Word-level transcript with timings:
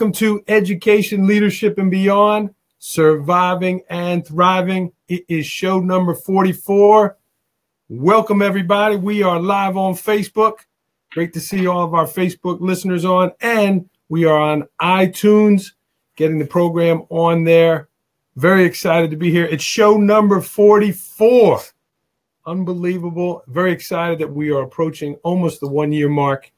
Welcome 0.00 0.12
to 0.14 0.42
Education, 0.48 1.26
Leadership, 1.26 1.76
and 1.76 1.90
Beyond 1.90 2.54
Surviving 2.78 3.82
and 3.90 4.26
Thriving. 4.26 4.92
It 5.08 5.26
is 5.28 5.44
show 5.44 5.78
number 5.78 6.14
44. 6.14 7.18
Welcome, 7.90 8.40
everybody. 8.40 8.96
We 8.96 9.22
are 9.22 9.38
live 9.38 9.76
on 9.76 9.92
Facebook. 9.92 10.60
Great 11.10 11.34
to 11.34 11.40
see 11.40 11.66
all 11.66 11.84
of 11.84 11.92
our 11.92 12.06
Facebook 12.06 12.62
listeners 12.62 13.04
on, 13.04 13.32
and 13.42 13.90
we 14.08 14.24
are 14.24 14.38
on 14.38 14.66
iTunes, 14.80 15.72
getting 16.16 16.38
the 16.38 16.46
program 16.46 17.02
on 17.10 17.44
there. 17.44 17.90
Very 18.36 18.64
excited 18.64 19.10
to 19.10 19.18
be 19.18 19.30
here. 19.30 19.44
It's 19.44 19.62
show 19.62 19.98
number 19.98 20.40
44. 20.40 21.60
Unbelievable. 22.46 23.42
Very 23.48 23.72
excited 23.72 24.18
that 24.20 24.32
we 24.32 24.50
are 24.50 24.62
approaching 24.62 25.16
almost 25.16 25.60
the 25.60 25.68
one 25.68 25.92
year 25.92 26.08
mark. 26.08 26.50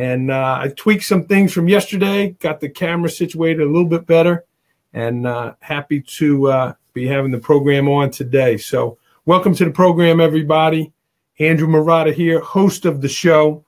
And 0.00 0.30
uh, 0.30 0.60
I 0.62 0.68
tweaked 0.68 1.04
some 1.04 1.26
things 1.26 1.52
from 1.52 1.68
yesterday, 1.68 2.30
got 2.40 2.58
the 2.58 2.70
camera 2.70 3.10
situated 3.10 3.60
a 3.60 3.70
little 3.70 3.86
bit 3.86 4.06
better, 4.06 4.46
and 4.94 5.26
uh, 5.26 5.52
happy 5.60 6.00
to 6.00 6.48
uh, 6.48 6.72
be 6.94 7.06
having 7.06 7.30
the 7.30 7.38
program 7.38 7.86
on 7.86 8.10
today. 8.10 8.56
So, 8.56 8.96
welcome 9.26 9.54
to 9.56 9.66
the 9.66 9.70
program, 9.70 10.18
everybody. 10.18 10.90
Andrew 11.38 11.68
Marotta 11.68 12.14
here, 12.14 12.40
host 12.40 12.86
of 12.86 13.02
the 13.02 13.10
show. 13.10 13.62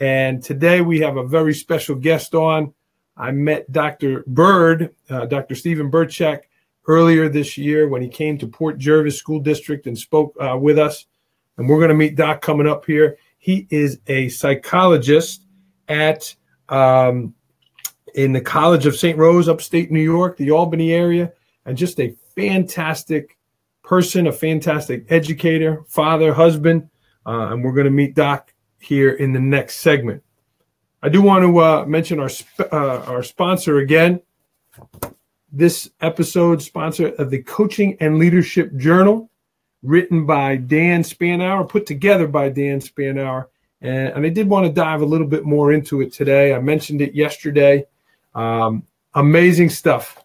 And 0.00 0.42
today 0.42 0.80
we 0.80 0.98
have 0.98 1.16
a 1.16 1.22
very 1.22 1.54
special 1.54 1.94
guest 1.94 2.34
on. 2.34 2.74
I 3.16 3.30
met 3.30 3.70
Dr. 3.70 4.24
Bird, 4.26 4.92
uh, 5.08 5.26
Dr. 5.26 5.54
Stephen 5.54 5.92
Birchak, 5.92 6.40
earlier 6.88 7.28
this 7.28 7.56
year 7.56 7.86
when 7.86 8.02
he 8.02 8.08
came 8.08 8.36
to 8.38 8.48
Port 8.48 8.78
Jervis 8.78 9.16
School 9.16 9.38
District 9.38 9.86
and 9.86 9.96
spoke 9.96 10.34
uh, 10.40 10.58
with 10.58 10.76
us. 10.76 11.06
And 11.56 11.68
we're 11.68 11.78
going 11.78 11.90
to 11.90 11.94
meet 11.94 12.16
Doc 12.16 12.40
coming 12.40 12.66
up 12.66 12.84
here. 12.84 13.16
He 13.38 13.68
is 13.70 14.00
a 14.08 14.28
psychologist 14.30 15.44
at 15.88 16.34
um, 16.68 17.34
in 18.14 18.32
the 18.32 18.40
College 18.40 18.86
of 18.86 18.96
St. 18.96 19.18
Rose, 19.18 19.48
upstate 19.48 19.90
New 19.90 20.02
York, 20.02 20.36
the 20.36 20.50
Albany 20.50 20.92
area, 20.92 21.32
and 21.64 21.76
just 21.76 22.00
a 22.00 22.14
fantastic 22.34 23.36
person, 23.82 24.26
a 24.26 24.32
fantastic 24.32 25.06
educator, 25.10 25.82
father, 25.88 26.34
husband. 26.34 26.88
Uh, 27.26 27.52
and 27.52 27.64
we're 27.64 27.72
going 27.72 27.84
to 27.84 27.90
meet 27.90 28.14
Doc 28.14 28.52
here 28.78 29.10
in 29.10 29.32
the 29.32 29.40
next 29.40 29.76
segment. 29.76 30.22
I 31.02 31.08
do 31.08 31.22
want 31.22 31.44
to 31.44 31.58
uh, 31.58 31.84
mention 31.86 32.18
our 32.18 32.28
sp- 32.28 32.72
uh, 32.72 33.04
our 33.06 33.22
sponsor 33.22 33.78
again. 33.78 34.20
This 35.52 35.90
episode 36.00 36.60
sponsor 36.60 37.08
of 37.08 37.30
the 37.30 37.42
Coaching 37.42 37.96
and 38.00 38.18
Leadership 38.18 38.76
Journal, 38.76 39.30
written 39.82 40.26
by 40.26 40.56
Dan 40.56 41.02
Spainhour, 41.02 41.68
put 41.68 41.86
together 41.86 42.26
by 42.26 42.48
Dan 42.48 42.80
Spainhour, 42.80 43.46
and, 43.80 44.08
and 44.08 44.26
I 44.26 44.28
did 44.28 44.48
want 44.48 44.66
to 44.66 44.72
dive 44.72 45.02
a 45.02 45.06
little 45.06 45.26
bit 45.26 45.44
more 45.44 45.72
into 45.72 46.00
it 46.00 46.12
today. 46.12 46.54
I 46.54 46.60
mentioned 46.60 47.00
it 47.00 47.14
yesterday. 47.14 47.86
Um, 48.34 48.84
amazing 49.14 49.70
stuff. 49.70 50.24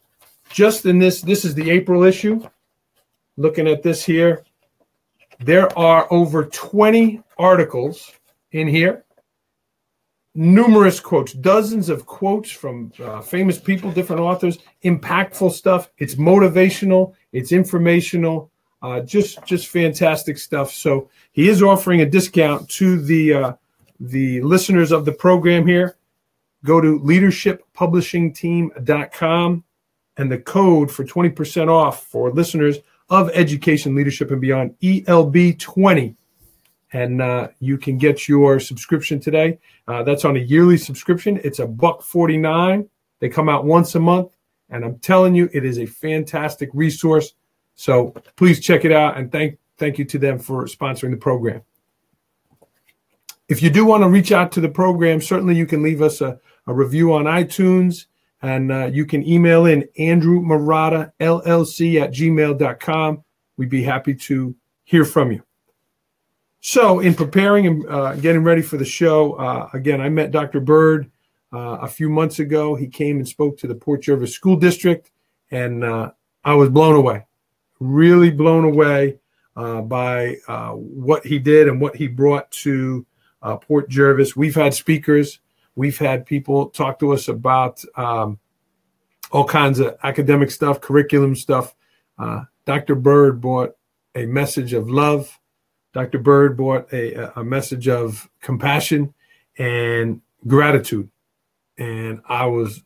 Just 0.49 0.85
in 0.85 0.99
this, 0.99 1.21
this 1.21 1.45
is 1.45 1.55
the 1.55 1.69
April 1.71 2.03
issue. 2.03 2.47
Looking 3.37 3.67
at 3.67 3.81
this 3.81 4.03
here, 4.03 4.43
there 5.39 5.75
are 5.77 6.07
over 6.11 6.45
20 6.45 7.21
articles 7.37 8.11
in 8.51 8.67
here. 8.67 9.03
Numerous 10.35 10.99
quotes, 10.99 11.33
dozens 11.33 11.89
of 11.89 12.07
quotes 12.07 12.49
from 12.49 12.91
uh, 13.03 13.21
famous 13.21 13.59
people, 13.59 13.91
different 13.91 14.21
authors, 14.21 14.57
impactful 14.83 15.51
stuff. 15.51 15.91
It's 15.99 16.15
motivational, 16.15 17.13
it's 17.31 17.51
informational, 17.51 18.49
uh, 18.83 18.99
just 18.99 19.43
just 19.45 19.69
fantastic 19.69 20.37
stuff. 20.37 20.71
So 20.71 21.09
he 21.31 21.49
is 21.49 21.63
offering 21.63 22.01
a 22.01 22.05
discount 22.05 22.69
to 22.71 23.01
the 23.01 23.33
uh, 23.33 23.53
the 23.99 24.41
listeners 24.41 24.91
of 24.91 25.05
the 25.05 25.13
program 25.13 25.65
here. 25.65 25.95
Go 26.65 26.79
to 26.79 26.99
leadershippublishingteam.com 26.99 29.63
and 30.15 30.31
the 30.31 30.37
code 30.37 30.91
for 30.91 31.03
20% 31.03 31.69
off 31.69 32.05
for 32.05 32.31
listeners 32.31 32.77
of 33.09 33.31
Education, 33.31 33.95
Leadership, 33.95 34.29
and 34.31 34.39
Beyond, 34.39 34.79
ELB20 34.79 36.15
and 36.93 37.21
uh, 37.21 37.49
you 37.59 37.77
can 37.77 37.97
get 37.97 38.27
your 38.27 38.59
subscription 38.59 39.19
today. 39.19 39.59
Uh, 39.87 40.03
that's 40.03 40.25
on 40.25 40.37
a 40.37 40.39
yearly 40.39 40.77
subscription. 40.77 41.41
It's 41.43 41.59
a 41.59 41.67
buck 41.67 42.03
forty 42.03 42.37
nine. 42.37 42.87
They 43.19 43.29
come 43.29 43.49
out 43.49 43.65
once 43.65 43.95
a 43.95 43.99
month, 43.99 44.31
and 44.69 44.85
I'm 44.85 44.99
telling 44.99 45.35
you, 45.35 45.49
it 45.51 45.65
is 45.65 45.79
a 45.79 45.85
fantastic 45.85 46.69
resource. 46.73 47.33
So 47.75 48.13
please 48.35 48.59
check 48.59 48.85
it 48.85 48.91
out, 48.91 49.17
and 49.17 49.31
thank 49.31 49.57
thank 49.77 49.97
you 49.97 50.05
to 50.05 50.19
them 50.19 50.39
for 50.39 50.65
sponsoring 50.65 51.11
the 51.11 51.17
program. 51.17 51.61
If 53.49 53.61
you 53.61 53.69
do 53.69 53.85
want 53.85 54.03
to 54.03 54.09
reach 54.09 54.31
out 54.31 54.51
to 54.53 54.61
the 54.61 54.69
program, 54.69 55.21
certainly 55.21 55.55
you 55.55 55.65
can 55.65 55.83
leave 55.83 56.01
us 56.01 56.21
a, 56.21 56.39
a 56.65 56.73
review 56.73 57.13
on 57.13 57.25
iTunes, 57.25 58.05
and 58.41 58.71
uh, 58.71 58.85
you 58.85 59.05
can 59.05 59.27
email 59.27 59.65
in 59.65 59.87
Andrew 59.97 60.41
Marotta 60.41 61.11
LLC 61.19 62.01
at 62.01 62.11
gmail.com. 62.11 63.23
We'd 63.57 63.69
be 63.69 63.83
happy 63.83 64.15
to 64.15 64.55
hear 64.83 65.05
from 65.05 65.31
you. 65.31 65.43
So, 66.61 67.01
in 67.01 67.13
preparing 67.13 67.67
and 67.67 67.85
uh, 67.89 68.15
getting 68.15 68.43
ready 68.43 68.61
for 68.61 68.77
the 68.77 68.85
show, 68.85 69.33
uh, 69.33 69.69
again, 69.73 69.99
I 69.99 70.07
met 70.07 70.31
Dr. 70.31 70.61
Bird 70.61 71.11
uh, 71.51 71.79
a 71.81 71.87
few 71.89 72.09
months 72.09 72.39
ago. 72.39 72.75
He 72.75 72.87
came 72.87 73.17
and 73.17 73.27
spoke 73.27 73.57
to 73.57 73.67
the 73.67 73.75
Port 73.75 74.01
Jervis 74.01 74.33
School 74.33 74.55
District, 74.55 75.11
and 75.51 75.83
uh, 75.83 76.11
I 76.45 76.53
was 76.53 76.69
blown 76.69 76.95
away, 76.95 77.25
really 77.83 78.31
blown 78.31 78.65
away 78.65 79.19
uh, 79.55 79.81
by 79.81 80.37
uh, 80.47 80.71
what 80.71 81.25
he 81.25 81.39
did 81.39 81.67
and 81.67 81.79
what 81.79 81.95
he 81.95 82.07
brought 82.07 82.49
to 82.51 83.05
Port 83.61 83.89
Jervis. 83.89 84.35
We've 84.35 84.55
had 84.55 84.73
speakers, 84.73 85.39
we've 85.75 85.97
had 85.97 86.25
people 86.25 86.69
talk 86.69 86.99
to 86.99 87.11
us 87.11 87.27
about 87.27 87.83
um, 87.95 88.39
all 89.31 89.45
kinds 89.45 89.79
of 89.79 89.97
academic 90.03 90.49
stuff, 90.49 90.79
curriculum 90.79 91.35
stuff. 91.35 91.75
Dr. 92.65 92.95
Bird 92.95 93.41
brought 93.41 93.75
a 94.15 94.25
message 94.25 94.71
of 94.71 94.89
love 94.89 95.39
Dr. 95.93 96.17
Bird 96.17 96.57
brought 96.57 96.91
a, 96.91 97.39
a 97.39 97.43
message 97.43 97.87
of 97.87 98.27
compassion 98.41 99.13
and 99.57 100.21
gratitude. 100.47 101.09
And 101.77 102.21
I 102.27 102.47
was, 102.47 102.83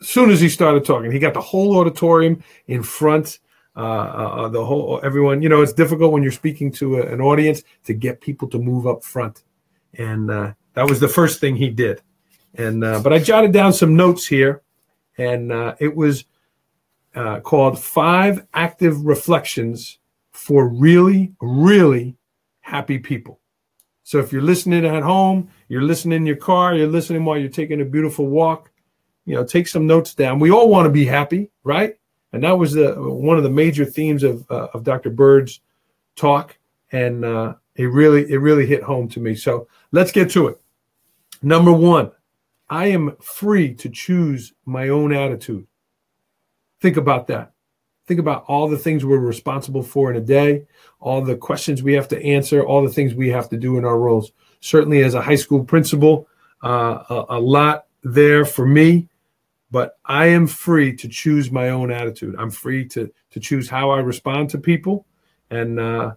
as 0.00 0.08
soon 0.08 0.30
as 0.30 0.40
he 0.40 0.50
started 0.50 0.84
talking, 0.84 1.10
he 1.10 1.18
got 1.18 1.34
the 1.34 1.40
whole 1.40 1.78
auditorium 1.78 2.44
in 2.66 2.82
front, 2.82 3.38
uh, 3.76 3.80
uh, 3.80 4.48
the 4.48 4.64
whole, 4.64 5.00
everyone, 5.02 5.42
you 5.42 5.48
know, 5.48 5.62
it's 5.62 5.72
difficult 5.72 6.12
when 6.12 6.22
you're 6.22 6.32
speaking 6.32 6.70
to 6.72 6.98
a, 6.98 7.06
an 7.06 7.20
audience 7.20 7.62
to 7.84 7.94
get 7.94 8.20
people 8.20 8.48
to 8.48 8.58
move 8.58 8.86
up 8.86 9.02
front. 9.02 9.44
And 9.94 10.30
uh, 10.30 10.52
that 10.74 10.88
was 10.88 11.00
the 11.00 11.08
first 11.08 11.40
thing 11.40 11.56
he 11.56 11.70
did. 11.70 12.02
And, 12.54 12.84
uh, 12.84 13.00
but 13.00 13.12
I 13.12 13.18
jotted 13.18 13.52
down 13.52 13.72
some 13.72 13.96
notes 13.96 14.26
here 14.26 14.62
and 15.16 15.52
uh, 15.52 15.74
it 15.78 15.94
was 15.94 16.24
uh, 17.14 17.40
called 17.40 17.78
Five 17.78 18.46
Active 18.54 19.04
Reflections 19.04 19.98
for 20.32 20.68
Really, 20.68 21.32
Really 21.40 22.16
happy 22.60 22.98
people. 22.98 23.40
So 24.02 24.18
if 24.18 24.32
you're 24.32 24.42
listening 24.42 24.84
at 24.84 25.02
home, 25.02 25.48
you're 25.68 25.82
listening 25.82 26.16
in 26.16 26.26
your 26.26 26.36
car, 26.36 26.74
you're 26.74 26.88
listening 26.88 27.24
while 27.24 27.38
you're 27.38 27.48
taking 27.48 27.80
a 27.80 27.84
beautiful 27.84 28.26
walk, 28.26 28.70
you 29.24 29.34
know, 29.34 29.44
take 29.44 29.68
some 29.68 29.86
notes 29.86 30.14
down. 30.14 30.40
We 30.40 30.50
all 30.50 30.68
want 30.68 30.86
to 30.86 30.90
be 30.90 31.04
happy, 31.04 31.50
right? 31.64 31.96
And 32.32 32.42
that 32.44 32.58
was 32.58 32.72
the 32.72 32.94
one 32.94 33.36
of 33.36 33.42
the 33.42 33.50
major 33.50 33.84
themes 33.84 34.22
of 34.22 34.50
uh, 34.50 34.68
of 34.72 34.84
Dr. 34.84 35.10
Bird's 35.10 35.60
talk, 36.16 36.56
and 36.90 37.24
uh, 37.24 37.54
it 37.76 37.84
really 37.84 38.30
it 38.30 38.38
really 38.38 38.66
hit 38.66 38.82
home 38.82 39.08
to 39.10 39.20
me. 39.20 39.34
So 39.34 39.68
let's 39.90 40.12
get 40.12 40.30
to 40.30 40.48
it. 40.48 40.60
Number 41.42 41.72
one, 41.72 42.12
I 42.70 42.86
am 42.86 43.16
free 43.20 43.74
to 43.74 43.88
choose 43.90 44.54
my 44.64 44.88
own 44.88 45.12
attitude. 45.12 45.66
Think 46.80 46.96
about 46.96 47.26
that. 47.26 47.52
Think 48.06 48.18
about 48.18 48.44
all 48.48 48.68
the 48.68 48.78
things 48.78 49.04
we're 49.04 49.18
responsible 49.18 49.82
for 49.82 50.10
in 50.10 50.16
a 50.16 50.20
day, 50.20 50.66
all 50.98 51.22
the 51.22 51.36
questions 51.36 51.82
we 51.82 51.92
have 51.94 52.08
to 52.08 52.22
answer, 52.22 52.64
all 52.64 52.82
the 52.82 52.92
things 52.92 53.14
we 53.14 53.28
have 53.28 53.48
to 53.50 53.56
do 53.56 53.78
in 53.78 53.84
our 53.84 53.98
roles. 53.98 54.32
Certainly, 54.60 55.02
as 55.02 55.14
a 55.14 55.22
high 55.22 55.36
school 55.36 55.64
principal, 55.64 56.28
uh, 56.62 57.04
a, 57.08 57.24
a, 57.30 57.40
lot 57.40 57.86
there 58.02 58.44
for 58.44 58.66
me, 58.66 59.08
but 59.72 59.98
I 60.04 60.26
am 60.26 60.46
free 60.46 60.94
to 60.96 61.08
choose 61.08 61.50
my 61.50 61.70
own 61.70 61.90
attitude. 61.90 62.36
I'm 62.38 62.50
free 62.50 62.86
to 62.88 63.10
to 63.30 63.40
choose 63.40 63.68
how 63.68 63.90
I 63.90 63.98
respond 63.98 64.50
to 64.50 64.58
people, 64.58 65.06
and 65.50 65.80
uh, 65.80 66.12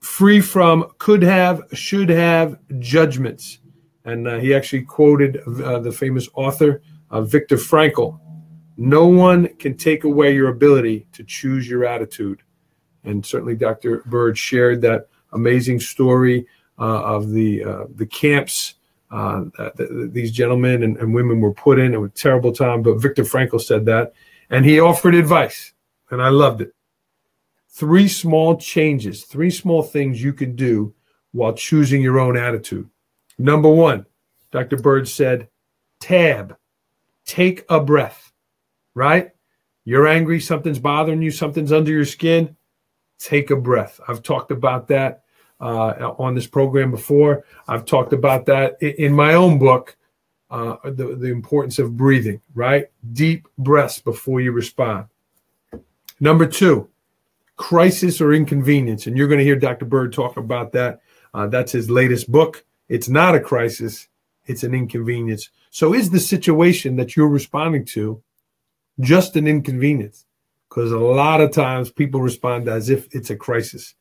free 0.00 0.40
from 0.40 0.90
could 0.98 1.22
have, 1.22 1.62
should 1.72 2.08
have 2.08 2.58
judgments. 2.78 3.58
And 4.04 4.26
uh, 4.26 4.38
he 4.38 4.54
actually 4.54 4.82
quoted 4.82 5.38
uh, 5.62 5.80
the 5.80 5.92
famous 5.92 6.28
author 6.34 6.82
uh, 7.10 7.20
Viktor 7.22 7.56
Frankl. 7.56 8.18
No 8.76 9.06
one 9.06 9.48
can 9.56 9.76
take 9.76 10.04
away 10.04 10.34
your 10.34 10.48
ability 10.48 11.06
to 11.12 11.24
choose 11.24 11.68
your 11.68 11.84
attitude. 11.84 12.42
And 13.04 13.24
certainly 13.24 13.54
Dr. 13.54 14.02
Bird 14.06 14.38
shared 14.38 14.80
that 14.82 15.08
amazing 15.32 15.80
story 15.80 16.46
uh, 16.78 17.02
of 17.02 17.30
the 17.30 17.64
uh, 17.64 17.84
the 17.94 18.06
camps 18.06 18.74
uh, 19.10 19.44
that 19.56 20.10
these 20.12 20.32
gentlemen 20.32 20.82
and, 20.82 20.96
and, 20.98 21.14
women 21.14 21.40
were 21.40 21.52
put 21.52 21.78
in. 21.78 21.94
It 21.94 22.00
was 22.00 22.10
a 22.10 22.14
terrible 22.14 22.52
time, 22.52 22.82
but 22.82 23.00
Viktor 23.00 23.24
Frankl 23.24 23.60
said 23.60 23.86
that, 23.86 24.12
and 24.50 24.64
he 24.64 24.80
offered 24.80 25.14
advice, 25.14 25.72
and 26.10 26.20
I 26.20 26.28
loved 26.28 26.60
it. 26.60 26.74
Three 27.70 28.08
small 28.08 28.56
changes, 28.56 29.24
three 29.24 29.50
small 29.50 29.82
things 29.82 30.22
you 30.22 30.32
can 30.32 30.56
do 30.56 30.94
while 31.32 31.54
choosing 31.54 32.02
your 32.02 32.18
own 32.18 32.36
attitude. 32.36 32.88
Number 33.38 33.68
one, 33.68 34.04
Dr. 34.50 34.76
Bird 34.76 35.08
said, 35.08 35.48
tab. 36.00 36.56
take 37.24 37.64
a 37.68 37.80
breath, 37.80 38.32
right? 38.94 39.30
You're 39.84 40.08
angry, 40.08 40.40
something's 40.40 40.78
bothering 40.78 41.22
you, 41.22 41.30
something's 41.30 41.72
under 41.72 41.90
your 41.90 42.04
skin. 42.04 42.56
Take 43.18 43.50
a 43.50 43.56
breath. 43.56 44.00
I've 44.06 44.22
talked 44.22 44.50
about 44.50 44.88
that 44.88 45.22
uh, 45.60 46.14
on 46.18 46.34
this 46.34 46.46
program 46.46 46.90
before. 46.90 47.44
I've 47.66 47.84
talked 47.84 48.12
about 48.12 48.46
that 48.46 48.80
in 48.82 49.12
my 49.12 49.34
own 49.34 49.58
book, 49.58 49.96
uh, 50.50 50.76
the, 50.84 51.16
the 51.16 51.28
importance 51.28 51.78
of 51.78 51.96
breathing, 51.96 52.40
right? 52.54 52.86
Deep 53.12 53.48
breaths 53.58 54.00
before 54.00 54.40
you 54.40 54.52
respond. 54.52 55.06
Number 56.20 56.46
two, 56.46 56.88
crisis 57.56 58.20
or 58.20 58.32
inconvenience. 58.32 59.06
And 59.06 59.16
you're 59.16 59.28
going 59.28 59.38
to 59.38 59.44
hear 59.44 59.56
Dr. 59.56 59.84
Bird 59.84 60.12
talk 60.12 60.36
about 60.36 60.72
that. 60.72 61.00
Uh, 61.34 61.46
that's 61.46 61.72
his 61.72 61.90
latest 61.90 62.32
book. 62.32 62.64
It's 62.88 63.08
not 63.08 63.34
a 63.34 63.40
crisis, 63.40 64.08
it's 64.46 64.62
an 64.62 64.74
inconvenience. 64.74 65.50
So, 65.70 65.92
is 65.92 66.08
the 66.08 66.20
situation 66.20 66.96
that 66.96 67.16
you're 67.16 67.28
responding 67.28 67.84
to 67.86 68.22
just 69.00 69.36
an 69.36 69.46
inconvenience? 69.46 70.24
Because 70.68 70.90
a 70.90 70.98
lot 70.98 71.42
of 71.42 71.52
times 71.52 71.90
people 71.90 72.22
respond 72.22 72.68
as 72.68 72.88
if 72.88 73.14
it's 73.14 73.28
a 73.28 73.36
crisis. 73.36 73.94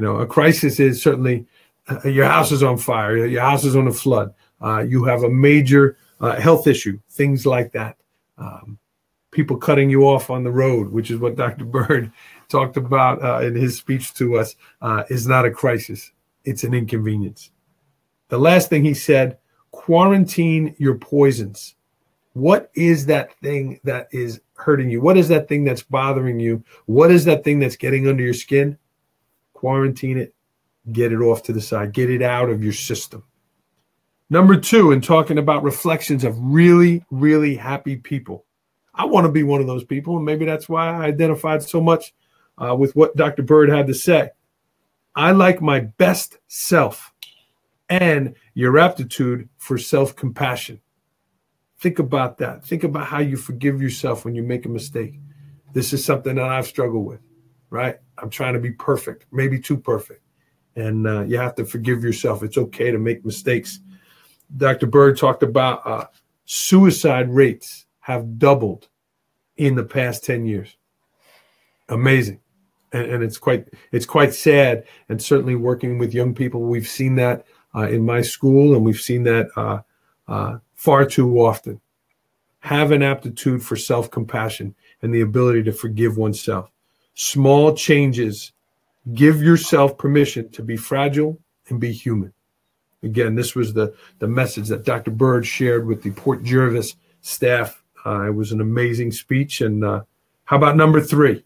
You 0.00 0.06
know, 0.06 0.16
a 0.16 0.26
crisis 0.26 0.80
is 0.80 1.02
certainly 1.02 1.44
uh, 1.86 2.08
your 2.08 2.24
house 2.24 2.52
is 2.52 2.62
on 2.62 2.78
fire, 2.78 3.26
your 3.26 3.42
house 3.42 3.64
is 3.64 3.76
on 3.76 3.86
a 3.86 3.92
flood, 3.92 4.32
uh, 4.62 4.78
you 4.78 5.04
have 5.04 5.24
a 5.24 5.28
major 5.28 5.98
uh, 6.22 6.40
health 6.40 6.66
issue, 6.66 6.98
things 7.10 7.44
like 7.44 7.72
that. 7.72 7.98
Um, 8.38 8.78
people 9.30 9.58
cutting 9.58 9.90
you 9.90 10.04
off 10.04 10.30
on 10.30 10.42
the 10.42 10.50
road, 10.50 10.90
which 10.90 11.10
is 11.10 11.20
what 11.20 11.36
Dr. 11.36 11.66
Bird 11.66 12.10
talked 12.48 12.78
about 12.78 13.22
uh, 13.22 13.44
in 13.44 13.54
his 13.54 13.76
speech 13.76 14.14
to 14.14 14.38
us, 14.38 14.56
uh, 14.80 15.02
is 15.10 15.26
not 15.26 15.44
a 15.44 15.50
crisis. 15.50 16.12
It's 16.46 16.64
an 16.64 16.72
inconvenience. 16.72 17.50
The 18.28 18.38
last 18.38 18.70
thing 18.70 18.86
he 18.86 18.94
said 18.94 19.36
quarantine 19.70 20.74
your 20.78 20.94
poisons. 20.94 21.74
What 22.32 22.70
is 22.72 23.04
that 23.04 23.34
thing 23.40 23.80
that 23.84 24.08
is 24.12 24.40
hurting 24.54 24.88
you? 24.88 25.02
What 25.02 25.18
is 25.18 25.28
that 25.28 25.46
thing 25.46 25.64
that's 25.64 25.82
bothering 25.82 26.40
you? 26.40 26.64
What 26.86 27.10
is 27.10 27.26
that 27.26 27.44
thing 27.44 27.58
that's 27.58 27.76
getting 27.76 28.08
under 28.08 28.22
your 28.22 28.32
skin? 28.32 28.78
Quarantine 29.60 30.16
it, 30.16 30.34
get 30.90 31.12
it 31.12 31.20
off 31.20 31.42
to 31.42 31.52
the 31.52 31.60
side, 31.60 31.92
get 31.92 32.08
it 32.08 32.22
out 32.22 32.48
of 32.48 32.64
your 32.64 32.72
system. 32.72 33.22
Number 34.30 34.56
two, 34.56 34.90
in 34.90 35.02
talking 35.02 35.36
about 35.36 35.62
reflections 35.62 36.24
of 36.24 36.34
really, 36.40 37.04
really 37.10 37.56
happy 37.56 37.96
people, 37.96 38.46
I 38.94 39.04
want 39.04 39.26
to 39.26 39.30
be 39.30 39.42
one 39.42 39.60
of 39.60 39.66
those 39.66 39.84
people. 39.84 40.16
And 40.16 40.24
maybe 40.24 40.46
that's 40.46 40.66
why 40.66 40.88
I 40.88 41.04
identified 41.04 41.62
so 41.62 41.78
much 41.82 42.14
uh, 42.56 42.74
with 42.74 42.96
what 42.96 43.14
Dr. 43.16 43.42
Bird 43.42 43.68
had 43.68 43.86
to 43.88 43.94
say. 43.94 44.30
I 45.14 45.32
like 45.32 45.60
my 45.60 45.80
best 45.80 46.38
self 46.48 47.12
and 47.90 48.34
your 48.54 48.78
aptitude 48.78 49.50
for 49.58 49.76
self 49.76 50.16
compassion. 50.16 50.80
Think 51.80 51.98
about 51.98 52.38
that. 52.38 52.64
Think 52.64 52.82
about 52.82 53.08
how 53.08 53.18
you 53.18 53.36
forgive 53.36 53.82
yourself 53.82 54.24
when 54.24 54.34
you 54.34 54.42
make 54.42 54.64
a 54.64 54.70
mistake. 54.70 55.20
This 55.74 55.92
is 55.92 56.02
something 56.02 56.36
that 56.36 56.48
I've 56.48 56.66
struggled 56.66 57.04
with, 57.04 57.20
right? 57.68 57.98
I'm 58.20 58.30
trying 58.30 58.54
to 58.54 58.60
be 58.60 58.70
perfect, 58.72 59.26
maybe 59.32 59.58
too 59.58 59.76
perfect. 59.76 60.22
And 60.76 61.06
uh, 61.06 61.22
you 61.22 61.38
have 61.38 61.54
to 61.56 61.64
forgive 61.64 62.04
yourself. 62.04 62.42
It's 62.42 62.58
okay 62.58 62.90
to 62.90 62.98
make 62.98 63.24
mistakes. 63.24 63.80
Dr. 64.56 64.86
Bird 64.86 65.16
talked 65.16 65.42
about 65.42 65.86
uh, 65.86 66.06
suicide 66.44 67.30
rates 67.30 67.86
have 68.00 68.38
doubled 68.38 68.88
in 69.56 69.74
the 69.74 69.84
past 69.84 70.24
10 70.24 70.46
years. 70.46 70.76
Amazing. 71.88 72.40
And, 72.92 73.10
and, 73.10 73.22
it's 73.22 73.38
quite 73.38 73.68
it's 73.92 74.06
quite 74.06 74.34
sad 74.34 74.84
and 75.08 75.22
certainly 75.22 75.54
working 75.54 75.98
with 75.98 76.12
young 76.12 76.34
people 76.34 76.62
we've 76.62 76.88
seen 76.88 77.14
that 77.16 77.46
uh, 77.72 77.86
in 77.86 78.04
my 78.04 78.20
school 78.20 78.74
and 78.74 78.84
we've 78.84 79.00
seen 79.00 79.22
that 79.24 79.48
uh, 79.56 79.80
uh, 80.26 80.58
far 80.74 81.04
too 81.04 81.40
often 81.40 81.80
have 82.60 82.90
an 82.90 83.02
aptitude 83.02 83.62
for 83.62 83.76
self-compassion 83.76 84.74
and 85.02 85.14
the 85.14 85.20
ability 85.20 85.62
to 85.62 85.72
forgive 85.72 86.16
oneself 86.16 86.70
small 87.14 87.74
changes 87.74 88.52
give 89.14 89.42
yourself 89.42 89.96
permission 89.98 90.48
to 90.50 90.62
be 90.62 90.76
fragile 90.76 91.38
and 91.68 91.80
be 91.80 91.92
human 91.92 92.32
again 93.02 93.34
this 93.34 93.54
was 93.54 93.72
the 93.72 93.94
the 94.18 94.28
message 94.28 94.68
that 94.68 94.84
dr 94.84 95.10
bird 95.12 95.46
shared 95.46 95.86
with 95.86 96.02
the 96.02 96.10
port 96.12 96.42
jervis 96.42 96.96
staff 97.20 97.80
uh, 98.04 98.28
it 98.28 98.34
was 98.34 98.52
an 98.52 98.60
amazing 98.60 99.12
speech. 99.12 99.60
And 99.60 99.84
uh, 99.84 100.02
how 100.44 100.56
about 100.56 100.76
number 100.76 101.00
three? 101.00 101.44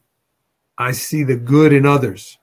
I 0.79 0.93
see 0.93 1.23
the 1.23 1.37
good 1.37 1.73
in 1.73 1.87
others. 1.87 2.39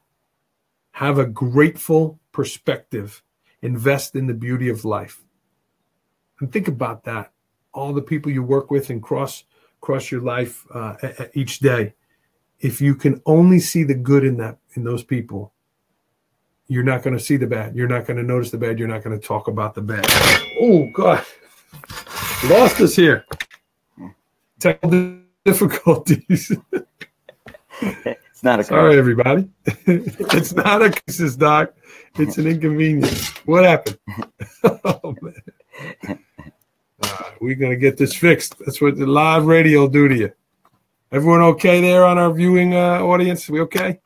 Have 0.92 1.18
a 1.18 1.26
grateful 1.26 2.20
perspective. 2.32 3.24
Invest 3.62 4.16
in 4.16 4.28
the 4.28 4.34
beauty 4.34 4.70
of 4.70 4.86
life. 4.86 5.22
And 6.40 6.52
think 6.52 6.68
about 6.68 7.04
that. 7.06 7.32
All 7.74 7.94
the 7.94 8.02
people 8.02 8.32
you 8.32 8.44
work 8.44 8.72
with 8.72 8.90
and 8.90 9.02
cross 9.02 9.44
cross 9.80 10.12
your 10.12 10.22
life 10.22 10.66
uh, 10.72 10.96
each 11.34 11.60
day. 11.60 11.94
If 12.62 12.80
you 12.80 12.96
can 12.96 13.22
only 13.26 13.60
see 13.60 13.84
the 13.84 13.96
good 13.96 14.24
in 14.24 14.38
that 14.38 14.58
in 14.76 14.84
those 14.84 15.04
people, 15.04 15.54
you're 16.68 16.84
not 16.84 17.04
going 17.04 17.18
to 17.18 17.24
see 17.24 17.38
the 17.38 17.48
bad. 17.48 17.76
You're 17.76 17.88
not 17.88 18.06
going 18.06 18.18
to 18.18 18.24
notice 18.24 18.52
the 18.52 18.58
bad. 18.58 18.80
You're 18.80 18.88
not 18.88 19.04
going 19.04 19.20
to 19.20 19.28
talk 19.28 19.48
about 19.48 19.74
the 19.74 19.82
bad. 19.82 20.06
Oh 20.60 20.88
God, 20.94 21.26
lost 22.46 22.80
us 22.80 22.96
here 22.96 23.26
technical 24.62 25.18
difficulties. 25.46 26.56
it's 27.82 28.44
not 28.44 28.60
a 28.60 28.64
sorry, 28.64 28.98
everybody. 28.98 29.50
it's 29.66 30.54
not 30.54 30.82
a 30.82 30.92
crisis, 30.92 31.36
doc. 31.36 31.74
It's 32.16 32.38
an 32.38 32.48
inconvenience. 32.48 33.30
What 33.46 33.66
happened? 33.66 33.98
oh 34.64 35.16
man. 35.22 36.20
Uh, 37.04 37.24
we're 37.42 37.56
gonna 37.56 37.76
get 37.76 37.98
this 37.98 38.16
fixed. 38.16 38.58
That's 38.60 38.80
what 38.80 38.98
the 38.98 39.08
live 39.08 39.46
radio 39.46 39.88
do 39.88 40.08
to 40.08 40.16
you. 40.16 40.32
Everyone 41.14 41.42
okay 41.42 41.82
there 41.82 42.06
on 42.06 42.18
our 42.18 42.32
viewing 42.32 42.74
uh, 42.74 43.02
audience? 43.02 43.50
We 43.50 43.60
okay? 43.62 44.00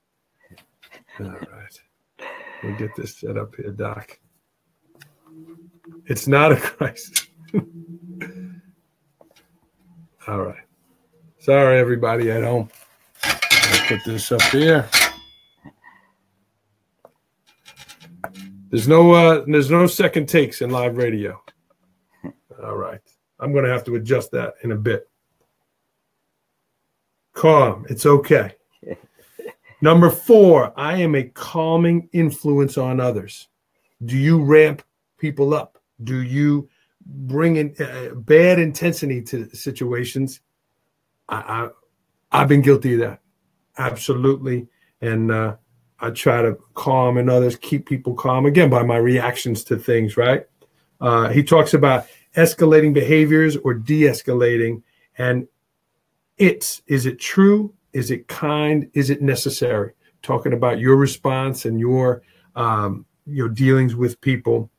All 1.19 1.25
right. 1.27 1.81
We'll 2.63 2.75
get 2.77 2.95
this 2.95 3.19
set 3.19 3.37
up 3.37 3.55
here, 3.55 3.69
Doc. 3.69 4.19
It's 6.07 6.27
not 6.27 6.51
a 6.51 6.55
crisis. 6.59 7.27
All 10.27 10.41
right. 10.41 10.63
Sorry, 11.37 11.77
everybody 11.79 12.31
at 12.31 12.43
home. 12.43 12.69
I'll 13.23 13.87
put 13.87 13.99
this 14.03 14.31
up 14.31 14.41
here. 14.43 14.89
There's 18.71 18.87
no 18.87 19.11
uh, 19.11 19.45
there's 19.45 19.69
no 19.69 19.85
second 19.85 20.27
takes 20.27 20.61
in 20.61 20.71
live 20.71 20.97
radio. 20.97 21.39
All 22.63 22.75
right. 22.75 22.99
I'm 23.39 23.51
going 23.51 23.63
to 23.63 23.69
have 23.69 23.83
to 23.83 23.95
adjust 23.95 24.31
that 24.31 24.55
in 24.63 24.71
a 24.71 24.75
bit. 24.75 25.07
Calm. 27.35 27.85
It's 27.89 28.05
okay. 28.05 28.55
Number 29.81 30.09
four, 30.09 30.73
I 30.75 30.97
am 30.97 31.13
a 31.15 31.23
calming 31.23 32.09
influence 32.11 32.77
on 32.77 32.99
others. 32.99 33.47
Do 34.03 34.17
you 34.17 34.43
ramp 34.43 34.81
people 35.19 35.53
up? 35.53 35.77
Do 36.03 36.21
you 36.21 36.69
bringing 37.05 37.75
uh, 37.79 38.15
bad 38.15 38.59
intensity 38.59 39.21
to 39.21 39.49
situations. 39.55 40.41
I, 41.29 41.69
I 42.31 42.39
have 42.39 42.49
been 42.49 42.61
guilty 42.61 42.93
of 42.95 42.99
that, 43.01 43.21
absolutely, 43.77 44.67
and 45.01 45.31
uh, 45.31 45.55
I 45.99 46.11
try 46.11 46.41
to 46.41 46.57
calm 46.73 47.17
and 47.17 47.29
others 47.29 47.55
keep 47.55 47.87
people 47.87 48.13
calm 48.13 48.45
again 48.45 48.69
by 48.69 48.83
my 48.83 48.97
reactions 48.97 49.63
to 49.65 49.77
things. 49.77 50.17
Right? 50.17 50.45
Uh, 50.99 51.29
he 51.29 51.43
talks 51.43 51.73
about 51.73 52.07
escalating 52.35 52.93
behaviors 52.93 53.55
or 53.57 53.73
de-escalating, 53.73 54.83
and 55.17 55.47
it's 56.37 56.81
is 56.87 57.05
it 57.05 57.19
true? 57.19 57.73
Is 57.93 58.11
it 58.11 58.27
kind? 58.27 58.89
Is 58.93 59.09
it 59.09 59.21
necessary? 59.21 59.93
Talking 60.21 60.53
about 60.53 60.79
your 60.79 60.95
response 60.95 61.65
and 61.65 61.79
your 61.79 62.23
um, 62.55 63.05
your 63.25 63.49
dealings 63.49 63.95
with 63.95 64.19
people. 64.21 64.69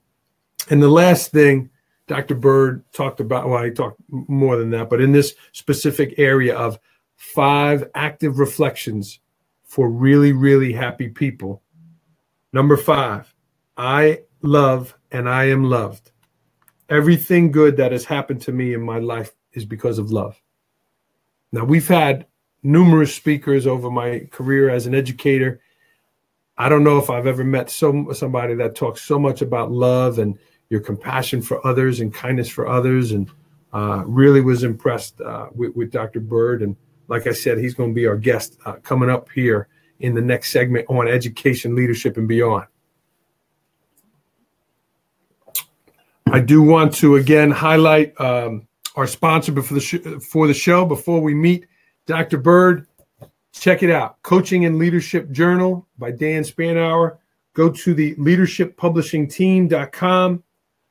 And 0.70 0.82
the 0.82 0.88
last 0.88 1.30
thing 1.30 1.70
Dr. 2.06 2.34
Bird 2.34 2.84
talked 2.92 3.20
about, 3.20 3.48
well, 3.48 3.64
he 3.64 3.70
talked 3.70 4.00
more 4.08 4.56
than 4.56 4.70
that, 4.70 4.88
but 4.88 5.00
in 5.00 5.12
this 5.12 5.34
specific 5.52 6.14
area 6.18 6.56
of 6.56 6.78
five 7.16 7.88
active 7.94 8.38
reflections 8.38 9.20
for 9.64 9.90
really, 9.90 10.32
really 10.32 10.72
happy 10.72 11.08
people. 11.08 11.62
Number 12.52 12.76
five, 12.76 13.34
I 13.76 14.20
love 14.42 14.96
and 15.10 15.28
I 15.28 15.44
am 15.44 15.64
loved. 15.64 16.12
Everything 16.88 17.50
good 17.50 17.76
that 17.78 17.92
has 17.92 18.04
happened 18.04 18.40
to 18.42 18.52
me 18.52 18.72
in 18.72 18.82
my 18.82 18.98
life 18.98 19.32
is 19.52 19.64
because 19.64 19.98
of 19.98 20.12
love. 20.12 20.40
Now, 21.56 21.64
we've 21.64 21.88
had 21.88 22.26
numerous 22.62 23.14
speakers 23.14 23.66
over 23.66 23.90
my 23.90 24.28
career 24.30 24.68
as 24.68 24.86
an 24.86 24.94
educator. 24.94 25.62
I 26.58 26.68
don't 26.68 26.84
know 26.84 26.98
if 26.98 27.08
I've 27.08 27.26
ever 27.26 27.44
met 27.44 27.70
some 27.70 28.12
somebody 28.12 28.54
that 28.56 28.74
talks 28.74 29.00
so 29.00 29.18
much 29.18 29.40
about 29.40 29.72
love 29.72 30.18
and 30.18 30.38
your 30.68 30.80
compassion 30.80 31.40
for 31.40 31.66
others 31.66 32.00
and 32.00 32.12
kindness 32.12 32.50
for 32.50 32.68
others, 32.68 33.12
and 33.12 33.30
uh, 33.72 34.02
really 34.04 34.42
was 34.42 34.64
impressed 34.64 35.18
uh, 35.22 35.46
with, 35.54 35.74
with, 35.74 35.90
Dr. 35.90 36.20
Bird. 36.20 36.60
And 36.60 36.76
like 37.08 37.26
I 37.26 37.32
said, 37.32 37.56
he's 37.56 37.74
going 37.74 37.92
to 37.92 37.94
be 37.94 38.06
our 38.06 38.18
guest 38.18 38.58
uh, 38.66 38.74
coming 38.82 39.08
up 39.08 39.30
here 39.34 39.68
in 40.00 40.14
the 40.14 40.20
next 40.20 40.52
segment 40.52 40.84
on 40.90 41.08
education, 41.08 41.74
leadership, 41.74 42.18
and 42.18 42.28
beyond. 42.28 42.66
I 46.26 46.40
do 46.40 46.60
want 46.60 46.92
to 46.96 47.16
again 47.16 47.50
highlight 47.50 48.20
um, 48.20 48.65
our 48.96 49.06
sponsor 49.06 49.52
before 49.52 49.76
the 49.76 49.80
sh- 49.80 50.26
for 50.26 50.46
the 50.46 50.54
show. 50.54 50.84
Before 50.84 51.20
we 51.20 51.34
meet 51.34 51.66
Dr. 52.06 52.38
Bird, 52.38 52.86
check 53.52 53.82
it 53.82 53.90
out: 53.90 54.22
Coaching 54.22 54.64
and 54.64 54.78
Leadership 54.78 55.30
Journal 55.30 55.86
by 55.98 56.10
Dan 56.10 56.42
Spainhour. 56.42 57.18
Go 57.54 57.70
to 57.70 57.94
the 57.94 58.14
leadershippublishingteam.com. 58.16 60.42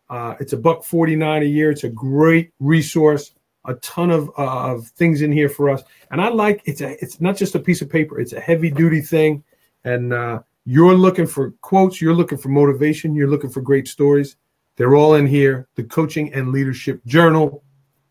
Uh, 0.09 0.35
it's 0.39 0.53
a 0.53 0.57
buck 0.57 0.83
forty 0.83 1.15
nine 1.15 1.41
a 1.41 1.45
year. 1.45 1.71
It's 1.71 1.83
a 1.83 1.89
great 1.89 2.51
resource. 2.59 3.31
A 3.67 3.74
ton 3.75 4.12
of 4.12 4.29
uh, 4.38 4.74
of 4.74 4.85
things 4.89 5.24
in 5.24 5.31
here 5.31 5.50
for 5.50 5.71
us, 5.71 5.81
and 6.12 6.21
I 6.21 6.29
like 6.29 6.62
it's 6.65 6.81
a 6.81 7.03
it's 7.03 7.19
not 7.19 7.35
just 7.35 7.55
a 7.55 7.59
piece 7.59 7.81
of 7.81 7.89
paper. 7.89 8.19
It's 8.19 8.33
a 8.33 8.39
heavy 8.39 8.69
duty 8.69 9.01
thing, 9.01 9.43
and 9.83 10.13
uh, 10.13 10.41
you're 10.65 10.93
looking 10.93 11.25
for 11.25 11.50
quotes. 11.62 12.00
You're 12.00 12.13
looking 12.13 12.38
for 12.38 12.50
motivation. 12.50 13.15
You're 13.15 13.27
looking 13.27 13.50
for 13.50 13.62
great 13.62 13.88
stories. 13.88 14.35
They're 14.75 14.95
all 14.95 15.15
in 15.15 15.25
here. 15.25 15.67
The 15.75 15.83
Coaching 15.83 16.31
and 16.33 16.51
Leadership 16.51 17.03
Journal 17.07 17.63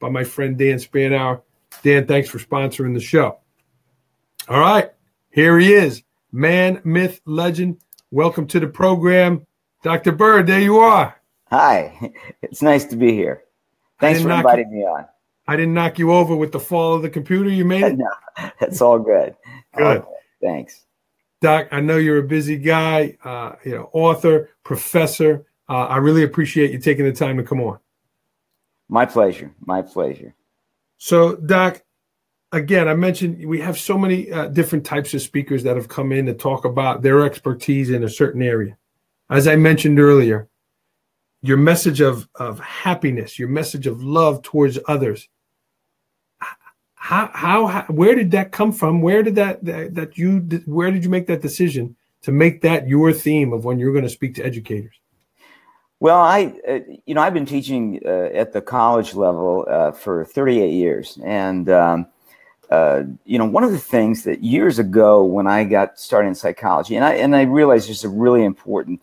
by 0.05 0.11
my 0.11 0.23
friend 0.23 0.59
Dan 0.59 0.77
Spainhour. 0.77 1.41
Dan, 1.83 2.07
thanks 2.07 2.29
for 2.29 2.39
sponsoring 2.39 2.93
the 2.93 3.01
show. 3.01 3.39
All 4.51 4.61
right, 4.61 4.93
here 5.31 5.59
he 5.59 5.73
is, 5.73 6.03
man, 6.31 6.83
myth, 6.85 7.23
legend. 7.25 7.79
Welcome 8.11 8.47
to 8.49 8.61
the 8.61 8.67
program, 8.67 9.47
Dr. 9.83 10.13
Bird. 10.13 10.47
There 10.47 10.61
you 10.61 10.77
are. 10.77 11.19
Hi, 11.49 12.13
it's 12.43 12.61
nice 12.61 12.85
to 12.87 12.97
be 12.97 13.13
here. 13.13 13.45
Thanks 13.99 14.21
for 14.21 14.31
inviting 14.31 14.71
you, 14.73 14.81
me 14.81 14.83
on. 14.83 15.07
I 15.49 15.57
didn't 15.57 15.73
knock 15.73 15.99
you 15.99 16.13
over 16.13 16.37
with 16.37 16.53
the 16.53 16.61
fall 16.61 16.97
of 16.97 17.01
the 17.01 17.09
computer. 17.09 17.49
You 17.49 17.65
made 17.65 17.85
it. 17.85 17.97
no, 17.97 18.51
that's 18.61 18.83
all 18.83 18.99
good. 18.99 19.35
Good. 19.75 19.87
All 19.87 19.95
good. 20.01 20.05
Thanks. 20.43 20.85
Doc, 21.41 21.69
I 21.71 21.81
know 21.81 21.97
you're 21.97 22.19
a 22.19 22.29
busy 22.29 22.59
guy, 22.59 23.17
uh, 23.25 23.53
you 23.65 23.75
know, 23.75 23.89
author, 23.95 24.51
professor. 24.65 25.47
Uh, 25.67 25.87
I 25.87 25.97
really 25.97 26.25
appreciate 26.25 26.73
you 26.73 26.79
taking 26.79 27.07
the 27.07 27.13
time 27.13 27.39
to 27.39 27.43
come 27.43 27.63
on. 27.63 27.79
My 28.95 29.07
pleasure. 29.07 29.51
My 29.67 29.83
pleasure. 29.83 30.37
So, 30.99 31.35
Doc, 31.35 31.83
again, 32.53 32.87
I 32.87 32.95
mentioned 32.95 33.45
we 33.45 33.59
have 33.59 33.77
so 33.77 33.99
many 33.99 34.31
uh, 34.31 34.47
different 34.47 34.87
types 34.87 35.13
of 35.15 35.21
speakers 35.21 35.65
that 35.65 35.75
have 35.75 35.89
come 35.89 36.13
in 36.13 36.27
to 36.27 36.33
talk 36.33 36.65
about 36.65 37.03
their 37.03 37.25
expertise 37.25 37.91
in 37.91 38.05
a 38.05 38.09
certain 38.09 38.41
area. 38.41 38.79
As 39.29 39.49
I 39.49 39.57
mentioned 39.57 39.99
earlier, 39.99 40.49
your 41.43 41.57
message 41.57 42.01
of, 42.01 42.29
of 42.37 42.61
happiness, 42.61 43.37
your 43.37 43.49
message 43.49 43.89
of 43.89 44.05
love 44.05 44.43
towards 44.43 44.79
others. 44.87 45.29
How, 46.95 47.31
how, 47.35 47.67
how 47.67 47.83
where 47.89 48.15
did 48.15 48.31
that 48.31 48.53
come 48.53 48.71
from? 48.71 49.03
Where 49.03 49.25
did 49.25 49.35
that, 49.35 49.65
that, 49.65 49.97
that 49.97 50.19
you, 50.19 50.39
where 50.67 50.93
did 50.93 51.03
you 51.03 51.11
make 51.11 51.27
that 51.27 51.43
decision 51.43 51.97
to 52.23 52.31
make 52.31 52.61
that 52.61 52.87
your 52.87 53.13
theme 53.13 53.53
of 53.53 53.65
when 53.65 53.81
you're 53.81 53.93
going 53.93 54.05
to 54.05 54.09
speak 54.09 54.37
to 54.37 54.47
educators? 54.47 54.95
Well, 56.05 56.21
I, 56.21 56.53
uh, 56.69 56.81
you 57.07 57.15
know, 57.15 57.23
I've 57.23 57.33
been 57.33 57.47
teaching 57.47 57.99
uh, 58.05 58.29
at 58.35 58.53
the 58.53 58.61
college 58.61 59.15
level 59.15 59.65
uh, 59.67 59.93
for 59.93 60.27
38 60.27 60.71
years, 60.71 61.19
and 61.25 61.67
um, 61.71 62.07
uh, 62.71 63.05
you 63.25 63.39
know, 63.39 63.47
one 63.47 63.65
of 63.65 63.73
the 63.73 63.79
things 63.79 64.25
that 64.25 64.43
years 64.43 64.79
ago 64.79 65.25
when 65.25 65.47
I 65.47 65.65
got 65.65 65.99
started 65.99 66.29
in 66.29 66.35
psychology, 66.35 66.95
and 66.95 67.07
I 67.07 67.15
and 67.15 67.35
I 67.35 67.45
realized 67.45 67.89
there's 67.89 68.05
a 68.05 68.11
really 68.11 68.45
important 68.45 69.01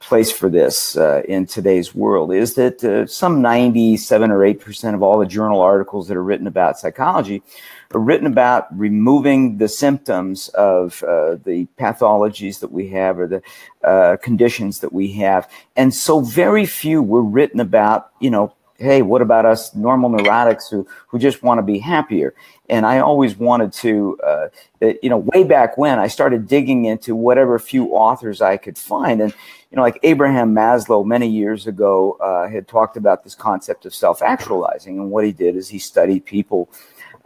place 0.00 0.32
for 0.32 0.48
this 0.48 0.96
uh, 0.96 1.22
in 1.28 1.46
today's 1.46 1.94
world 1.94 2.32
is 2.32 2.54
that 2.54 2.82
uh, 2.82 3.06
some 3.06 3.40
97 3.40 4.32
or 4.32 4.44
8 4.44 4.60
percent 4.60 4.96
of 4.96 5.04
all 5.04 5.20
the 5.20 5.26
journal 5.26 5.60
articles 5.60 6.08
that 6.08 6.16
are 6.16 6.24
written 6.24 6.48
about 6.48 6.80
psychology 6.80 7.44
written 7.92 8.26
about 8.26 8.66
removing 8.76 9.58
the 9.58 9.68
symptoms 9.68 10.48
of 10.50 11.02
uh, 11.02 11.36
the 11.44 11.66
pathologies 11.78 12.60
that 12.60 12.70
we 12.70 12.88
have 12.88 13.18
or 13.18 13.26
the 13.26 13.42
uh, 13.82 14.16
conditions 14.18 14.80
that 14.80 14.92
we 14.92 15.12
have. 15.12 15.50
And 15.76 15.92
so 15.92 16.20
very 16.20 16.66
few 16.66 17.02
were 17.02 17.22
written 17.22 17.58
about, 17.58 18.10
you 18.20 18.30
know, 18.30 18.54
hey, 18.80 19.02
what 19.02 19.20
about 19.20 19.44
us 19.44 19.74
normal 19.74 20.08
neurotics 20.08 20.70
who, 20.70 20.86
who 21.08 21.18
just 21.18 21.42
want 21.42 21.58
to 21.58 21.62
be 21.62 21.78
happier? 21.78 22.34
And 22.68 22.86
I 22.86 23.00
always 23.00 23.36
wanted 23.36 23.72
to, 23.74 24.18
uh, 24.24 24.48
you 24.80 25.10
know, 25.10 25.18
way 25.18 25.44
back 25.44 25.76
when 25.76 25.98
I 25.98 26.06
started 26.06 26.48
digging 26.48 26.86
into 26.86 27.14
whatever 27.14 27.58
few 27.58 27.88
authors 27.88 28.40
I 28.40 28.56
could 28.56 28.78
find. 28.78 29.20
And, 29.20 29.34
you 29.70 29.76
know, 29.76 29.82
like 29.82 29.98
Abraham 30.02 30.54
Maslow 30.54 31.04
many 31.04 31.28
years 31.28 31.66
ago 31.66 32.16
uh, 32.20 32.48
had 32.48 32.68
talked 32.68 32.96
about 32.96 33.22
this 33.22 33.34
concept 33.34 33.84
of 33.84 33.94
self 33.94 34.22
actualizing. 34.22 34.98
And 34.98 35.10
what 35.10 35.24
he 35.24 35.32
did 35.32 35.56
is 35.56 35.68
he 35.68 35.78
studied 35.78 36.24
people 36.24 36.70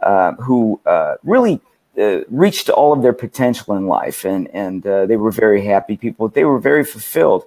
uh, 0.01 0.33
who 0.33 0.79
really 1.23 1.61
uh, 1.97 2.25
reached 2.27 2.69
all 2.69 2.91
of 2.91 3.01
their 3.01 3.13
potential 3.13 3.73
in 3.73 3.87
life, 3.87 4.25
and 4.25 4.49
and 4.49 4.85
uh, 4.85 5.05
they 5.05 5.15
were 5.15 5.31
very 5.31 5.63
happy 5.65 5.95
people. 5.95 6.27
They 6.27 6.43
were 6.43 6.59
very 6.59 6.83
fulfilled, 6.83 7.45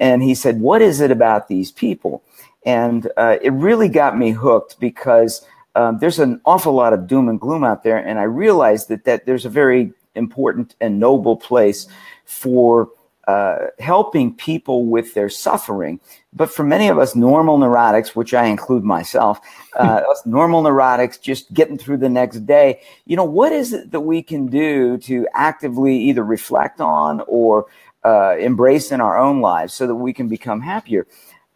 and 0.00 0.22
he 0.22 0.34
said, 0.34 0.60
"What 0.60 0.80
is 0.80 1.00
it 1.00 1.10
about 1.10 1.48
these 1.48 1.70
people?" 1.70 2.22
And 2.64 3.10
uh, 3.18 3.36
it 3.42 3.52
really 3.52 3.88
got 3.90 4.16
me 4.16 4.30
hooked 4.30 4.80
because 4.80 5.44
um, 5.74 5.98
there's 5.98 6.18
an 6.18 6.40
awful 6.46 6.72
lot 6.72 6.94
of 6.94 7.06
doom 7.06 7.28
and 7.28 7.38
gloom 7.38 7.64
out 7.64 7.82
there, 7.82 7.98
and 7.98 8.18
I 8.18 8.22
realized 8.22 8.88
that 8.88 9.04
that 9.04 9.26
there's 9.26 9.44
a 9.44 9.50
very 9.50 9.92
important 10.14 10.74
and 10.80 10.98
noble 10.98 11.36
place 11.36 11.86
for 12.24 12.88
uh, 13.28 13.66
helping 13.78 14.34
people 14.34 14.86
with 14.86 15.14
their 15.14 15.28
suffering. 15.28 16.00
But 16.32 16.50
for 16.50 16.64
many 16.64 16.88
of 16.88 16.98
us 16.98 17.14
normal 17.14 17.58
neurotics, 17.58 18.16
which 18.16 18.34
I 18.34 18.46
include 18.46 18.84
myself, 18.84 19.38
uh, 19.78 20.02
us 20.10 20.24
normal 20.26 20.62
neurotics, 20.62 21.20
just 21.20 21.52
getting 21.54 21.78
through 21.78 21.98
the 21.98 22.08
next 22.08 22.46
day, 22.46 22.80
you 23.06 23.16
know, 23.16 23.24
what 23.24 23.52
is 23.52 23.72
it 23.72 23.90
that 23.92 24.00
we 24.00 24.22
can 24.22 24.46
do 24.46 24.98
to 24.98 25.28
actively 25.34 25.96
either 25.96 26.24
reflect 26.24 26.80
on 26.80 27.22
or 27.26 27.66
uh, 28.04 28.36
embrace 28.38 28.90
in 28.90 29.00
our 29.00 29.16
own 29.16 29.40
lives 29.40 29.72
so 29.72 29.86
that 29.86 29.94
we 29.94 30.12
can 30.12 30.28
become 30.28 30.60
happier? 30.60 31.06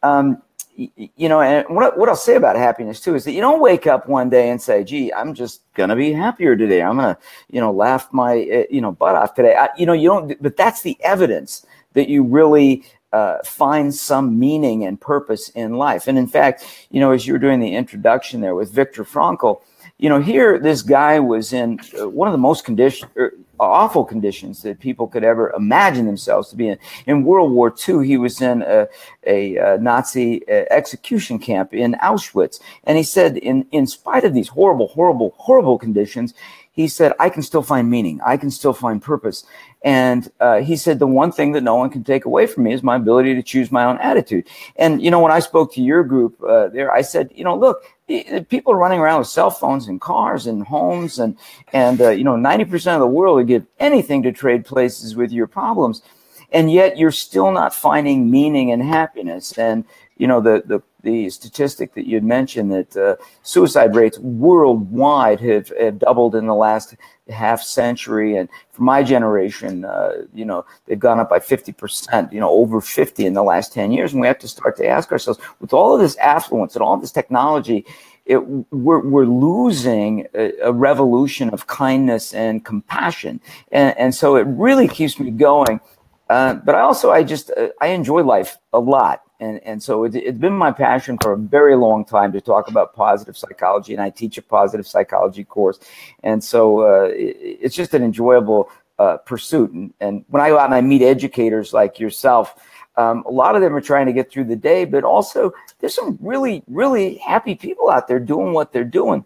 Um, 0.02 0.42
you 0.76 1.28
know, 1.28 1.40
and 1.40 1.66
what, 1.74 1.98
what 1.98 2.08
I'll 2.08 2.16
say 2.16 2.34
about 2.34 2.56
happiness 2.56 3.00
too 3.00 3.14
is 3.14 3.24
that 3.24 3.32
you 3.32 3.40
don't 3.40 3.60
wake 3.60 3.86
up 3.86 4.08
one 4.08 4.28
day 4.28 4.50
and 4.50 4.60
say, 4.60 4.84
gee, 4.84 5.12
I'm 5.12 5.34
just 5.34 5.62
going 5.74 5.88
to 5.88 5.96
be 5.96 6.12
happier 6.12 6.54
today. 6.54 6.82
I'm 6.82 6.96
going 6.96 7.14
to, 7.14 7.20
you 7.50 7.60
know, 7.60 7.72
laugh 7.72 8.08
my, 8.12 8.38
eh, 8.38 8.64
you 8.70 8.80
know, 8.80 8.92
butt 8.92 9.16
off 9.16 9.34
today. 9.34 9.56
I, 9.56 9.70
you 9.78 9.86
know, 9.86 9.94
you 9.94 10.08
don't, 10.08 10.42
but 10.42 10.56
that's 10.56 10.82
the 10.82 10.96
evidence 11.02 11.64
that 11.94 12.08
you 12.08 12.22
really 12.22 12.84
uh, 13.12 13.38
find 13.44 13.94
some 13.94 14.38
meaning 14.38 14.84
and 14.84 15.00
purpose 15.00 15.48
in 15.50 15.74
life. 15.74 16.06
And 16.06 16.18
in 16.18 16.26
fact, 16.26 16.66
you 16.90 17.00
know, 17.00 17.12
as 17.12 17.26
you 17.26 17.32
were 17.32 17.38
doing 17.38 17.60
the 17.60 17.74
introduction 17.74 18.42
there 18.42 18.54
with 18.54 18.70
Viktor 18.70 19.04
Frankl, 19.04 19.62
you 19.98 20.10
know, 20.10 20.20
here 20.20 20.58
this 20.58 20.82
guy 20.82 21.18
was 21.18 21.52
in 21.52 21.80
uh, 21.98 22.08
one 22.08 22.28
of 22.28 22.32
the 22.32 22.38
most 22.38 22.64
condition, 22.64 23.08
er, 23.16 23.32
awful 23.58 24.04
conditions 24.04 24.62
that 24.62 24.78
people 24.78 25.06
could 25.06 25.24
ever 25.24 25.50
imagine 25.52 26.04
themselves 26.04 26.50
to 26.50 26.56
be 26.56 26.68
in. 26.68 26.78
In 27.06 27.24
World 27.24 27.52
War 27.52 27.74
II, 27.88 28.06
he 28.06 28.18
was 28.18 28.42
in 28.42 28.62
a, 28.62 28.86
a, 29.26 29.56
a 29.56 29.78
Nazi 29.78 30.46
uh, 30.48 30.64
execution 30.70 31.38
camp 31.38 31.72
in 31.72 31.94
Auschwitz, 32.02 32.60
and 32.84 32.98
he 32.98 33.02
said, 33.02 33.38
in 33.38 33.66
in 33.72 33.86
spite 33.86 34.24
of 34.24 34.34
these 34.34 34.48
horrible, 34.48 34.88
horrible, 34.88 35.34
horrible 35.38 35.78
conditions, 35.78 36.34
he 36.76 36.88
said, 36.88 37.14
I 37.18 37.30
can 37.30 37.42
still 37.42 37.62
find 37.62 37.90
meaning. 37.90 38.20
I 38.24 38.36
can 38.36 38.50
still 38.50 38.74
find 38.74 39.00
purpose. 39.00 39.44
And 39.82 40.30
uh, 40.40 40.60
he 40.60 40.76
said, 40.76 40.98
the 40.98 41.06
one 41.06 41.32
thing 41.32 41.52
that 41.52 41.62
no 41.62 41.74
one 41.74 41.88
can 41.88 42.04
take 42.04 42.26
away 42.26 42.46
from 42.46 42.64
me 42.64 42.74
is 42.74 42.82
my 42.82 42.96
ability 42.96 43.34
to 43.34 43.42
choose 43.42 43.72
my 43.72 43.84
own 43.84 43.96
attitude. 43.98 44.46
And, 44.76 45.00
you 45.00 45.10
know, 45.10 45.20
when 45.20 45.32
I 45.32 45.38
spoke 45.38 45.72
to 45.72 45.82
your 45.82 46.04
group 46.04 46.38
uh, 46.42 46.68
there, 46.68 46.92
I 46.92 47.00
said, 47.00 47.30
you 47.34 47.44
know, 47.44 47.56
look, 47.56 47.78
people 48.06 48.72
are 48.72 48.78
running 48.78 49.00
around 49.00 49.18
with 49.18 49.28
cell 49.28 49.50
phones 49.50 49.88
and 49.88 50.00
cars 50.00 50.46
and 50.46 50.64
homes 50.64 51.18
and, 51.18 51.36
and 51.72 52.00
uh, 52.00 52.10
you 52.10 52.24
know, 52.24 52.36
90% 52.36 52.94
of 52.94 53.00
the 53.00 53.06
world 53.06 53.36
would 53.36 53.48
give 53.48 53.66
anything 53.78 54.22
to 54.22 54.32
trade 54.32 54.64
places 54.64 55.16
with 55.16 55.32
your 55.32 55.46
problems. 55.46 56.02
And 56.52 56.70
yet 56.70 56.96
you're 56.96 57.10
still 57.10 57.50
not 57.50 57.74
finding 57.74 58.30
meaning 58.30 58.70
and 58.70 58.82
happiness. 58.82 59.58
And, 59.58 59.84
you 60.16 60.26
know, 60.26 60.40
the, 60.40 60.62
the 60.64 60.82
the 61.06 61.30
statistic 61.30 61.94
that 61.94 62.06
you'd 62.06 62.24
mentioned 62.24 62.72
that 62.72 62.96
uh, 62.96 63.14
suicide 63.42 63.94
rates 63.94 64.18
worldwide 64.18 65.40
have, 65.40 65.68
have 65.78 66.00
doubled 66.00 66.34
in 66.34 66.46
the 66.46 66.54
last 66.54 66.96
half 67.28 67.62
century. 67.62 68.36
And 68.36 68.48
for 68.72 68.82
my 68.82 69.04
generation, 69.04 69.84
uh, 69.84 70.24
you 70.34 70.44
know, 70.44 70.66
they've 70.86 70.98
gone 70.98 71.20
up 71.20 71.30
by 71.30 71.38
50%, 71.38 72.32
you 72.32 72.40
know, 72.40 72.50
over 72.50 72.80
50 72.80 73.24
in 73.24 73.34
the 73.34 73.44
last 73.44 73.72
10 73.72 73.92
years. 73.92 74.12
And 74.12 74.20
we 74.20 74.26
have 74.26 74.40
to 74.40 74.48
start 74.48 74.76
to 74.78 74.86
ask 74.86 75.12
ourselves 75.12 75.38
with 75.60 75.72
all 75.72 75.94
of 75.94 76.00
this 76.00 76.16
affluence 76.16 76.74
and 76.74 76.82
all 76.82 76.96
this 76.96 77.12
technology, 77.12 77.86
it, 78.24 78.38
we're, 78.72 78.98
we're 79.00 79.26
losing 79.26 80.26
a, 80.34 80.52
a, 80.64 80.72
revolution 80.72 81.48
of 81.50 81.68
kindness 81.68 82.34
and 82.34 82.64
compassion. 82.64 83.40
And, 83.70 83.96
and 83.96 84.12
so 84.12 84.34
it 84.34 84.46
really 84.48 84.88
keeps 84.88 85.20
me 85.20 85.30
going. 85.30 85.78
Uh, 86.28 86.54
but 86.54 86.74
I 86.74 86.80
also, 86.80 87.12
I 87.12 87.22
just, 87.22 87.52
uh, 87.52 87.68
I 87.80 87.88
enjoy 87.88 88.24
life 88.24 88.58
a 88.72 88.80
lot 88.80 89.22
and 89.40 89.60
and 89.64 89.82
so 89.82 90.04
it, 90.04 90.14
has 90.14 90.34
been 90.34 90.52
my 90.52 90.72
passion 90.72 91.18
for 91.22 91.32
a 91.32 91.36
very 91.36 91.76
long 91.76 92.04
time 92.04 92.32
to 92.32 92.40
talk 92.40 92.68
about 92.68 92.94
positive 92.94 93.36
psychology 93.36 93.92
and 93.92 94.02
i 94.02 94.10
teach 94.10 94.38
a 94.38 94.42
positive 94.42 94.86
psychology 94.86 95.44
course. 95.44 95.78
And 96.22 96.42
so 96.42 96.80
uh, 96.80 97.08
it, 97.08 97.36
it's 97.60 97.74
just 97.74 97.94
an 97.94 98.02
enjoyable 98.02 98.70
uh, 98.98 99.18
pursuit. 99.18 99.70
And, 99.72 99.92
and 100.00 100.24
when 100.28 100.42
i 100.42 100.48
go 100.48 100.58
out 100.58 100.66
and 100.66 100.74
i 100.74 100.80
meet 100.80 101.02
educators 101.02 101.72
like 101.72 101.98
yourself 102.00 102.54
um, 102.96 103.24
a 103.26 103.30
lot 103.30 103.54
of 103.54 103.60
them 103.60 103.74
are 103.74 103.80
trying 103.80 104.06
to 104.06 104.12
get 104.12 104.30
through 104.30 104.44
the 104.44 104.56
day 104.56 104.84
but 104.84 105.04
also 105.04 105.52
there's 105.80 105.94
some 105.94 106.18
really 106.20 106.62
really 106.66 107.16
happy 107.16 107.54
people 107.54 107.90
out 107.90 108.08
there 108.08 108.20
doing 108.20 108.52
what 108.52 108.72
they're 108.72 108.84
doing. 108.84 109.24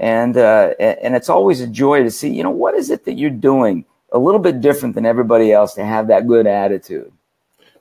And 0.00 0.36
uh, 0.36 0.74
and 0.78 1.16
it's 1.16 1.28
always 1.28 1.60
a 1.60 1.66
joy 1.66 2.04
to 2.04 2.10
see 2.10 2.30
you 2.32 2.44
know 2.44 2.50
what 2.50 2.76
is 2.76 2.90
it 2.90 3.04
that 3.06 3.14
you're 3.14 3.30
doing 3.30 3.84
a 4.12 4.18
little 4.18 4.40
bit 4.40 4.60
different 4.60 4.94
than 4.94 5.04
everybody 5.04 5.52
else 5.52 5.74
to 5.74 5.84
have 5.84 6.06
that 6.06 6.28
good 6.28 6.46
attitude 6.46 7.12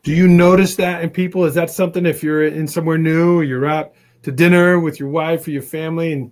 do 0.08 0.16
you 0.16 0.26
notice 0.26 0.78
that 0.78 1.04
in 1.04 1.10
people? 1.10 1.44
Is 1.44 1.56
that 1.56 1.70
something 1.70 2.06
if 2.06 2.24
you're 2.24 2.48
in 2.48 2.66
somewhere 2.66 2.98
new, 2.98 3.42
you're 3.42 3.66
out 3.66 3.92
to 4.24 4.32
dinner 4.32 4.80
with 4.80 5.02
your 5.02 5.10
wife 5.10 5.46
or 5.46 5.52
your 5.52 5.62
family, 5.62 6.14
and 6.14 6.32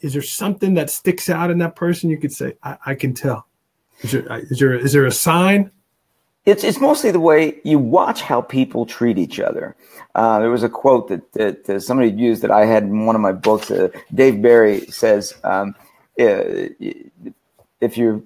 is 0.00 0.12
there 0.12 0.22
something 0.22 0.74
that 0.74 0.90
sticks 0.90 1.28
out 1.28 1.50
in 1.50 1.58
that 1.58 1.74
person? 1.74 2.08
You 2.08 2.18
could 2.18 2.32
say, 2.32 2.54
I, 2.62 2.76
I 2.86 2.94
can 2.94 3.12
tell. 3.12 3.48
Is 4.02 4.12
there, 4.12 4.38
is 4.38 4.58
there 4.60 4.74
is 4.74 4.92
there 4.92 5.06
a 5.06 5.10
sign? 5.10 5.72
It's 6.44 6.62
it's 6.62 6.78
mostly 6.80 7.10
the 7.10 7.18
way 7.18 7.58
you 7.64 7.80
watch 7.80 8.22
how 8.22 8.42
people 8.42 8.86
treat 8.86 9.18
each 9.18 9.40
other. 9.40 9.74
Uh, 10.14 10.38
there 10.38 10.50
was 10.50 10.62
a 10.62 10.68
quote 10.68 11.08
that, 11.08 11.32
that 11.32 11.82
somebody 11.82 12.12
used 12.12 12.42
that 12.42 12.52
I 12.52 12.64
had 12.64 12.84
in 12.84 13.06
one 13.06 13.16
of 13.16 13.22
my 13.22 13.32
books. 13.32 13.72
Uh, 13.72 13.88
Dave 14.14 14.40
Barry 14.40 14.82
says, 14.82 15.34
um, 15.42 15.74
"If 16.16 17.98
you're 17.98 18.22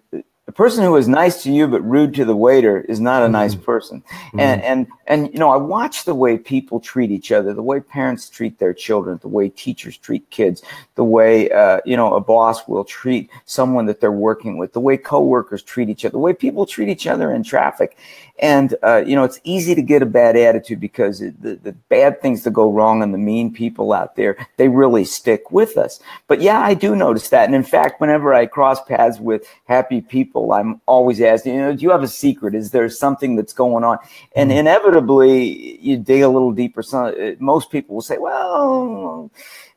a 0.46 0.52
person 0.52 0.84
who 0.84 0.94
is 0.96 1.08
nice 1.08 1.42
to 1.42 1.50
you 1.50 1.66
but 1.66 1.80
rude 1.80 2.12
to 2.14 2.24
the 2.24 2.36
waiter 2.36 2.82
is 2.82 3.00
not 3.00 3.22
a 3.22 3.28
nice 3.28 3.54
mm-hmm. 3.54 3.64
person. 3.64 4.02
Mm-hmm. 4.02 4.40
And 4.40 4.62
and 4.62 4.86
and 5.06 5.32
you 5.32 5.38
know, 5.38 5.50
I 5.50 5.56
watch 5.56 6.04
the 6.04 6.14
way 6.14 6.36
people 6.36 6.80
treat 6.80 7.10
each 7.10 7.32
other, 7.32 7.54
the 7.54 7.62
way 7.62 7.80
parents 7.80 8.28
treat 8.28 8.58
their 8.58 8.74
children, 8.74 9.18
the 9.22 9.28
way 9.28 9.48
teachers 9.48 9.96
treat 9.96 10.28
kids, 10.30 10.62
the 10.96 11.04
way 11.04 11.50
uh, 11.50 11.80
you 11.86 11.96
know 11.96 12.14
a 12.14 12.20
boss 12.20 12.68
will 12.68 12.84
treat 12.84 13.30
someone 13.46 13.86
that 13.86 14.00
they're 14.00 14.12
working 14.12 14.58
with, 14.58 14.74
the 14.74 14.80
way 14.80 14.98
coworkers 14.98 15.62
treat 15.62 15.88
each 15.88 16.04
other, 16.04 16.12
the 16.12 16.18
way 16.18 16.34
people 16.34 16.66
treat 16.66 16.88
each 16.88 17.06
other 17.06 17.32
in 17.32 17.42
traffic. 17.42 17.96
And 18.40 18.74
uh, 18.82 19.04
you 19.06 19.14
know, 19.14 19.22
it's 19.22 19.40
easy 19.44 19.76
to 19.76 19.82
get 19.82 20.02
a 20.02 20.06
bad 20.06 20.36
attitude 20.36 20.80
because 20.80 21.20
it, 21.20 21.40
the 21.40 21.54
the 21.54 21.72
bad 21.72 22.20
things 22.20 22.42
that 22.42 22.50
go 22.50 22.70
wrong 22.70 23.00
and 23.00 23.14
the 23.14 23.18
mean 23.18 23.52
people 23.52 23.92
out 23.92 24.16
there, 24.16 24.36
they 24.56 24.66
really 24.66 25.04
stick 25.04 25.52
with 25.52 25.78
us. 25.78 26.00
But 26.26 26.40
yeah, 26.40 26.58
I 26.58 26.74
do 26.74 26.96
notice 26.96 27.28
that. 27.28 27.44
And 27.46 27.54
in 27.54 27.62
fact, 27.62 28.00
whenever 28.00 28.34
I 28.34 28.46
cross 28.46 28.82
paths 28.82 29.20
with 29.20 29.46
happy 29.66 30.00
people, 30.00 30.52
I'm 30.52 30.80
always 30.86 31.20
asking, 31.20 31.54
you 31.54 31.60
know, 31.60 31.76
do 31.76 31.82
you 31.82 31.90
have 31.90 32.02
a 32.02 32.08
secret? 32.08 32.56
Is 32.56 32.72
there 32.72 32.88
something 32.88 33.36
that's 33.36 33.52
going 33.52 33.84
on? 33.84 33.98
And 34.34 34.50
mm-hmm. 34.50 34.58
inevitably, 34.58 35.78
you 35.80 35.96
dig 35.98 36.22
a 36.22 36.28
little 36.28 36.52
deeper. 36.52 36.82
Some, 36.82 37.14
most 37.38 37.70
people 37.70 37.94
will 37.94 38.02
say, 38.02 38.18
well, 38.18 39.30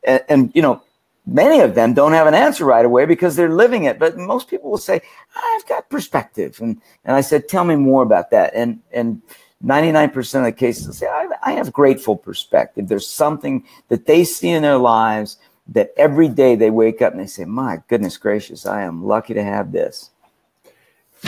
and, 0.04 0.24
and 0.30 0.52
you 0.56 0.64
know, 0.64 0.82
many 1.28 1.60
of 1.60 1.76
them 1.76 1.94
don't 1.94 2.14
have 2.14 2.26
an 2.26 2.34
answer 2.34 2.66
right 2.66 2.86
away 2.86 3.06
because 3.06 3.36
they're 3.36 3.54
living 3.54 3.84
it. 3.84 4.00
But 4.00 4.18
most 4.18 4.50
people 4.50 4.72
will 4.72 4.78
say, 4.78 5.02
I've 5.36 5.68
got 5.68 5.90
perspective. 5.90 6.58
And, 6.62 6.82
and 7.04 7.16
I 7.16 7.22
said, 7.22 7.48
tell 7.48 7.66
me 7.66 7.76
more 7.76 8.02
about 8.02 8.32
that. 8.32 8.54
And, 8.56 8.80
and 8.92 9.22
99% 9.64 10.36
of 10.36 10.44
the 10.46 10.52
cases 10.52 10.98
say, 10.98 11.08
I, 11.08 11.28
I 11.44 11.52
have 11.54 11.74
grateful 11.74 12.16
perspective. 12.16 12.88
There's 12.88 13.08
something 13.08 13.66
that 13.90 14.06
they 14.06 14.24
see 14.24 14.50
in 14.50 14.64
their 14.64 14.78
lives 14.78 15.38
that 15.70 15.92
every 15.98 16.30
day 16.30 16.56
they 16.56 16.70
wake 16.70 17.02
up 17.02 17.12
and 17.12 17.22
they 17.22 17.28
say, 17.28 17.44
my 17.44 17.82
goodness 17.90 18.18
gracious, 18.18 18.66
I 18.66 18.84
am 18.84 19.04
lucky 19.04 19.34
to 19.34 19.44
have 19.44 19.74
this. 19.74 20.12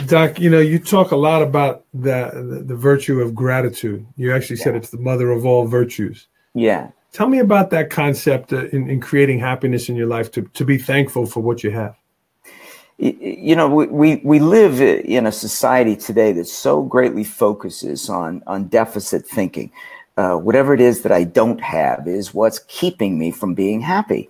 Doc, 0.06 0.40
you 0.40 0.50
know, 0.50 0.60
you 0.60 0.80
talk 0.80 1.12
a 1.12 1.16
lot 1.18 1.42
about 1.42 1.84
the, 1.94 2.32
the, 2.34 2.64
the 2.64 2.76
virtue 2.76 3.22
of 3.22 3.34
gratitude. 3.34 4.06
You 4.16 4.34
actually 4.34 4.58
yeah. 4.58 4.64
said 4.64 4.76
it's 4.76 4.92
the 4.92 4.98
mother 4.98 5.32
of 5.32 5.46
all 5.46 5.66
virtues. 5.66 6.28
Yeah. 6.54 6.92
Tell 7.12 7.28
me 7.28 7.40
about 7.40 7.72
that 7.72 7.90
concept 7.90 8.54
uh, 8.54 8.68
in, 8.68 8.90
in 8.90 9.02
creating 9.02 9.40
happiness 9.40 9.90
in 9.90 9.96
your 9.96 10.08
life 10.08 10.32
to, 10.32 10.44
to 10.44 10.64
be 10.64 10.78
thankful 10.78 11.26
for 11.26 11.42
what 11.42 11.64
you 11.64 11.72
have. 11.72 11.96
You 12.98 13.56
know, 13.56 13.70
we, 13.70 14.18
we 14.18 14.40
live 14.40 14.82
in 14.82 15.26
a 15.26 15.32
society 15.32 15.96
today 15.96 16.34
that 16.34 16.48
so 16.48 16.82
greatly 16.82 17.24
focuses 17.24 18.10
on, 18.10 18.44
on 18.46 18.66
deficit 18.66 19.26
thinking. 19.26 19.72
Uh, 20.18 20.36
whatever 20.36 20.74
it 20.74 20.82
is 20.82 21.02
that 21.04 21.12
I 21.14 21.24
don't 21.24 21.62
have 21.62 22.06
is 22.10 22.34
what's 22.34 22.60
keeping 22.68 23.18
me 23.18 23.32
from 23.32 23.54
being 23.54 23.80
happy. 23.80 24.30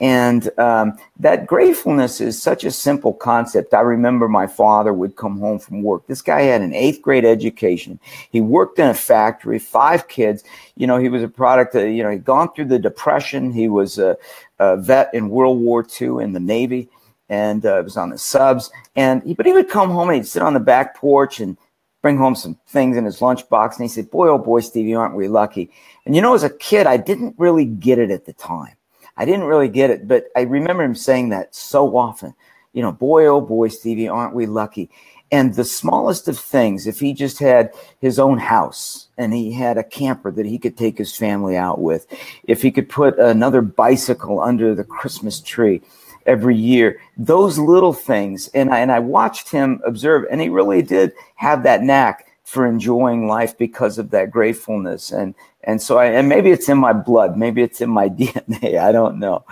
And 0.00 0.50
um, 0.58 0.98
that 1.18 1.46
gratefulness 1.46 2.22
is 2.22 2.40
such 2.40 2.64
a 2.64 2.70
simple 2.70 3.12
concept. 3.12 3.74
I 3.74 3.80
remember 3.80 4.28
my 4.28 4.46
father 4.46 4.94
would 4.94 5.16
come 5.16 5.38
home 5.38 5.58
from 5.58 5.82
work. 5.82 6.06
This 6.06 6.22
guy 6.22 6.42
had 6.42 6.62
an 6.62 6.72
eighth 6.72 7.02
grade 7.02 7.26
education. 7.26 8.00
He 8.30 8.40
worked 8.40 8.78
in 8.78 8.88
a 8.88 8.94
factory, 8.94 9.58
five 9.58 10.08
kids. 10.08 10.42
You 10.76 10.86
know, 10.86 10.96
he 10.96 11.10
was 11.10 11.22
a 11.22 11.28
product 11.28 11.74
of, 11.74 11.86
you 11.88 12.02
know, 12.02 12.10
he'd 12.10 12.24
gone 12.24 12.50
through 12.52 12.66
the 12.66 12.78
Depression. 12.78 13.52
He 13.52 13.68
was 13.68 13.98
a, 13.98 14.16
a 14.58 14.78
vet 14.78 15.12
in 15.12 15.28
World 15.28 15.60
War 15.60 15.86
II 16.00 16.22
in 16.24 16.32
the 16.32 16.40
Navy 16.40 16.88
and 17.28 17.64
uh, 17.66 17.82
was 17.84 17.98
on 17.98 18.08
the 18.08 18.18
subs. 18.18 18.70
And 18.96 19.22
he, 19.22 19.34
but 19.34 19.44
he 19.44 19.52
would 19.52 19.68
come 19.68 19.90
home 19.90 20.08
and 20.08 20.16
he'd 20.16 20.26
sit 20.26 20.42
on 20.42 20.54
the 20.54 20.60
back 20.60 20.96
porch 20.96 21.40
and 21.40 21.58
bring 22.00 22.16
home 22.16 22.34
some 22.34 22.58
things 22.66 22.96
in 22.96 23.04
his 23.04 23.20
lunchbox. 23.20 23.76
And 23.76 23.82
he 23.82 23.88
said, 23.88 24.10
Boy, 24.10 24.28
oh 24.28 24.38
boy, 24.38 24.60
Stevie, 24.60 24.94
aren't 24.94 25.14
we 25.14 25.28
lucky? 25.28 25.70
And 26.06 26.16
you 26.16 26.22
know, 26.22 26.34
as 26.34 26.42
a 26.42 26.50
kid, 26.50 26.86
I 26.86 26.96
didn't 26.96 27.34
really 27.36 27.66
get 27.66 27.98
it 27.98 28.10
at 28.10 28.24
the 28.24 28.32
time. 28.32 28.76
I 29.16 29.24
didn't 29.24 29.44
really 29.44 29.68
get 29.68 29.90
it, 29.90 30.08
but 30.08 30.26
I 30.36 30.42
remember 30.42 30.82
him 30.82 30.94
saying 30.94 31.30
that 31.30 31.54
so 31.54 31.96
often. 31.96 32.34
You 32.72 32.82
know, 32.82 32.92
boy, 32.92 33.26
oh 33.26 33.40
boy, 33.40 33.68
Stevie, 33.68 34.08
aren't 34.08 34.34
we 34.34 34.46
lucky? 34.46 34.90
And 35.32 35.54
the 35.54 35.64
smallest 35.64 36.26
of 36.26 36.38
things, 36.38 36.86
if 36.86 36.98
he 36.98 37.12
just 37.12 37.38
had 37.38 37.72
his 38.00 38.18
own 38.18 38.38
house 38.38 39.08
and 39.16 39.32
he 39.32 39.52
had 39.52 39.78
a 39.78 39.84
camper 39.84 40.32
that 40.32 40.46
he 40.46 40.58
could 40.58 40.76
take 40.76 40.98
his 40.98 41.16
family 41.16 41.56
out 41.56 41.80
with, 41.80 42.06
if 42.44 42.62
he 42.62 42.72
could 42.72 42.88
put 42.88 43.18
another 43.18 43.62
bicycle 43.62 44.40
under 44.40 44.74
the 44.74 44.84
Christmas 44.84 45.40
tree 45.40 45.82
every 46.26 46.56
year, 46.56 47.00
those 47.16 47.58
little 47.58 47.92
things. 47.92 48.48
And 48.54 48.70
I, 48.70 48.80
and 48.80 48.90
I 48.90 48.98
watched 48.98 49.50
him 49.50 49.80
observe, 49.84 50.26
and 50.30 50.40
he 50.40 50.48
really 50.48 50.82
did 50.82 51.12
have 51.36 51.62
that 51.62 51.82
knack 51.82 52.26
for 52.44 52.66
enjoying 52.66 53.28
life 53.28 53.56
because 53.56 53.98
of 53.98 54.10
that 54.10 54.32
gratefulness. 54.32 55.12
And 55.12 55.36
and 55.64 55.80
so 55.80 55.98
I 55.98 56.06
and 56.06 56.28
maybe 56.28 56.50
it's 56.50 56.68
in 56.68 56.78
my 56.78 56.92
blood, 56.92 57.36
maybe 57.36 57.62
it's 57.62 57.80
in 57.80 57.90
my 57.90 58.08
DNA. 58.20 58.78
I 58.78 58.92
don't 58.92 59.18
know. 59.18 59.44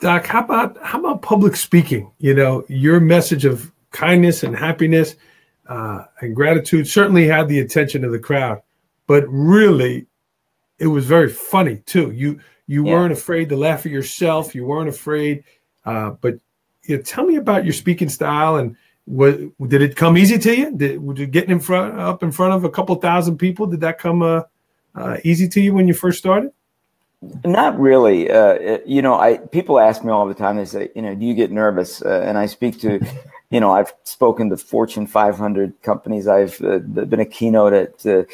Doc, 0.00 0.26
how 0.26 0.44
about 0.44 0.76
how 0.82 1.00
about 1.00 1.22
public 1.22 1.56
speaking? 1.56 2.10
You 2.18 2.34
know, 2.34 2.64
your 2.68 3.00
message 3.00 3.44
of 3.44 3.72
kindness 3.90 4.42
and 4.42 4.56
happiness 4.56 5.16
uh, 5.68 6.04
and 6.20 6.34
gratitude 6.34 6.88
certainly 6.88 7.26
had 7.26 7.48
the 7.48 7.60
attention 7.60 8.04
of 8.04 8.12
the 8.12 8.18
crowd, 8.18 8.60
but 9.06 9.24
really, 9.28 10.06
it 10.78 10.88
was 10.88 11.06
very 11.06 11.30
funny 11.30 11.76
too. 11.86 12.10
You 12.10 12.40
you 12.66 12.86
yeah. 12.86 12.92
weren't 12.92 13.12
afraid 13.12 13.48
to 13.50 13.56
laugh 13.56 13.86
at 13.86 13.92
yourself. 13.92 14.54
You 14.54 14.64
weren't 14.64 14.88
afraid, 14.88 15.44
uh, 15.84 16.10
but 16.10 16.34
you 16.82 16.96
know, 16.96 17.02
tell 17.02 17.24
me 17.24 17.36
about 17.36 17.64
your 17.64 17.72
speaking 17.72 18.08
style 18.08 18.56
and 18.56 18.76
what 19.06 19.38
did 19.68 19.82
it 19.82 19.96
come 19.96 20.16
easy 20.16 20.38
to 20.38 20.56
you? 20.56 20.76
Did, 20.76 21.14
did 21.14 21.30
getting 21.30 21.50
in 21.50 21.60
front 21.60 21.98
up 21.98 22.22
in 22.22 22.32
front 22.32 22.54
of 22.54 22.64
a 22.64 22.70
couple 22.70 22.94
thousand 22.96 23.38
people? 23.38 23.66
Did 23.66 23.80
that 23.80 23.98
come 23.98 24.22
uh, 24.22 24.42
uh, 24.94 25.18
easy 25.24 25.48
to 25.48 25.60
you 25.60 25.74
when 25.74 25.88
you 25.88 25.94
first 25.94 26.18
started? 26.18 26.52
Not 27.44 27.78
really. 27.78 28.30
Uh, 28.30 28.78
you 28.84 29.02
know, 29.02 29.14
I 29.14 29.38
people 29.38 29.78
ask 29.78 30.04
me 30.04 30.10
all 30.10 30.26
the 30.26 30.34
time. 30.34 30.56
They 30.56 30.64
say, 30.64 30.90
you 30.94 31.02
know, 31.02 31.14
do 31.14 31.24
you 31.24 31.34
get 31.34 31.50
nervous? 31.50 32.02
Uh, 32.02 32.22
and 32.24 32.36
I 32.36 32.46
speak 32.46 32.80
to, 32.80 33.00
you 33.50 33.60
know, 33.60 33.70
I've 33.72 33.92
spoken 34.04 34.50
to 34.50 34.56
Fortune 34.56 35.06
500 35.06 35.80
companies. 35.82 36.28
I've 36.28 36.60
uh, 36.62 36.78
been 36.78 37.20
a 37.20 37.24
keynote 37.24 37.72
at 37.72 38.06
uh, 38.06 38.24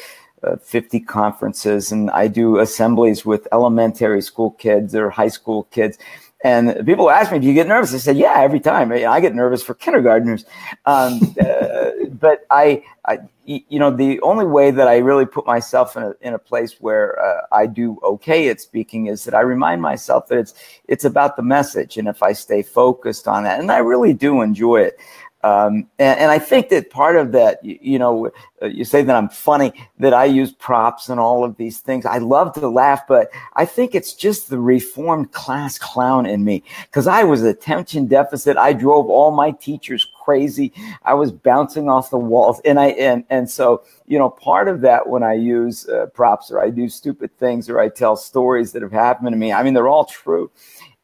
uh, 0.43 0.57
50 0.57 0.99
conferences, 1.01 1.91
and 1.91 2.09
I 2.11 2.27
do 2.27 2.59
assemblies 2.59 3.25
with 3.25 3.47
elementary 3.51 4.21
school 4.21 4.51
kids 4.51 4.95
or 4.95 5.09
high 5.09 5.29
school 5.29 5.63
kids. 5.71 5.97
And 6.43 6.85
people 6.85 7.09
ask 7.11 7.31
me, 7.31 7.39
"Do 7.39 7.47
you 7.47 7.53
get 7.53 7.67
nervous?" 7.67 7.93
I 7.93 7.97
said, 7.97 8.17
"Yeah, 8.17 8.35
every 8.37 8.59
time. 8.59 8.91
I 8.91 9.19
get 9.19 9.35
nervous 9.35 9.61
for 9.61 9.75
kindergartners." 9.75 10.45
Um, 10.85 11.35
uh, 11.39 11.91
but 12.19 12.45
I, 12.49 12.83
I, 13.05 13.19
you 13.45 13.79
know, 13.79 13.91
the 13.91 14.19
only 14.21 14.45
way 14.45 14.71
that 14.71 14.87
I 14.87 14.97
really 14.97 15.25
put 15.25 15.45
myself 15.45 15.95
in 15.95 16.03
a 16.03 16.13
in 16.21 16.33
a 16.33 16.39
place 16.39 16.77
where 16.79 17.19
uh, 17.21 17.41
I 17.51 17.67
do 17.67 17.99
okay 18.03 18.49
at 18.49 18.59
speaking 18.59 19.05
is 19.05 19.23
that 19.25 19.35
I 19.35 19.41
remind 19.41 19.81
myself 19.81 20.27
that 20.27 20.39
it's 20.39 20.53
it's 20.87 21.05
about 21.05 21.35
the 21.35 21.43
message, 21.43 21.97
and 21.97 22.07
if 22.07 22.23
I 22.23 22.33
stay 22.33 22.63
focused 22.63 23.27
on 23.27 23.43
that, 23.43 23.59
and 23.59 23.71
I 23.71 23.77
really 23.77 24.13
do 24.13 24.41
enjoy 24.41 24.81
it. 24.81 24.99
Um, 25.43 25.87
and, 25.97 26.19
and, 26.19 26.31
I 26.31 26.37
think 26.37 26.69
that 26.69 26.91
part 26.91 27.15
of 27.15 27.31
that, 27.31 27.63
you, 27.65 27.79
you, 27.81 27.99
know, 27.99 28.29
uh, 28.61 28.67
you 28.67 28.85
say 28.85 29.01
that 29.01 29.15
I'm 29.15 29.29
funny, 29.29 29.73
that 29.97 30.13
I 30.13 30.25
use 30.25 30.51
props 30.51 31.09
and 31.09 31.19
all 31.19 31.43
of 31.43 31.57
these 31.57 31.79
things. 31.79 32.05
I 32.05 32.19
love 32.19 32.53
to 32.53 32.69
laugh, 32.69 33.07
but 33.07 33.31
I 33.55 33.65
think 33.65 33.95
it's 33.95 34.13
just 34.13 34.49
the 34.49 34.59
reformed 34.59 35.31
class 35.31 35.79
clown 35.79 36.27
in 36.27 36.45
me 36.45 36.63
because 36.83 37.07
I 37.07 37.23
was 37.23 37.41
attention 37.41 38.05
deficit. 38.05 38.55
I 38.55 38.73
drove 38.73 39.09
all 39.09 39.31
my 39.31 39.49
teachers 39.49 40.07
crazy. 40.23 40.73
I 41.05 41.15
was 41.15 41.31
bouncing 41.31 41.89
off 41.89 42.11
the 42.11 42.19
walls, 42.19 42.61
and 42.63 42.79
I 42.79 42.89
and 42.89 43.23
and 43.31 43.49
so 43.49 43.83
you 44.05 44.19
know, 44.19 44.29
part 44.29 44.67
of 44.67 44.81
that 44.81 45.07
when 45.07 45.23
I 45.23 45.33
use 45.33 45.89
uh, 45.89 46.05
props 46.07 46.51
or 46.51 46.61
I 46.61 46.69
do 46.69 46.87
stupid 46.87 47.35
things 47.37 47.67
or 47.67 47.79
I 47.79 47.89
tell 47.89 48.15
stories 48.15 48.73
that 48.73 48.83
have 48.83 48.91
happened 48.91 49.29
to 49.31 49.37
me. 49.37 49.53
I 49.53 49.63
mean, 49.63 49.73
they're 49.73 49.87
all 49.87 50.05
true, 50.05 50.51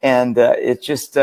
and 0.04 0.38
uh, 0.38 0.54
it's 0.58 0.86
just. 0.86 1.17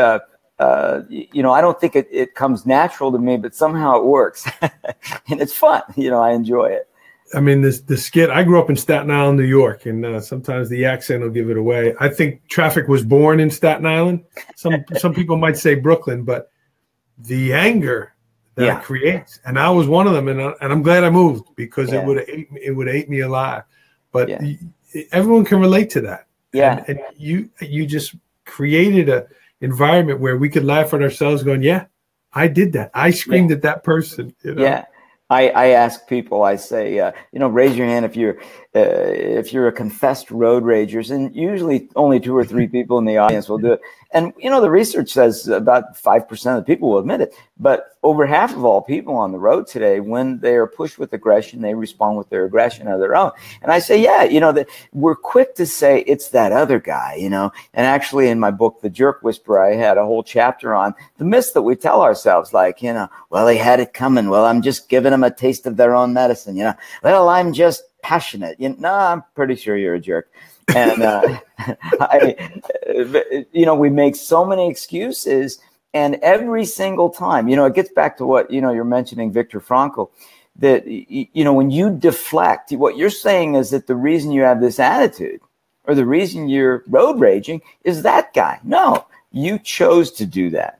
Uh, 0.57 1.01
you 1.09 1.43
know, 1.43 1.51
I 1.51 1.59
don't 1.59 1.79
think 1.79 1.95
it, 1.95 2.07
it 2.11 2.33
comes 2.33 2.65
natural 2.65 3.11
to 3.11 3.17
me, 3.17 3.35
but 3.35 3.53
somehow 3.53 3.97
it 3.97 4.05
works, 4.05 4.47
and 4.61 5.41
it's 5.41 5.53
fun. 5.53 5.81
You 5.95 6.09
know, 6.09 6.21
I 6.21 6.31
enjoy 6.31 6.67
it. 6.67 6.87
I 7.33 7.39
mean, 7.39 7.61
this 7.61 7.81
the 7.81 7.97
skit. 7.97 8.29
I 8.29 8.43
grew 8.43 8.59
up 8.59 8.69
in 8.69 8.77
Staten 8.77 9.11
Island, 9.11 9.37
New 9.37 9.45
York, 9.45 9.85
and 9.85 10.05
uh, 10.05 10.21
sometimes 10.21 10.69
the 10.69 10.85
accent 10.85 11.23
will 11.23 11.29
give 11.29 11.49
it 11.49 11.57
away. 11.57 11.95
I 11.99 12.07
think 12.07 12.47
traffic 12.47 12.87
was 12.87 13.03
born 13.03 13.39
in 13.39 13.49
Staten 13.49 13.85
Island. 13.85 14.23
Some 14.55 14.85
some 14.97 15.13
people 15.13 15.35
might 15.35 15.57
say 15.57 15.75
Brooklyn, 15.75 16.23
but 16.23 16.51
the 17.17 17.53
anger 17.53 18.13
that 18.55 18.65
yeah. 18.65 18.79
it 18.79 18.83
creates, 18.83 19.39
and 19.45 19.59
I 19.59 19.69
was 19.71 19.87
one 19.87 20.07
of 20.07 20.13
them, 20.13 20.27
and 20.27 20.39
uh, 20.39 20.53
and 20.61 20.71
I'm 20.71 20.83
glad 20.83 21.03
I 21.03 21.09
moved 21.09 21.49
because 21.55 21.91
yeah. 21.91 22.01
it 22.01 22.05
would 22.05 22.19
ate 22.29 22.47
it 22.61 22.71
would 22.71 22.87
ate 22.87 23.09
me 23.09 23.21
alive. 23.21 23.63
But 24.11 24.29
yeah. 24.29 24.39
everyone 25.11 25.43
can 25.43 25.59
relate 25.59 25.89
to 25.91 26.01
that. 26.01 26.27
Yeah, 26.53 26.85
and, 26.87 26.99
and 26.99 26.99
you 27.17 27.49
you 27.59 27.85
just 27.85 28.15
created 28.45 29.09
a 29.09 29.27
environment 29.65 30.19
where 30.21 30.37
we 30.37 30.49
could 30.49 30.63
laugh 30.63 30.93
at 30.93 31.01
ourselves 31.01 31.43
going, 31.43 31.63
yeah, 31.63 31.85
I 32.31 32.47
did 32.47 32.73
that. 32.73 32.91
I 32.93 33.11
screamed 33.11 33.49
yeah. 33.49 33.57
at 33.57 33.61
that 33.63 33.83
person. 33.83 34.33
You 34.43 34.55
know? 34.55 34.61
Yeah. 34.61 34.85
I, 35.35 35.49
I 35.49 35.65
ask 35.67 36.07
people, 36.07 36.43
I 36.43 36.55
say, 36.55 36.99
uh, 36.99 37.11
you 37.33 37.39
know, 37.39 37.49
raise 37.49 37.75
your 37.75 37.87
hand 37.87 38.05
if 38.05 38.15
you're 38.15 38.39
uh, 38.75 39.09
if 39.39 39.53
you're 39.53 39.67
a 39.67 39.71
confessed 39.71 40.31
road 40.31 40.63
ragers, 40.63 41.11
and 41.11 41.35
usually 41.35 41.89
only 41.95 42.19
two 42.19 42.35
or 42.35 42.45
three 42.45 42.67
people 42.77 42.97
in 42.97 43.05
the 43.05 43.17
audience 43.17 43.49
will 43.49 43.57
do 43.57 43.73
it. 43.73 43.81
And 44.11 44.33
you 44.37 44.49
know, 44.49 44.61
the 44.61 44.71
research 44.71 45.09
says 45.11 45.47
about 45.47 45.97
five 45.97 46.27
percent 46.29 46.57
of 46.57 46.65
the 46.65 46.73
people 46.73 46.89
will 46.89 46.99
admit 46.99 47.21
it, 47.21 47.33
but 47.59 47.95
over 48.05 48.27
half 48.27 48.55
of 48.55 48.63
all 48.63 48.81
people 48.83 49.15
on 49.15 49.31
the 49.31 49.39
road 49.39 49.65
today, 49.65 49.99
when 49.99 50.39
they 50.39 50.53
are 50.53 50.67
pushed 50.67 50.99
with 50.99 51.11
aggression, 51.13 51.59
they 51.59 51.73
respond 51.73 52.17
with 52.17 52.29
their 52.29 52.45
aggression 52.45 52.87
of 52.87 52.99
their 52.99 53.15
own. 53.15 53.31
And 53.63 53.71
I 53.71 53.79
say, 53.79 53.99
yeah, 54.01 54.23
you 54.23 54.39
know, 54.39 54.51
that 54.51 54.69
we're 54.93 55.15
quick 55.15 55.55
to 55.55 55.65
say 55.65 56.01
it's 56.01 56.29
that 56.29 56.51
other 56.51 56.79
guy, 56.79 57.15
you 57.15 57.31
know. 57.31 57.51
And 57.73 57.87
actually, 57.87 58.29
in 58.29 58.39
my 58.39 58.51
book, 58.51 58.79
The 58.81 58.91
Jerk 58.91 59.23
Whisperer, 59.23 59.65
I 59.65 59.75
had 59.75 59.97
a 59.97 60.05
whole 60.05 60.21
chapter 60.21 60.75
on 60.75 60.93
the 61.17 61.25
myths 61.25 61.53
that 61.53 61.63
we 61.63 61.75
tell 61.75 62.03
ourselves, 62.03 62.53
like, 62.53 62.83
you 62.83 62.93
know, 62.93 63.09
well, 63.31 63.47
he 63.47 63.57
had 63.57 63.79
it 63.79 63.93
coming. 63.93 64.29
Well, 64.29 64.45
I'm 64.45 64.61
just 64.61 64.87
giving 64.87 65.11
them 65.11 65.23
a 65.25 65.31
taste 65.31 65.65
of 65.65 65.77
their 65.77 65.95
own 65.95 66.13
medicine, 66.13 66.55
you 66.55 66.63
know. 66.63 66.73
Well, 67.03 67.29
I'm 67.29 67.53
just 67.53 67.83
passionate. 68.01 68.59
You 68.59 68.69
know, 68.69 68.75
no, 68.79 68.93
I'm 68.93 69.23
pretty 69.35 69.55
sure 69.55 69.75
you're 69.77 69.95
a 69.95 69.99
jerk. 69.99 70.31
And, 70.75 71.01
uh, 71.01 71.39
I, 71.99 72.35
you 73.51 73.65
know, 73.65 73.75
we 73.75 73.89
make 73.89 74.15
so 74.15 74.45
many 74.45 74.69
excuses. 74.69 75.59
And 75.93 76.15
every 76.15 76.65
single 76.65 77.09
time, 77.09 77.47
you 77.47 77.55
know, 77.55 77.65
it 77.65 77.73
gets 77.73 77.91
back 77.91 78.17
to 78.17 78.25
what, 78.25 78.51
you 78.51 78.61
know, 78.61 78.71
you're 78.71 78.83
mentioning 78.83 79.31
Viktor 79.31 79.59
Frankl, 79.59 80.09
that, 80.57 80.87
you 80.87 81.43
know, 81.43 81.53
when 81.53 81.69
you 81.69 81.89
deflect, 81.89 82.71
what 82.71 82.95
you're 82.97 83.09
saying 83.09 83.55
is 83.55 83.71
that 83.71 83.87
the 83.87 83.95
reason 83.95 84.31
you 84.31 84.41
have 84.41 84.61
this 84.61 84.79
attitude 84.79 85.41
or 85.85 85.95
the 85.95 86.05
reason 86.05 86.47
you're 86.47 86.83
road 86.87 87.19
raging 87.19 87.61
is 87.83 88.03
that 88.03 88.33
guy. 88.33 88.59
No, 88.63 89.05
you 89.31 89.59
chose 89.59 90.11
to 90.13 90.25
do 90.25 90.49
that. 90.51 90.79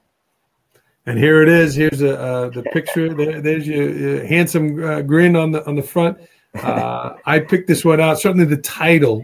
And 1.06 1.20
here 1.20 1.44
it 1.44 1.50
is. 1.50 1.76
Here's 1.76 2.02
a, 2.02 2.20
uh, 2.20 2.50
the 2.50 2.64
picture. 2.64 3.14
There, 3.14 3.40
there's 3.40 3.68
your, 3.68 3.90
your 3.90 4.26
handsome 4.26 4.84
uh, 4.84 5.02
grin 5.02 5.36
on 5.36 5.52
the 5.52 5.66
on 5.68 5.76
the 5.76 5.84
front. 5.84 6.18
Uh, 6.56 7.14
I 7.26 7.40
picked 7.40 7.68
this 7.68 7.86
one 7.86 8.00
out. 8.00 8.20
Certainly, 8.20 8.46
the 8.46 8.58
title 8.58 9.24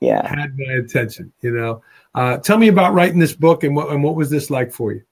yeah. 0.00 0.26
had 0.26 0.56
my 0.56 0.74
attention. 0.74 1.32
You 1.42 1.50
know, 1.50 1.82
uh, 2.14 2.38
tell 2.38 2.56
me 2.56 2.68
about 2.68 2.94
writing 2.94 3.18
this 3.18 3.34
book 3.34 3.62
and 3.62 3.76
what 3.76 3.90
and 3.90 4.02
what 4.02 4.14
was 4.14 4.30
this 4.30 4.48
like 4.48 4.72
for 4.72 4.92
you? 4.92 5.02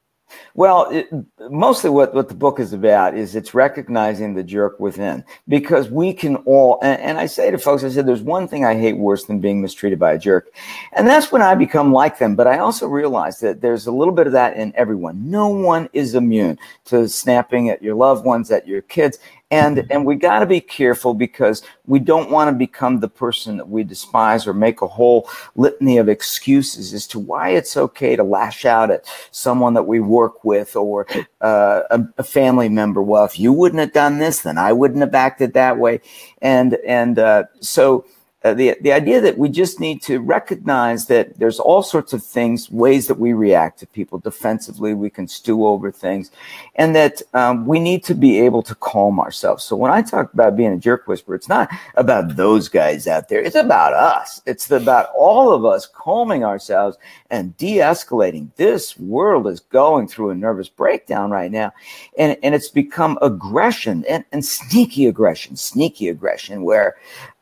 Well, 0.54 0.88
it, 0.90 1.08
mostly 1.50 1.90
what, 1.90 2.14
what 2.14 2.28
the 2.28 2.34
book 2.34 2.58
is 2.58 2.72
about 2.72 3.16
is 3.16 3.36
it's 3.36 3.54
recognizing 3.54 4.34
the 4.34 4.42
jerk 4.42 4.80
within 4.80 5.24
because 5.46 5.90
we 5.90 6.12
can 6.12 6.36
all, 6.36 6.78
and, 6.82 7.00
and, 7.00 7.18
I 7.18 7.26
say 7.26 7.50
to 7.50 7.58
folks, 7.58 7.84
I 7.84 7.90
said, 7.90 8.06
there's 8.06 8.22
one 8.22 8.48
thing 8.48 8.64
I 8.64 8.74
hate 8.74 8.96
worse 8.96 9.24
than 9.24 9.40
being 9.40 9.62
mistreated 9.62 9.98
by 9.98 10.12
a 10.12 10.18
jerk. 10.18 10.52
And 10.92 11.06
that's 11.06 11.30
when 11.30 11.42
I 11.42 11.54
become 11.54 11.92
like 11.92 12.18
them. 12.18 12.34
But 12.34 12.46
I 12.46 12.58
also 12.58 12.88
realize 12.88 13.38
that 13.40 13.60
there's 13.60 13.86
a 13.86 13.92
little 13.92 14.14
bit 14.14 14.26
of 14.26 14.32
that 14.32 14.56
in 14.56 14.72
everyone. 14.76 15.30
No 15.30 15.48
one 15.48 15.88
is 15.92 16.14
immune 16.14 16.58
to 16.86 17.08
snapping 17.08 17.70
at 17.70 17.82
your 17.82 17.94
loved 17.94 18.24
ones, 18.24 18.50
at 18.50 18.66
your 18.66 18.82
kids. 18.82 19.18
And, 19.50 19.86
and 19.90 20.04
we 20.04 20.16
got 20.16 20.40
to 20.40 20.46
be 20.46 20.60
careful 20.60 21.14
because 21.14 21.62
we 21.86 22.00
don't 22.00 22.30
want 22.32 22.48
to 22.48 22.52
become 22.52 22.98
the 22.98 23.08
person 23.08 23.58
that 23.58 23.68
we 23.68 23.84
despise 23.84 24.44
or 24.44 24.52
make 24.52 24.82
a 24.82 24.88
whole 24.88 25.28
litany 25.54 25.98
of 25.98 26.08
excuses 26.08 26.92
as 26.92 27.06
to 27.08 27.20
why 27.20 27.50
it's 27.50 27.76
okay 27.76 28.16
to 28.16 28.24
lash 28.24 28.64
out 28.64 28.90
at 28.90 29.04
someone 29.30 29.74
that 29.74 29.84
we 29.84 30.00
work 30.00 30.42
with 30.42 30.74
or 30.74 31.06
uh, 31.40 31.82
a, 31.90 32.00
a, 32.18 32.24
family 32.24 32.68
member. 32.68 33.00
Well, 33.00 33.24
if 33.24 33.38
you 33.38 33.52
wouldn't 33.52 33.78
have 33.78 33.92
done 33.92 34.18
this, 34.18 34.42
then 34.42 34.58
I 34.58 34.72
wouldn't 34.72 35.00
have 35.00 35.14
acted 35.14 35.52
that 35.54 35.78
way. 35.78 36.00
And, 36.42 36.74
and 36.84 37.16
uh, 37.20 37.44
so 37.60 38.04
uh, 38.46 38.54
the, 38.54 38.76
the 38.80 38.92
idea 38.92 39.20
that 39.20 39.36
we 39.36 39.48
just 39.48 39.80
need 39.80 40.00
to 40.00 40.20
recognize 40.20 41.06
that 41.06 41.36
there's 41.36 41.58
all 41.58 41.82
sorts 41.82 42.12
of 42.12 42.22
things, 42.22 42.70
ways 42.70 43.08
that 43.08 43.18
we 43.18 43.32
react 43.32 43.80
to 43.80 43.86
people 43.88 44.18
defensively, 44.20 44.94
we 44.94 45.10
can 45.10 45.26
stew 45.26 45.66
over 45.66 45.90
things, 45.90 46.30
and 46.76 46.94
that 46.94 47.22
um, 47.34 47.66
we 47.66 47.80
need 47.80 48.04
to 48.04 48.14
be 48.14 48.38
able 48.38 48.62
to 48.62 48.74
calm 48.76 49.18
ourselves. 49.18 49.64
So 49.64 49.74
when 49.74 49.90
I 49.90 50.00
talk 50.00 50.32
about 50.32 50.56
being 50.56 50.72
a 50.72 50.78
jerk 50.78 51.08
whisperer, 51.08 51.34
it's 51.34 51.48
not 51.48 51.68
about 51.96 52.36
those 52.36 52.68
guys 52.68 53.08
out 53.08 53.28
there. 53.28 53.42
It's 53.42 53.56
about 53.56 53.92
us. 53.94 54.40
It's 54.46 54.70
about 54.70 55.08
all 55.16 55.52
of 55.52 55.64
us 55.64 55.86
calming 55.86 56.44
ourselves 56.44 56.96
and 57.30 57.56
de-escalating. 57.56 58.54
This 58.54 58.96
world 58.98 59.48
is 59.48 59.60
going 59.60 60.06
through 60.06 60.30
a 60.30 60.36
nervous 60.36 60.68
breakdown 60.68 61.30
right 61.30 61.50
now, 61.50 61.72
and, 62.16 62.36
and 62.44 62.54
it's 62.54 62.68
become 62.68 63.18
aggression 63.22 64.04
and, 64.08 64.24
and 64.30 64.44
sneaky 64.44 65.06
aggression, 65.06 65.56
sneaky 65.56 66.08
aggression, 66.08 66.62
where 66.62 66.96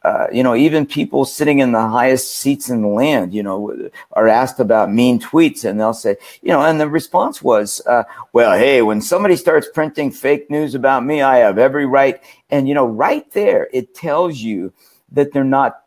uh, 0.05 0.27
you 0.31 0.43
know, 0.43 0.55
even 0.55 0.85
people 0.85 1.25
sitting 1.25 1.61
in 1.61 1.73
the 1.73 1.88
highest 1.88 2.37
seats 2.37 2.69
in 2.69 2.83
the 2.83 2.88
land, 2.88 3.33
you 3.33 3.43
know, 3.43 3.88
are 4.12 4.29
asked 4.29 4.61
about 4.61 4.93
mean 4.93 5.19
tweets, 5.19 5.64
and 5.64 5.81
they'll 5.81 5.95
say, 5.95 6.17
you 6.43 6.51
know, 6.51 6.61
and 6.61 6.79
the 6.79 6.88
response 6.88 7.43
was, 7.43 7.81
uh, 7.87 8.05
well, 8.35 8.57
hey, 8.57 8.83
when 8.83 9.01
somebody 9.01 9.35
starts 9.35 9.67
printing 9.73 10.11
fake 10.11 10.51
news 10.51 10.75
about 10.75 11.05
me, 11.05 11.23
I 11.23 11.38
have 11.38 11.59
every 11.59 11.87
right. 11.87 12.21
And, 12.51 12.69
you 12.69 12.75
know, 12.75 12.87
right 12.87 13.31
there, 13.33 13.69
it 13.73 13.95
tells 13.95 14.38
you 14.38 14.73
that 15.12 15.33
they're 15.33 15.43
not 15.43 15.81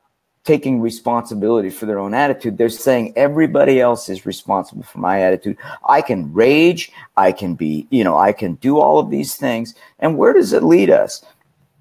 taking 0.44 0.80
responsibility 0.80 1.70
for 1.70 1.86
their 1.86 2.00
own 2.00 2.14
attitude. 2.14 2.58
They're 2.58 2.70
saying 2.70 3.14
everybody 3.18 3.82
else 3.82 4.08
is 4.08 4.26
responsible 4.26 4.84
for 4.84 5.00
my 5.00 5.22
attitude. 5.22 5.58
I 5.88 6.02
can 6.02 6.34
rage. 6.34 6.92
I 7.18 7.34
can 7.34 7.54
be, 7.54 7.86
you 7.90 8.04
know, 8.04 8.18
I 8.18 8.32
can 8.32 8.56
do 8.56 8.80
all 8.80 8.98
of 8.98 9.12
these 9.12 9.36
things. 9.36 9.76
And 10.00 10.18
where 10.18 10.34
does 10.34 10.54
it 10.54 10.64
lead 10.64 10.90
us? 10.90 11.24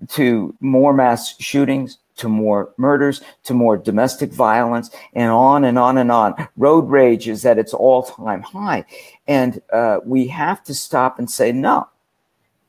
To 0.09 0.55
more 0.61 0.93
mass 0.93 1.39
shootings, 1.39 1.99
to 2.17 2.29
more 2.29 2.73
murders, 2.77 3.21
to 3.45 3.55
more 3.55 3.77
domestic 3.77 4.33
violence, 4.33 4.91
and 5.15 5.31
on 5.31 5.65
and 5.65 5.79
on 5.79 5.99
and 5.99 6.11
on. 6.11 6.35
Road 6.57 6.89
rage 6.89 7.29
is 7.29 7.45
at 7.45 7.59
its 7.59 7.75
all 7.75 8.03
time 8.03 8.43
high. 8.43 8.85
And 9.29 9.61
uh, 9.73 10.01
we 10.05 10.27
have 10.29 10.63
to 10.65 10.75
stop 10.75 11.19
and 11.19 11.31
say, 11.31 11.53
no, 11.53 11.89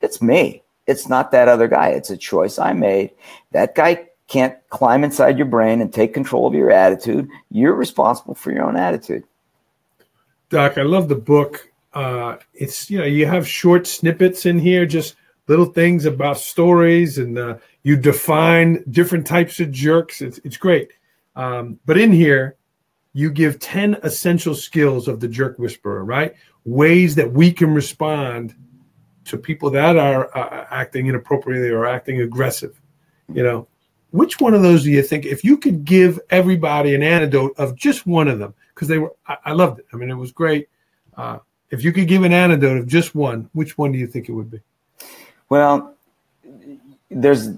it's 0.01 0.21
me. 0.21 0.63
It's 0.85 1.09
not 1.09 1.31
that 1.31 1.47
other 1.47 1.67
guy. 1.67 1.89
It's 1.89 2.09
a 2.09 2.17
choice 2.17 2.59
I 2.59 2.73
made. 2.73 3.11
That 3.51 3.75
guy 3.75 4.07
can't 4.27 4.55
climb 4.69 5.03
inside 5.03 5.37
your 5.37 5.47
brain 5.47 5.81
and 5.81 5.93
take 5.93 6.13
control 6.13 6.47
of 6.47 6.53
your 6.53 6.71
attitude. 6.71 7.29
You're 7.49 7.73
responsible 7.73 8.35
for 8.35 8.51
your 8.51 8.63
own 8.63 8.77
attitude. 8.77 9.23
Doc, 10.49 10.77
I 10.77 10.83
love 10.83 11.09
the 11.09 11.15
book. 11.15 11.71
Uh, 11.93 12.37
it's, 12.53 12.89
you 12.89 12.99
know, 12.99 13.05
you 13.05 13.25
have 13.25 13.47
short 13.47 13.87
snippets 13.87 14.45
in 14.45 14.59
here, 14.59 14.85
just 14.85 15.15
little 15.47 15.65
things 15.65 16.05
about 16.05 16.37
stories 16.37 17.17
and 17.17 17.37
uh, 17.37 17.57
you 17.83 17.95
define 17.95 18.83
different 18.91 19.25
types 19.25 19.59
of 19.59 19.71
jerks. 19.71 20.21
It's, 20.21 20.39
it's 20.43 20.57
great. 20.57 20.91
Um, 21.35 21.79
but 21.85 21.97
in 21.97 22.11
here, 22.11 22.57
you 23.13 23.31
give 23.31 23.59
10 23.59 23.97
essential 24.03 24.53
skills 24.53 25.07
of 25.07 25.19
the 25.19 25.27
jerk 25.27 25.57
whisperer, 25.57 26.03
right? 26.03 26.35
Ways 26.65 27.15
that 27.15 27.31
we 27.31 27.51
can 27.51 27.73
respond 27.73 28.55
to 29.25 29.37
people 29.37 29.69
that 29.71 29.97
are 29.97 30.35
uh, 30.37 30.67
acting 30.69 31.07
inappropriately 31.07 31.69
or 31.69 31.85
acting 31.85 32.21
aggressive. 32.21 32.79
You 33.33 33.43
know, 33.43 33.67
which 34.11 34.39
one 34.39 34.53
of 34.53 34.61
those 34.61 34.83
do 34.83 34.91
you 34.91 35.03
think, 35.03 35.25
if 35.25 35.43
you 35.43 35.57
could 35.57 35.83
give 35.83 36.19
everybody 36.29 36.95
an 36.95 37.03
antidote 37.03 37.53
of 37.57 37.75
just 37.75 38.07
one 38.07 38.27
of 38.27 38.39
them, 38.39 38.53
because 38.73 38.87
they 38.87 38.99
were, 38.99 39.13
I, 39.27 39.37
I, 39.45 39.53
loved 39.53 39.79
it. 39.79 39.85
I 39.91 39.97
mean, 39.97 40.09
it 40.09 40.15
was 40.15 40.31
great. 40.31 40.69
Uh, 41.15 41.39
if 41.71 41.83
you 41.83 41.91
could 41.91 42.07
give 42.07 42.23
an 42.23 42.31
antidote 42.31 42.77
of 42.77 42.87
just 42.87 43.15
one, 43.15 43.49
which 43.53 43.77
one 43.77 43.91
do 43.91 43.97
you 43.97 44.07
think 44.07 44.29
it 44.29 44.31
would 44.31 44.49
be? 44.49 44.61
Well, 45.49 45.95
there's 47.09 47.49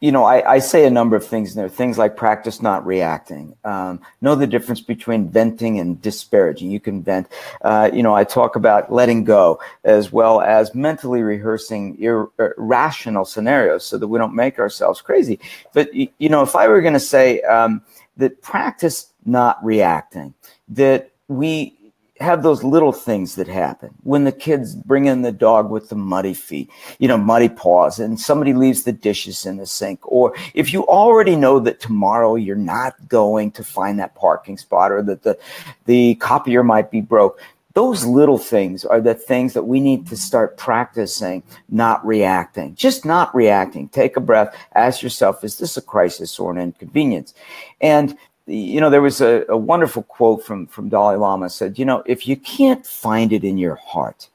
you 0.00 0.12
know, 0.12 0.24
I, 0.24 0.54
I, 0.54 0.58
say 0.58 0.84
a 0.84 0.90
number 0.90 1.16
of 1.16 1.24
things 1.24 1.52
in 1.52 1.56
there. 1.56 1.68
Things 1.68 1.96
like 1.96 2.16
practice 2.16 2.60
not 2.60 2.84
reacting. 2.84 3.56
Um, 3.64 4.00
know 4.20 4.34
the 4.34 4.46
difference 4.46 4.80
between 4.80 5.28
venting 5.28 5.78
and 5.78 6.00
disparaging. 6.02 6.70
You 6.70 6.80
can 6.80 7.02
vent. 7.02 7.28
Uh, 7.62 7.88
you 7.92 8.02
know, 8.02 8.14
I 8.14 8.24
talk 8.24 8.56
about 8.56 8.92
letting 8.92 9.24
go 9.24 9.60
as 9.84 10.12
well 10.12 10.40
as 10.40 10.74
mentally 10.74 11.22
rehearsing 11.22 11.96
ir- 12.02 12.28
irrational 12.38 13.24
scenarios 13.24 13.84
so 13.84 13.96
that 13.96 14.08
we 14.08 14.18
don't 14.18 14.34
make 14.34 14.58
ourselves 14.58 15.00
crazy. 15.00 15.40
But 15.72 15.94
you 15.94 16.28
know, 16.28 16.42
if 16.42 16.54
I 16.54 16.68
were 16.68 16.82
going 16.82 16.94
to 16.94 17.00
say 17.00 17.40
um, 17.42 17.82
that 18.18 18.42
practice 18.42 19.06
not 19.24 19.64
reacting, 19.64 20.34
that 20.68 21.12
we 21.28 21.76
have 22.22 22.42
those 22.42 22.64
little 22.64 22.92
things 22.92 23.34
that 23.34 23.48
happen. 23.48 23.94
When 24.02 24.24
the 24.24 24.32
kids 24.32 24.74
bring 24.74 25.06
in 25.06 25.22
the 25.22 25.32
dog 25.32 25.70
with 25.70 25.88
the 25.88 25.96
muddy 25.96 26.34
feet, 26.34 26.70
you 26.98 27.08
know, 27.08 27.18
muddy 27.18 27.48
paws, 27.48 27.98
and 27.98 28.18
somebody 28.18 28.54
leaves 28.54 28.84
the 28.84 28.92
dishes 28.92 29.44
in 29.44 29.56
the 29.56 29.66
sink. 29.66 30.00
Or 30.04 30.34
if 30.54 30.72
you 30.72 30.86
already 30.86 31.36
know 31.36 31.58
that 31.60 31.80
tomorrow 31.80 32.36
you're 32.36 32.56
not 32.56 33.08
going 33.08 33.50
to 33.52 33.64
find 33.64 33.98
that 33.98 34.14
parking 34.14 34.56
spot 34.56 34.92
or 34.92 35.02
that 35.02 35.22
the, 35.22 35.38
the 35.86 36.14
copier 36.16 36.62
might 36.62 36.90
be 36.90 37.00
broke, 37.00 37.40
those 37.74 38.04
little 38.04 38.38
things 38.38 38.84
are 38.84 39.00
the 39.00 39.14
things 39.14 39.54
that 39.54 39.62
we 39.62 39.80
need 39.80 40.06
to 40.08 40.16
start 40.16 40.58
practicing 40.58 41.42
not 41.68 42.04
reacting. 42.04 42.74
Just 42.74 43.04
not 43.04 43.34
reacting. 43.34 43.88
Take 43.88 44.16
a 44.16 44.20
breath. 44.20 44.54
Ask 44.74 45.02
yourself 45.02 45.42
is 45.42 45.58
this 45.58 45.76
a 45.76 45.82
crisis 45.82 46.38
or 46.38 46.50
an 46.50 46.58
inconvenience? 46.58 47.34
And 47.80 48.16
you 48.46 48.80
know, 48.80 48.90
there 48.90 49.02
was 49.02 49.20
a, 49.20 49.44
a, 49.48 49.56
wonderful 49.56 50.02
quote 50.02 50.44
from, 50.44 50.66
from 50.66 50.88
Dalai 50.88 51.16
Lama 51.16 51.48
said, 51.48 51.78
you 51.78 51.84
know, 51.84 52.02
if 52.06 52.26
you 52.26 52.36
can't 52.36 52.84
find 52.84 53.32
it 53.32 53.44
in 53.44 53.56
your 53.56 53.76
heart 53.76 54.28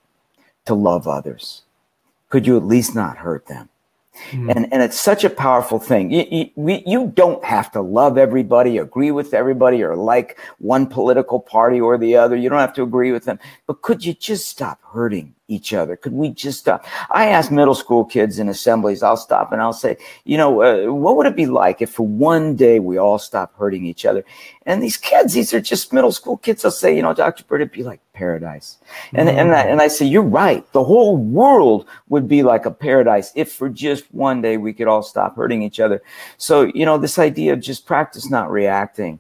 to 0.66 0.74
love 0.74 1.08
others, 1.08 1.64
could 2.30 2.48
you 2.48 2.58
at 2.58 2.66
least 2.66 2.96
not 2.96 3.18
hurt 3.18 3.48
them? 3.48 3.70
Mm. 4.32 4.56
And, 4.56 4.74
and 4.74 4.82
it's 4.82 5.00
such 5.00 5.24
a 5.24 5.30
powerful 5.30 5.80
thing. 5.80 6.12
You, 6.12 6.50
you, 6.56 6.82
you 6.86 7.12
don't 7.14 7.44
have 7.44 7.72
to 7.74 7.82
love 7.82 8.18
everybody, 8.18 8.78
agree 8.78 9.12
with 9.12 9.34
everybody, 9.34 9.84
or 9.84 9.96
like 9.96 10.40
one 10.58 10.88
political 10.88 11.40
party 11.40 11.80
or 11.80 11.98
the 11.98 12.16
other. 12.16 12.36
You 12.36 12.50
don't 12.50 12.60
have 12.60 12.74
to 12.74 12.84
agree 12.84 13.12
with 13.12 13.26
them. 13.26 13.40
But 13.68 13.82
could 13.82 14.04
you 14.06 14.14
just 14.14 14.48
stop 14.48 14.82
hurting 14.92 15.36
each 15.48 15.74
other? 15.74 15.96
Could 15.96 16.14
we 16.14 16.30
just 16.30 16.60
stop? 16.60 16.86
I 17.12 17.28
ask 17.30 17.52
middle 17.52 17.76
school 17.76 18.04
kids 18.04 18.40
in 18.40 18.50
assemblies, 18.50 19.04
I'll 19.04 19.18
stop 19.18 19.52
and 19.52 19.62
I'll 19.62 19.74
say, 19.74 19.98
you 20.26 20.38
know, 20.38 20.62
uh, 20.62 20.92
what 20.92 21.16
would 21.16 21.26
it 21.26 21.36
be 21.36 21.46
like 21.46 21.82
if 21.82 21.92
for 21.92 22.06
one 22.06 22.56
day 22.56 22.80
we 22.80 22.98
all 22.98 23.20
stop 23.20 23.58
hurting 23.58 23.86
each 23.86 24.06
other? 24.06 24.26
And 24.66 24.84
these 24.84 24.98
kids, 24.98 25.34
these 25.34 25.54
are 25.54 25.62
just 25.62 25.94
middle 25.94 26.12
school 26.12 26.38
kids, 26.38 26.62
they'll 26.62 26.72
say, 26.72 26.96
you 26.96 27.02
know, 27.02 27.14
Dr. 27.14 27.44
Bird, 27.46 27.62
it'd 27.62 27.72
be 27.72 27.84
like 27.84 28.02
paradise. 28.14 28.78
And, 29.14 29.30
mm-hmm. 29.30 29.40
and, 29.40 29.52
I, 29.52 29.62
and 29.62 29.82
I 29.82 29.88
say, 29.88 30.06
you're 30.06 30.22
right. 30.22 30.70
The 30.74 30.84
whole 30.84 31.18
world 31.18 31.86
would 32.10 32.28
be 32.28 32.44
like 32.44 32.66
a 32.66 32.72
paradise 32.72 33.32
if 33.36 33.52
for 33.52 33.70
just 33.70 34.14
one 34.14 34.42
day 34.42 34.58
we 34.58 34.74
could 34.74 34.88
all 34.88 35.04
stop 35.04 35.36
hurting 35.36 35.62
each 35.62 35.80
other. 35.80 36.02
So, 36.38 36.72
you 36.74 36.86
know, 36.86 36.98
this 36.98 37.18
idea 37.18 37.54
of 37.54 37.62
just 37.62 37.86
practice 37.86 38.30
not 38.30 38.52
reacting 38.52 39.20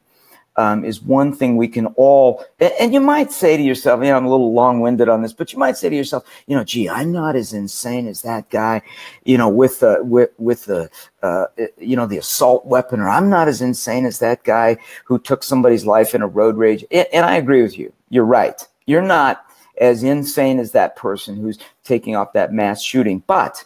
um, 0.58 0.84
is 0.84 1.02
one 1.02 1.34
thing 1.34 1.56
we 1.56 1.67
can 1.67 1.86
all, 1.96 2.43
and 2.60 2.93
you 2.93 3.00
might 3.00 3.32
say 3.32 3.56
to 3.56 3.63
yourself, 3.63 4.02
you 4.02 4.08
know, 4.08 4.17
I'm 4.17 4.26
a 4.26 4.30
little 4.30 4.54
long 4.54 4.80
winded 4.80 5.08
on 5.08 5.22
this, 5.22 5.34
but 5.34 5.54
you 5.54 5.60
might 5.60 5.78
say 5.78 5.89
to 5.89 5.96
yourself, 5.96 6.24
you 6.48 6.56
know, 6.56 6.63
gee, 6.63 6.89
I'm 6.89 7.12
not 7.12 7.36
as 7.36 7.54
insane 7.54 8.08
as 8.08 8.24
that 8.24 8.50
guy, 8.50 8.82
you 9.24 9.38
know, 9.38 9.50
with 9.50 9.80
the, 9.80 10.00
with, 10.04 10.32
with 10.38 10.65
the, 10.65 10.89
uh, 11.22 11.46
you 11.78 11.96
know, 11.96 12.08
the 12.08 12.17
assault 12.17 12.65
weapon, 12.65 13.00
or 13.00 13.08
I'm 13.08 13.30
not 13.30 13.48
as 13.48 13.62
insane 13.62 14.06
as 14.06 14.20
that 14.20 14.43
guy 14.43 14.78
who 15.06 15.20
took 15.20 15.43
somebody's 15.43 15.86
life 15.86 16.15
in 16.15 16.22
a 16.22 16.28
road 16.28 16.58
rage. 16.58 16.84
And 16.91 17.26
I 17.26 17.36
agree 17.36 17.62
with 17.62 17.78
you. 17.78 17.93
You're 18.10 18.26
right. 18.26 18.60
You're 18.86 19.02
not 19.02 19.46
as 19.80 20.04
insane 20.04 20.60
as 20.60 20.72
that 20.72 20.96
person 20.96 21.36
who's 21.36 21.60
taking 21.84 22.15
off 22.15 22.34
that 22.34 22.52
mass 22.52 22.82
shooting, 22.82 23.24
but 23.28 23.63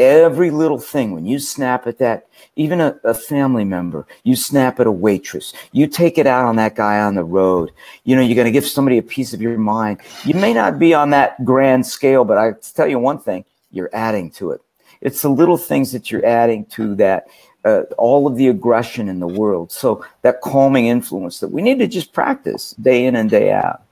every 0.00 0.50
little 0.50 0.78
thing 0.78 1.12
when 1.12 1.26
you 1.26 1.38
snap 1.38 1.86
at 1.86 1.98
that 1.98 2.26
even 2.56 2.80
a, 2.80 2.98
a, 3.04 3.12
family 3.12 3.64
member 3.64 4.06
you 4.24 4.34
snap 4.34 4.80
at 4.80 4.86
a 4.86 4.90
waitress 4.90 5.52
you 5.72 5.86
take 5.86 6.16
it 6.16 6.26
out 6.26 6.46
on 6.46 6.56
that 6.56 6.74
guy 6.74 6.98
on 6.98 7.14
the 7.14 7.22
road 7.22 7.70
you 8.04 8.16
know 8.16 8.22
you're 8.22 8.34
going 8.34 8.46
to 8.46 8.50
give 8.50 8.66
somebody 8.66 8.96
a 8.96 9.02
piece 9.02 9.34
of 9.34 9.42
your 9.42 9.58
mind. 9.58 10.00
You 10.24 10.34
may 10.34 10.54
not 10.54 10.78
be 10.78 10.94
on 10.94 11.10
that 11.10 11.44
grand 11.44 11.86
scale 11.86 12.24
but 12.24 12.38
i 12.38 12.52
tell 12.74 12.88
you 12.88 12.98
one 12.98 13.18
thing 13.18 13.44
you're 13.70 13.90
adding 13.92 14.30
to 14.32 14.50
it. 14.50 14.60
It's 15.00 15.22
the 15.22 15.28
little 15.28 15.56
things 15.56 15.92
that 15.92 16.10
you're 16.10 16.24
adding 16.26 16.64
to 16.66 16.94
that 16.96 17.28
uh, 17.64 17.82
all 17.98 18.26
of 18.26 18.36
the 18.36 18.48
aggression 18.48 19.08
in 19.08 19.20
the 19.20 19.28
world. 19.28 19.70
So 19.70 20.04
that 20.22 20.40
calming 20.40 20.86
influence 20.86 21.40
that 21.40 21.48
we 21.48 21.62
need 21.62 21.78
to 21.78 21.86
just 21.86 22.12
practice 22.12 22.72
day 22.72 23.04
in 23.04 23.16
and 23.16 23.28
day 23.28 23.52
out. 23.52 23.82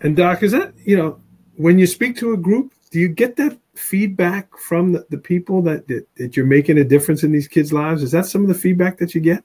And 0.00 0.16
doc 0.16 0.42
is 0.42 0.52
that 0.52 0.74
you 0.84 0.96
know 0.96 1.18
when 1.56 1.78
you 1.78 1.86
speak 1.86 2.16
to 2.16 2.32
a 2.32 2.36
group 2.36 2.72
do 2.90 3.00
you 3.00 3.08
get 3.08 3.36
that 3.36 3.56
feedback 3.76 4.56
from 4.58 4.92
the, 4.92 5.06
the 5.10 5.18
people 5.18 5.62
that, 5.62 5.86
that, 5.88 6.06
that 6.16 6.36
you're 6.36 6.46
making 6.46 6.78
a 6.78 6.84
difference 6.84 7.22
in 7.22 7.32
these 7.32 7.48
kids' 7.48 7.72
lives? 7.72 8.02
Is 8.02 8.12
that 8.12 8.26
some 8.26 8.42
of 8.42 8.48
the 8.48 8.54
feedback 8.54 8.98
that 8.98 9.14
you 9.14 9.20
get? 9.20 9.44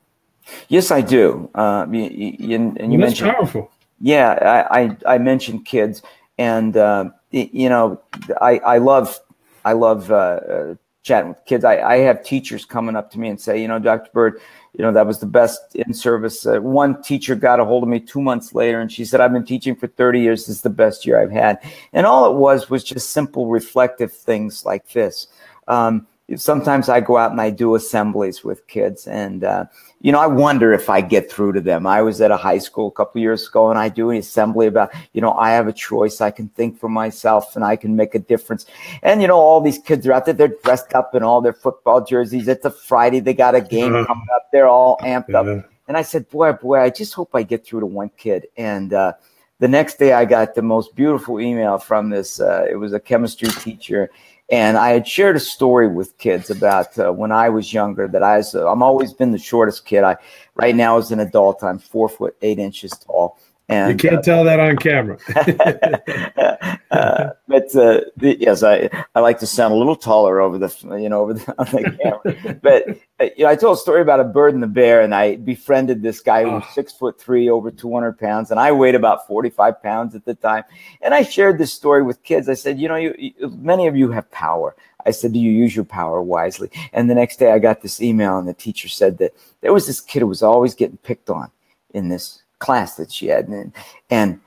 Yes, 0.69 0.91
I 0.91 1.01
do. 1.01 1.49
Uh, 1.53 1.85
you, 1.91 2.35
you, 2.39 2.55
and 2.55 2.91
you 2.91 2.99
well, 2.99 3.07
mentioned 3.07 3.31
powerful. 3.31 3.71
Yeah, 3.99 4.65
I, 4.71 4.81
I, 4.81 4.97
I 5.05 5.17
mentioned 5.19 5.65
kids, 5.65 6.01
and 6.37 6.75
uh, 6.75 7.11
you 7.29 7.69
know, 7.69 8.01
I 8.41 8.57
I 8.59 8.77
love 8.79 9.19
I 9.63 9.73
love 9.73 10.11
uh, 10.11 10.15
uh, 10.15 10.75
chatting 11.03 11.29
with 11.29 11.43
kids. 11.45 11.65
I, 11.65 11.79
I 11.81 11.97
have 11.99 12.23
teachers 12.23 12.65
coming 12.65 12.95
up 12.95 13.11
to 13.11 13.19
me 13.19 13.29
and 13.29 13.39
say, 13.39 13.61
you 13.61 13.67
know, 13.67 13.79
Dr. 13.79 14.09
Bird, 14.13 14.39
you 14.77 14.83
know, 14.83 14.91
that 14.93 15.07
was 15.07 15.19
the 15.19 15.25
best 15.25 15.75
in 15.75 15.93
service. 15.93 16.45
Uh, 16.45 16.59
one 16.59 17.01
teacher 17.01 17.35
got 17.35 17.59
a 17.59 17.65
hold 17.65 17.83
of 17.83 17.89
me 17.89 17.99
two 17.99 18.21
months 18.21 18.53
later 18.53 18.79
and 18.79 18.91
she 18.91 19.03
said, 19.03 19.19
I've 19.19 19.33
been 19.33 19.45
teaching 19.45 19.75
for 19.75 19.87
30 19.87 20.21
years. 20.21 20.45
This 20.45 20.57
is 20.57 20.61
the 20.61 20.69
best 20.69 21.05
year 21.05 21.21
I've 21.21 21.31
had. 21.31 21.59
And 21.93 22.05
all 22.05 22.31
it 22.31 22.37
was 22.37 22.69
was 22.69 22.83
just 22.83 23.09
simple 23.11 23.47
reflective 23.47 24.13
things 24.13 24.65
like 24.65 24.87
this. 24.89 25.27
Um, 25.67 26.07
sometimes 26.35 26.89
I 26.89 27.01
go 27.01 27.17
out 27.17 27.31
and 27.31 27.41
I 27.41 27.49
do 27.49 27.75
assemblies 27.75 28.43
with 28.43 28.67
kids, 28.67 29.07
and 29.07 29.43
uh, 29.43 29.65
you 30.03 30.11
know, 30.11 30.19
I 30.19 30.27
wonder 30.27 30.73
if 30.73 30.89
I 30.89 31.01
get 31.01 31.31
through 31.31 31.53
to 31.53 31.61
them. 31.61 31.85
I 31.85 32.01
was 32.01 32.21
at 32.21 32.31
a 32.31 32.37
high 32.37 32.57
school 32.57 32.87
a 32.87 32.91
couple 32.91 33.21
years 33.21 33.47
ago, 33.47 33.69
and 33.69 33.77
I 33.77 33.87
do 33.89 34.09
an 34.09 34.17
assembly 34.17 34.65
about, 34.65 34.91
you 35.13 35.21
know, 35.21 35.33
I 35.33 35.51
have 35.51 35.67
a 35.67 35.73
choice. 35.73 36.21
I 36.21 36.31
can 36.31 36.49
think 36.49 36.79
for 36.79 36.89
myself, 36.89 37.55
and 37.55 37.63
I 37.63 37.75
can 37.75 37.95
make 37.95 38.15
a 38.15 38.19
difference. 38.19 38.65
And 39.03 39.21
you 39.21 39.27
know, 39.27 39.37
all 39.37 39.61
these 39.61 39.77
kids 39.77 40.07
are 40.07 40.13
out 40.13 40.25
there; 40.25 40.33
they're 40.33 40.55
dressed 40.63 40.93
up 40.95 41.13
in 41.13 41.21
all 41.21 41.39
their 41.41 41.53
football 41.53 42.03
jerseys. 42.03 42.47
It's 42.47 42.65
a 42.65 42.71
Friday; 42.71 43.19
they 43.19 43.35
got 43.35 43.53
a 43.53 43.61
game 43.61 43.93
uh-huh. 43.93 44.05
coming 44.07 44.27
up. 44.35 44.47
They're 44.51 44.67
all 44.67 44.97
amped 45.01 45.35
up. 45.35 45.65
And 45.87 45.97
I 45.97 46.01
said, 46.01 46.29
"Boy, 46.29 46.51
boy, 46.53 46.79
I 46.79 46.89
just 46.89 47.13
hope 47.13 47.29
I 47.33 47.43
get 47.43 47.65
through 47.65 47.81
to 47.81 47.85
one 47.85 48.09
kid." 48.17 48.47
And 48.57 48.93
uh, 48.93 49.13
the 49.59 49.67
next 49.67 49.99
day, 49.99 50.13
I 50.13 50.25
got 50.25 50.55
the 50.55 50.63
most 50.63 50.95
beautiful 50.95 51.39
email 51.39 51.77
from 51.77 52.09
this. 52.09 52.39
Uh, 52.39 52.65
it 52.69 52.75
was 52.75 52.93
a 52.93 52.99
chemistry 52.99 53.49
teacher 53.49 54.09
and 54.51 54.77
I 54.77 54.89
had 54.89 55.07
shared 55.07 55.37
a 55.37 55.39
story 55.39 55.87
with 55.87 56.17
kids 56.17 56.49
about 56.49 56.99
uh, 56.99 57.11
when 57.11 57.31
I 57.31 57.47
was 57.47 57.73
younger 57.73 58.07
that 58.09 58.21
I 58.21 58.37
was, 58.37 58.53
uh, 58.53 58.69
I'm 58.69 58.83
always 58.83 59.13
been 59.13 59.31
the 59.31 59.37
shortest 59.37 59.85
kid. 59.85 60.03
I 60.03 60.17
right 60.55 60.75
now 60.75 60.97
as 60.97 61.11
an 61.11 61.21
adult, 61.21 61.63
I'm 61.63 61.79
four 61.79 62.09
foot 62.09 62.35
eight 62.41 62.59
inches 62.59 62.91
tall. 62.91 63.39
And, 63.71 63.91
you 63.91 64.09
can't 64.09 64.19
uh, 64.19 64.21
tell 64.21 64.43
that 64.43 64.59
on 64.59 64.75
camera. 64.75 65.17
uh, 66.91 67.29
but 67.47 67.75
uh, 67.75 68.01
the, 68.17 68.37
yes, 68.37 68.63
I 68.63 68.89
I 69.15 69.21
like 69.21 69.39
to 69.39 69.47
sound 69.47 69.73
a 69.73 69.77
little 69.77 69.95
taller 69.95 70.41
over 70.41 70.57
the 70.57 70.99
you 70.99 71.07
know 71.07 71.21
over 71.21 71.33
the, 71.35 71.55
on 71.57 71.65
the 71.67 71.97
camera. 72.03 72.59
but 72.61 72.89
uh, 73.19 73.29
you 73.37 73.45
know, 73.45 73.49
I 73.49 73.55
told 73.55 73.77
a 73.77 73.79
story 73.79 74.01
about 74.01 74.19
a 74.19 74.25
bird 74.25 74.53
and 74.53 74.61
the 74.61 74.67
bear, 74.67 75.01
and 75.01 75.15
I 75.15 75.37
befriended 75.37 76.01
this 76.01 76.19
guy 76.19 76.43
who 76.43 76.51
was 76.51 76.63
oh. 76.65 76.71
six 76.73 76.91
foot 76.91 77.19
three, 77.19 77.49
over 77.49 77.71
two 77.71 77.93
hundred 77.93 78.19
pounds, 78.19 78.51
and 78.51 78.59
I 78.59 78.73
weighed 78.73 78.95
about 78.95 79.25
forty 79.25 79.49
five 79.49 79.81
pounds 79.81 80.15
at 80.15 80.25
the 80.25 80.35
time. 80.35 80.63
And 81.01 81.13
I 81.13 81.23
shared 81.23 81.57
this 81.57 81.73
story 81.73 82.03
with 82.03 82.21
kids. 82.23 82.49
I 82.49 82.55
said, 82.55 82.77
you 82.77 82.89
know, 82.89 82.97
you, 82.97 83.15
you, 83.17 83.33
many 83.57 83.87
of 83.87 83.95
you 83.95 84.11
have 84.11 84.29
power. 84.31 84.75
I 85.05 85.11
said, 85.11 85.33
do 85.33 85.39
you 85.39 85.51
use 85.51 85.75
your 85.75 85.85
power 85.85 86.21
wisely? 86.21 86.69
And 86.93 87.09
the 87.09 87.15
next 87.15 87.37
day, 87.37 87.51
I 87.51 87.59
got 87.59 87.81
this 87.81 88.01
email, 88.01 88.37
and 88.37 88.47
the 88.47 88.53
teacher 88.53 88.87
said 88.87 89.17
that 89.19 89.33
there 89.61 89.73
was 89.73 89.87
this 89.87 90.01
kid 90.01 90.19
who 90.19 90.27
was 90.27 90.43
always 90.43 90.75
getting 90.75 90.97
picked 90.97 91.29
on 91.29 91.49
in 91.93 92.09
this 92.09 92.43
class 92.61 92.95
that 92.95 93.11
she 93.11 93.27
had. 93.27 93.49
And, 93.49 93.73
and 94.09 94.39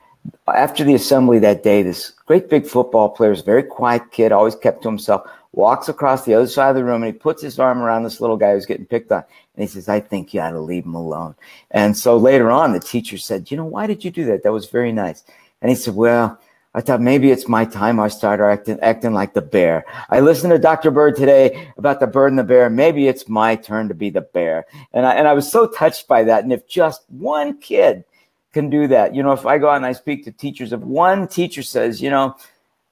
after 0.49 0.85
the 0.85 0.95
assembly 0.95 1.39
that 1.41 1.63
day, 1.63 1.83
this 1.83 2.11
great 2.11 2.49
big 2.49 2.67
football 2.67 3.11
player, 3.11 3.33
is 3.33 3.43
very 3.43 3.63
quiet 3.63 4.11
kid, 4.11 4.33
always 4.33 4.55
kept 4.55 4.83
to 4.83 4.89
himself, 4.89 5.29
walks 5.53 5.89
across 5.89 6.25
the 6.25 6.35
other 6.35 6.47
side 6.47 6.71
of 6.71 6.77
the 6.77 6.85
room 6.85 7.03
and 7.03 7.13
he 7.13 7.19
puts 7.19 7.43
his 7.43 7.59
arm 7.59 7.81
around 7.81 8.03
this 8.03 8.21
little 8.21 8.37
guy 8.37 8.53
who's 8.53 8.67
getting 8.67 8.87
picked 8.87 9.13
on. 9.13 9.25
And 9.57 9.63
he 9.63 9.67
says, 9.67 9.89
I 9.89 10.01
think 10.01 10.33
you 10.33 10.41
ought 10.41 10.51
to 10.51 10.61
leave 10.61 10.85
him 10.85 10.95
alone. 10.95 11.35
And 11.71 11.97
so 11.97 12.17
later 12.17 12.51
on, 12.51 12.73
the 12.73 12.81
teacher 12.81 13.19
said, 13.19 13.51
You 13.51 13.57
know, 13.57 13.65
why 13.65 13.87
did 13.87 14.05
you 14.05 14.11
do 14.11 14.25
that? 14.27 14.43
That 14.43 14.53
was 14.53 14.67
very 14.67 14.93
nice. 14.93 15.23
And 15.61 15.69
he 15.69 15.77
said, 15.77 15.95
Well, 15.95 16.41
I 16.75 16.81
thought 16.81 17.01
maybe 17.01 17.31
it's 17.31 17.47
my 17.47 17.65
time 17.65 18.01
I 18.01 18.09
started 18.09 18.45
acting, 18.45 18.81
acting 18.81 19.13
like 19.13 19.33
the 19.33 19.43
bear. 19.43 19.85
I 20.11 20.19
listened 20.19 20.53
to 20.53 20.59
Dr. 20.59 20.91
Bird 20.91 21.15
today 21.15 21.69
about 21.77 22.01
the 22.01 22.09
bird 22.09 22.33
and 22.33 22.39
the 22.39 22.45
bear. 22.45 22.69
Maybe 22.69 23.07
it's 23.07 23.29
my 23.29 23.55
turn 23.55 23.87
to 23.89 23.95
be 23.95 24.11
the 24.11 24.23
bear. 24.23 24.67
And 24.93 25.07
I, 25.07 25.15
and 25.15 25.29
I 25.29 25.35
was 25.35 25.51
so 25.51 25.69
touched 25.69 26.09
by 26.09 26.25
that. 26.25 26.43
And 26.43 26.53
if 26.53 26.67
just 26.67 27.05
one 27.09 27.59
kid 27.59 28.05
can 28.53 28.71
do 28.71 28.89
that, 28.89 29.15
you 29.15 29.23
know, 29.23 29.31
if 29.31 29.47
I 29.47 29.59
go 29.59 29.71
out 29.71 29.77
and 29.77 29.87
I 29.87 29.93
speak 29.93 30.25
to 30.25 30.33
teachers, 30.33 30.73
if 30.73 30.81
one 30.81 31.29
teacher 31.29 31.63
says, 31.63 32.03
you 32.03 32.11
know, 32.11 32.35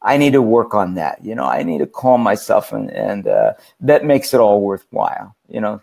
I 0.00 0.16
need 0.16 0.34
to 0.34 0.42
work 0.42 0.74
on 0.74 0.94
that, 0.94 1.24
you 1.24 1.34
know, 1.34 1.44
I 1.44 1.64
need 1.64 1.78
to 1.78 1.86
calm 1.86 2.20
myself 2.20 2.72
and, 2.72 2.88
and 2.90 3.26
uh, 3.26 3.54
that 3.80 4.04
makes 4.04 4.32
it 4.32 4.38
all 4.38 4.60
worthwhile, 4.60 5.34
you 5.48 5.60
know. 5.60 5.80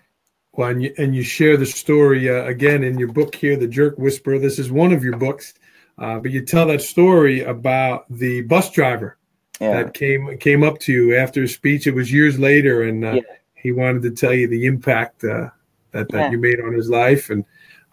Well, 0.54 0.70
and 0.70 0.84
you, 0.84 0.94
and 0.98 1.16
you 1.16 1.24
share 1.24 1.58
the 1.58 1.66
story 1.66 2.30
uh, 2.30 2.44
again 2.46 2.84
in 2.84 2.98
your 2.98 3.10
book 3.10 3.36
here, 3.36 3.56
The 3.56 3.68
Jerk 3.68 3.98
Whisperer. 3.98 4.40
This 4.40 4.60
is 4.60 4.72
one 4.72 4.92
of 4.92 5.04
your 5.04 5.18
books. 5.18 5.54
Uh, 6.00 6.20
but 6.20 6.32
you 6.32 6.46
tell 6.46 6.68
that 6.68 6.82
story 6.82 7.42
about 7.42 8.06
the 8.10 8.42
bus 8.42 8.72
driver 8.72 9.18
yeah. 9.60 9.84
that 9.84 9.94
came 9.94 10.38
came 10.38 10.64
up 10.64 10.80
to 10.80 10.94
you 10.94 11.16
after 11.16 11.44
a 11.44 11.48
speech. 11.48 11.88
It 11.88 11.94
was 11.94 12.12
years 12.12 12.40
later, 12.40 12.84
and 12.84 13.04
uh, 13.04 13.14
yeah. 13.14 13.22
he 13.54 13.72
wanted 13.72 14.04
to 14.04 14.12
tell 14.12 14.34
you 14.34 14.48
the 14.48 14.66
impact 14.66 15.24
uh, 15.24 15.50
that 15.92 16.10
that 16.10 16.14
yeah. 16.14 16.32
you 16.32 16.38
made 16.38 16.62
on 16.62 16.74
his 16.74 16.90
life. 16.90 17.30
And 17.30 17.44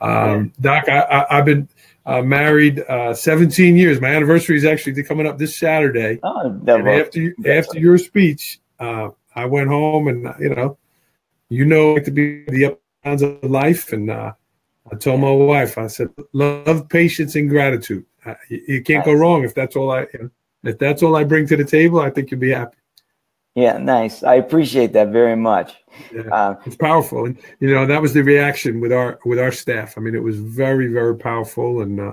um, 0.01 0.53
Doc, 0.61 0.89
I, 0.89 1.27
have 1.31 1.45
been 1.45 1.69
uh, 2.05 2.23
married 2.23 2.81
uh, 2.81 3.15
17 3.15 3.77
years. 3.77 4.01
My 4.01 4.09
anniversary 4.09 4.57
is 4.57 4.65
actually 4.65 5.03
coming 5.03 5.27
up 5.27 5.39
this 5.39 5.57
Saturday. 5.57 6.21
Oh, 6.23 6.51
and 6.51 6.89
after 6.89 7.35
after 7.45 7.79
your 7.79 7.99
speech, 7.99 8.61
uh, 8.79 9.09
I 9.35 9.47
went 9.47 9.69
home, 9.69 10.07
and 10.07 10.33
you 10.39 10.55
know, 10.55 10.79
you 11.49 11.65
know, 11.65 11.99
to 11.99 12.11
be 12.11 12.45
the 12.49 12.67
up 12.67 12.81
and 13.03 13.19
downs 13.19 13.23
of 13.23 13.51
life, 13.51 13.93
and 13.93 14.11
I 14.93 14.97
told 14.97 15.21
my 15.21 15.31
wife, 15.31 15.79
I 15.79 15.89
said, 15.89 16.09
love, 16.33 16.89
patience, 16.89 17.35
and 17.35 17.49
gratitude. 17.49 18.05
you, 18.49 18.83
can't 18.83 19.05
go 19.05 19.13
wrong 19.13 19.45
if 19.45 19.55
that's 19.55 19.77
all 19.77 19.91
I 19.91 20.07
if 20.63 20.79
that's 20.79 21.03
all 21.03 21.17
I 21.17 21.25
bring 21.25 21.47
to 21.49 21.57
the 21.57 21.65
table. 21.65 22.01
I 22.01 22.11
think 22.11 22.31
you'll 22.31 22.41
be 22.41 22.51
happy. 22.51 22.77
Yeah, 23.55 23.79
nice. 23.79 24.23
I 24.23 24.35
appreciate 24.35 24.93
that 24.93 25.09
very 25.09 25.37
much. 25.37 25.75
Yeah, 26.13 26.23
uh, 26.31 26.57
it's 26.67 26.77
powerful, 26.77 27.25
and 27.25 27.39
you 27.59 27.73
know 27.73 27.87
that 27.87 28.03
was 28.03 28.13
the 28.13 28.23
reaction 28.23 28.81
with 28.81 28.93
our 28.93 29.19
with 29.25 29.39
our 29.39 29.53
staff. 29.53 29.97
I 29.97 30.01
mean, 30.01 30.15
it 30.15 30.23
was 30.23 30.39
very 30.39 30.89
very 30.89 31.17
powerful. 31.17 31.81
And 31.81 31.99
uh, 31.99 32.13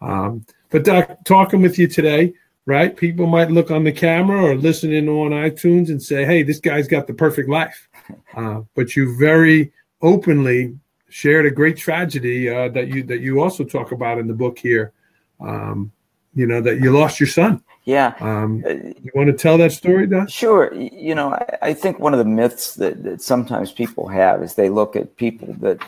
um, 0.00 0.46
but 0.70 0.84
Doc, 0.84 1.18
talking 1.24 1.60
with 1.60 1.78
you 1.78 1.88
today, 1.88 2.32
right? 2.64 2.96
People 2.96 3.26
might 3.26 3.50
look 3.50 3.70
on 3.70 3.84
the 3.84 3.92
camera 3.92 4.42
or 4.42 4.54
listening 4.54 5.08
on 5.08 5.32
iTunes 5.32 5.88
and 5.88 6.02
say, 6.02 6.24
"Hey, 6.24 6.42
this 6.42 6.58
guy's 6.58 6.88
got 6.88 7.06
the 7.06 7.14
perfect 7.14 7.50
life," 7.50 7.88
uh, 8.34 8.62
but 8.74 8.96
you 8.96 9.14
very 9.18 9.72
openly 10.00 10.78
shared 11.08 11.46
a 11.46 11.50
great 11.50 11.76
tragedy 11.76 12.48
uh, 12.48 12.68
that 12.70 12.88
you 12.88 13.02
that 13.04 13.20
you 13.20 13.40
also 13.40 13.64
talk 13.64 13.92
about 13.92 14.18
in 14.18 14.26
the 14.26 14.34
book 14.34 14.58
here. 14.58 14.92
Um, 15.40 15.92
you 16.34 16.46
know 16.46 16.60
that 16.60 16.80
you 16.80 16.90
lost 16.92 17.20
your 17.20 17.26
son. 17.26 17.62
Yeah. 17.84 18.14
Um, 18.20 18.62
you 18.66 19.10
want 19.14 19.28
to 19.28 19.32
tell 19.32 19.56
that 19.58 19.72
story, 19.72 20.06
Doc? 20.06 20.28
Sure. 20.28 20.74
You 20.74 21.14
know, 21.14 21.32
I, 21.32 21.58
I 21.62 21.72
think 21.72 21.98
one 21.98 22.12
of 22.12 22.18
the 22.18 22.26
myths 22.26 22.74
that, 22.74 23.02
that 23.02 23.22
sometimes 23.22 23.72
people 23.72 24.08
have 24.08 24.42
is 24.42 24.56
they 24.56 24.68
look 24.68 24.94
at 24.94 25.16
people 25.16 25.54
that 25.60 25.80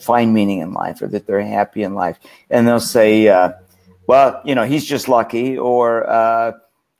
find 0.00 0.32
meaning 0.32 0.60
in 0.60 0.72
life 0.72 1.02
or 1.02 1.08
that 1.08 1.26
they're 1.26 1.42
happy 1.42 1.82
in 1.82 1.94
life, 1.94 2.18
and 2.50 2.68
they'll 2.68 2.78
say, 2.78 3.26
uh, 3.26 3.52
"Well, 4.06 4.40
you 4.44 4.54
know, 4.54 4.64
he's 4.64 4.84
just 4.84 5.08
lucky," 5.08 5.58
or 5.58 6.08
uh, 6.08 6.52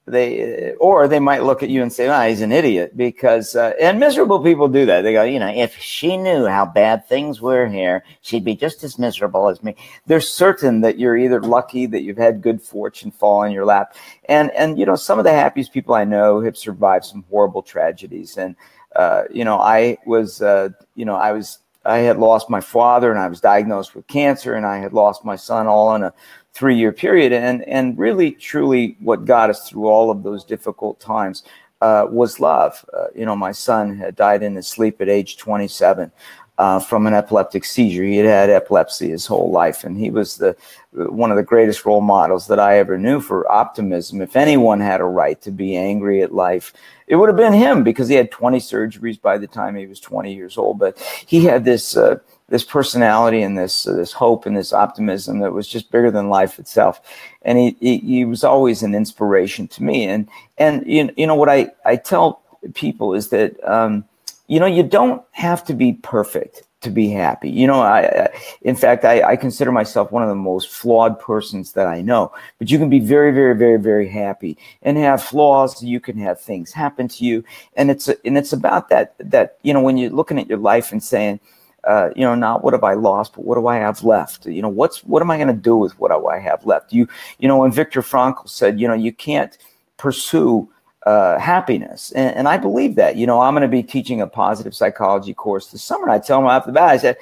they 0.07 0.75
or 0.81 1.09
they 1.09 1.19
might 1.19 1.45
look 1.45 1.63
at 1.63 1.71
you 1.71 1.81
and 1.81 1.91
say, 1.91 2.09
"Ah, 2.09 2.25
oh, 2.25 2.29
he's 2.29 2.43
an 2.43 2.53
idiot," 2.53 2.95
because 2.95 3.57
uh, 3.57 3.73
and 3.81 3.99
miserable 3.99 4.43
people 4.43 4.69
do 4.69 4.85
that. 4.85 5.01
They 5.01 5.15
go, 5.15 5.23
you 5.23 5.39
know, 5.39 5.49
if 5.49 5.77
she 5.79 6.19
knew 6.19 6.45
how 6.47 6.67
bad 6.67 7.09
things 7.09 7.41
were 7.41 7.67
here, 7.67 8.05
she'd 8.21 8.45
be 8.45 8.55
just 8.55 8.85
as 8.85 8.99
miserable 8.99 9.49
as 9.49 9.63
me. 9.63 9.75
They're 10.07 10.21
certain 10.21 10.83
that 10.83 10.99
you're 10.99 11.17
either 11.17 11.41
lucky 11.41 11.87
that 11.87 12.03
you've 12.03 12.19
had 12.19 12.43
good 12.43 12.61
fortune 12.61 13.11
fall 13.11 13.45
in 13.45 13.53
your 13.53 13.65
lap, 13.65 13.97
and 14.27 14.51
and 14.51 14.79
you 14.79 14.85
know, 14.85 14.97
some 14.97 15.19
of 15.19 15.25
the 15.25 15.33
happiest 15.33 15.73
people 15.73 15.95
I 15.95 16.05
know 16.05 16.41
have 16.41 16.57
survived 16.59 17.07
some 17.07 17.25
horrible 17.31 17.63
tragedies, 17.63 18.37
and 18.37 18.57
uh, 18.97 19.25
you 19.33 19.45
know, 19.45 19.59
I 19.59 19.97
was, 20.05 20.43
uh, 20.43 20.69
you 20.95 21.05
know, 21.05 21.17
I 21.17 21.33
was. 21.33 21.61
I 21.87 21.99
had 21.99 22.17
lost 22.17 22.49
my 22.49 22.63
father 22.63 23.11
and 23.11 23.21
I 23.21 23.29
was 23.29 23.43
diagnosed 23.43 23.95
with 23.95 24.07
cancer 24.07 24.55
and 24.55 24.65
I 24.65 24.79
had 24.79 24.95
lost 24.95 25.23
my 25.23 25.37
son 25.37 25.67
all 25.67 25.95
in 25.95 26.03
a 26.03 26.15
three 26.55 26.77
year 26.77 26.93
period. 26.93 27.33
And, 27.33 27.63
and 27.65 27.99
really, 27.99 28.31
truly, 28.31 28.97
what 29.01 29.25
got 29.25 29.51
us 29.51 29.69
through 29.69 29.87
all 29.87 30.11
of 30.11 30.23
those 30.23 30.45
difficult 30.45 31.01
times 31.01 31.43
uh, 31.81 32.07
was 32.09 32.41
love. 32.41 32.85
Uh, 32.97 33.07
you 33.15 33.27
know, 33.27 33.37
my 33.37 33.53
son 33.53 33.97
had 33.97 34.17
died 34.17 34.43
in 34.43 34.55
his 34.55 34.67
sleep 34.67 35.01
at 35.01 35.09
age 35.09 35.37
27. 35.37 36.11
Uh, 36.57 36.79
from 36.79 37.09
an 37.09 37.15
epileptic 37.15 37.65
seizure. 37.65 38.05
He 38.05 38.17
had 38.17 38.27
had 38.27 38.49
epilepsy 38.49 39.11
his 39.11 39.27
whole 39.27 39.51
life, 39.51 39.83
and 39.83 39.99
he 39.99 40.11
was 40.11 40.37
the 40.37 40.57
one 40.93 41.33
of 41.33 41.37
the 41.37 41.43
greatest 41.43 41.85
role 41.85 42.01
models 42.01 42.47
that 42.47 42.61
I 42.61 42.79
ever 42.79 42.97
knew 42.97 43.19
for 43.19 43.51
optimism. 43.51 44.21
If 44.21 44.37
anyone 44.37 44.79
had 44.79 45.01
a 45.01 45.05
right 45.05 45.41
to 45.43 45.51
be 45.51 45.77
angry 45.77 46.23
at 46.23 46.33
life, 46.33 46.73
it 47.09 47.17
would 47.17 47.29
have 47.29 47.37
been 47.37 47.55
him 47.55 47.83
because 47.83 48.07
he 48.07 48.15
had 48.15 48.31
20 48.31 48.61
surgeries 48.61 49.21
by 49.21 49.37
the 49.37 49.49
time 49.49 49.75
he 49.75 49.89
was 49.89 49.99
20 49.99 50.33
years 50.33 50.57
old. 50.57 50.79
But 50.79 50.97
he 51.27 51.45
had 51.45 51.65
this 51.65 51.97
uh, 51.97 52.19
this 52.49 52.65
personality 52.65 53.43
and 53.43 53.57
this 53.57 53.87
uh, 53.87 53.95
this 53.95 54.13
hope 54.13 54.47
and 54.47 54.57
this 54.57 54.73
optimism 54.73 55.41
that 55.41 55.53
was 55.53 55.67
just 55.67 55.91
bigger 55.91 56.11
than 56.11 56.29
life 56.29 56.59
itself. 56.59 57.01
And 57.43 57.59
he, 57.59 57.77
he, 57.81 57.99
he 57.99 58.25
was 58.25 58.45
always 58.45 58.83
an 58.83 58.95
inspiration 58.95 59.69
to 59.69 59.83
me. 59.83 60.07
And 60.07 60.29
and 60.59 60.87
you, 60.87 61.11
you 61.17 61.27
know 61.27 61.35
what 61.35 61.49
I, 61.49 61.71
I 61.85 61.97
tell 61.97 62.43
people 62.75 63.15
is 63.15 63.29
that 63.31 63.63
um, 63.69 64.05
you 64.47 64.61
know 64.61 64.67
you 64.67 64.83
don't 64.83 65.23
have 65.33 65.65
to 65.65 65.75
be 65.75 65.95
perfect 65.95 66.65
to 66.83 66.91
be 66.91 67.09
happy. 67.09 67.49
You 67.51 67.67
know, 67.67 67.81
I, 67.81 68.29
in 68.61 68.77
fact 68.77 69.07
I, 69.07 69.23
I 69.23 69.37
consider 69.37 69.73
myself 69.73 70.13
one 70.13 70.23
of 70.23 70.29
the 70.29 70.35
most 70.35 70.69
flawed 70.71 71.19
persons 71.19 71.73
that 71.73 71.87
I 71.87 72.03
know. 72.03 72.31
But 72.59 72.71
you 72.71 72.79
can 72.79 72.91
be 72.91 73.01
very, 73.01 73.33
very, 73.33 73.57
very, 73.57 73.79
very 73.79 74.07
happy 74.07 74.59
and 74.83 74.99
have 74.99 75.23
flaws. 75.23 75.83
You 75.83 75.99
can 75.99 76.19
have 76.19 76.39
things 76.39 76.73
happen 76.73 77.09
to 77.09 77.25
you, 77.25 77.43
and 77.75 77.91
it's 77.91 78.09
and 78.09 78.37
it's 78.37 78.53
about 78.53 78.91
that 78.91 79.15
that 79.19 79.59
you 79.63 79.73
know 79.73 79.81
when 79.81 79.97
you're 79.97 80.11
looking 80.11 80.39
at 80.39 80.47
your 80.47 80.59
life 80.59 80.93
and 80.93 81.03
saying 81.03 81.41
uh, 81.87 82.11
you 82.17 82.23
know, 82.23 82.35
not 82.35 82.65
what 82.65 82.73
have 82.73 82.85
I 82.85 82.95
lost, 82.95 83.35
but 83.35 83.45
what 83.45 83.57
do 83.57 83.67
I 83.67 83.77
have 83.77 84.03
left? 84.03 84.47
You 84.47 84.63
know, 84.63 84.69
what's 84.69 85.05
what 85.05 85.23
am 85.23 85.31
I 85.31 85.37
going 85.37 85.49
to 85.49 85.55
do 85.55 85.77
with 85.77 85.99
what 85.99 86.11
I 86.11 86.39
have 86.39 86.65
left? 86.65 86.93
You, 86.93 87.09
you 87.39 87.49
know, 87.49 87.59
when 87.59 87.73
Viktor 87.73 88.03
Frankl 88.03 88.49
said, 88.49 88.81
you 88.81 88.89
know, 88.89 88.95
you 88.95 89.13
can't 89.13 89.57
pursue 89.97 90.69
uh, 91.07 91.39
happiness, 91.39 92.13
and, 92.13 92.35
and, 92.35 92.49
I 92.49 92.57
believe 92.57 92.95
that. 92.95 93.17
You 93.17 93.27
know, 93.27 93.41
I'm 93.41 93.53
going 93.53 93.61
to 93.61 93.69
be 93.69 93.83
teaching 93.83 94.23
a 94.23 94.27
positive 94.27 94.75
psychology 94.75 95.35
course 95.35 95.67
this 95.67 95.83
summer. 95.83 96.09
I 96.09 96.19
tell 96.19 96.41
them 96.41 96.49
off 96.49 96.65
the 96.65 96.73
bat, 96.73 96.89
I 96.89 96.97
said, 96.97 97.17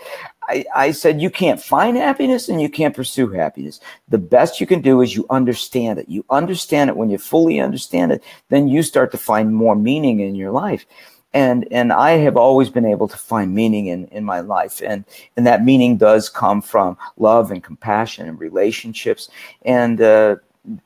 I, 0.48 0.64
I 0.74 0.90
said, 0.92 1.20
you 1.20 1.30
can't 1.30 1.60
find 1.60 1.96
happiness 1.96 2.48
and 2.48 2.60
you 2.62 2.68
can't 2.68 2.94
pursue 2.94 3.28
happiness. 3.28 3.80
The 4.08 4.18
best 4.18 4.60
you 4.60 4.68
can 4.68 4.82
do 4.82 5.00
is 5.00 5.16
you 5.16 5.26
understand 5.30 5.98
it. 5.98 6.08
You 6.08 6.24
understand 6.30 6.90
it 6.90 6.96
when 6.96 7.10
you 7.10 7.18
fully 7.18 7.60
understand 7.60 8.12
it, 8.12 8.22
then 8.50 8.68
you 8.68 8.82
start 8.82 9.10
to 9.12 9.18
find 9.18 9.54
more 9.54 9.74
meaning 9.74 10.20
in 10.20 10.36
your 10.36 10.52
life 10.52 10.86
and 11.34 11.66
and 11.70 11.92
I 11.92 12.12
have 12.12 12.36
always 12.36 12.68
been 12.68 12.86
able 12.86 13.08
to 13.08 13.16
find 13.16 13.54
meaning 13.54 13.86
in 13.86 14.06
in 14.08 14.24
my 14.24 14.40
life, 14.40 14.82
and 14.84 15.04
and 15.36 15.46
that 15.46 15.64
meaning 15.64 15.96
does 15.96 16.28
come 16.28 16.62
from 16.62 16.96
love 17.16 17.50
and 17.50 17.62
compassion 17.62 18.28
and 18.28 18.38
relationships, 18.38 19.28
and 19.64 20.00
uh, 20.00 20.36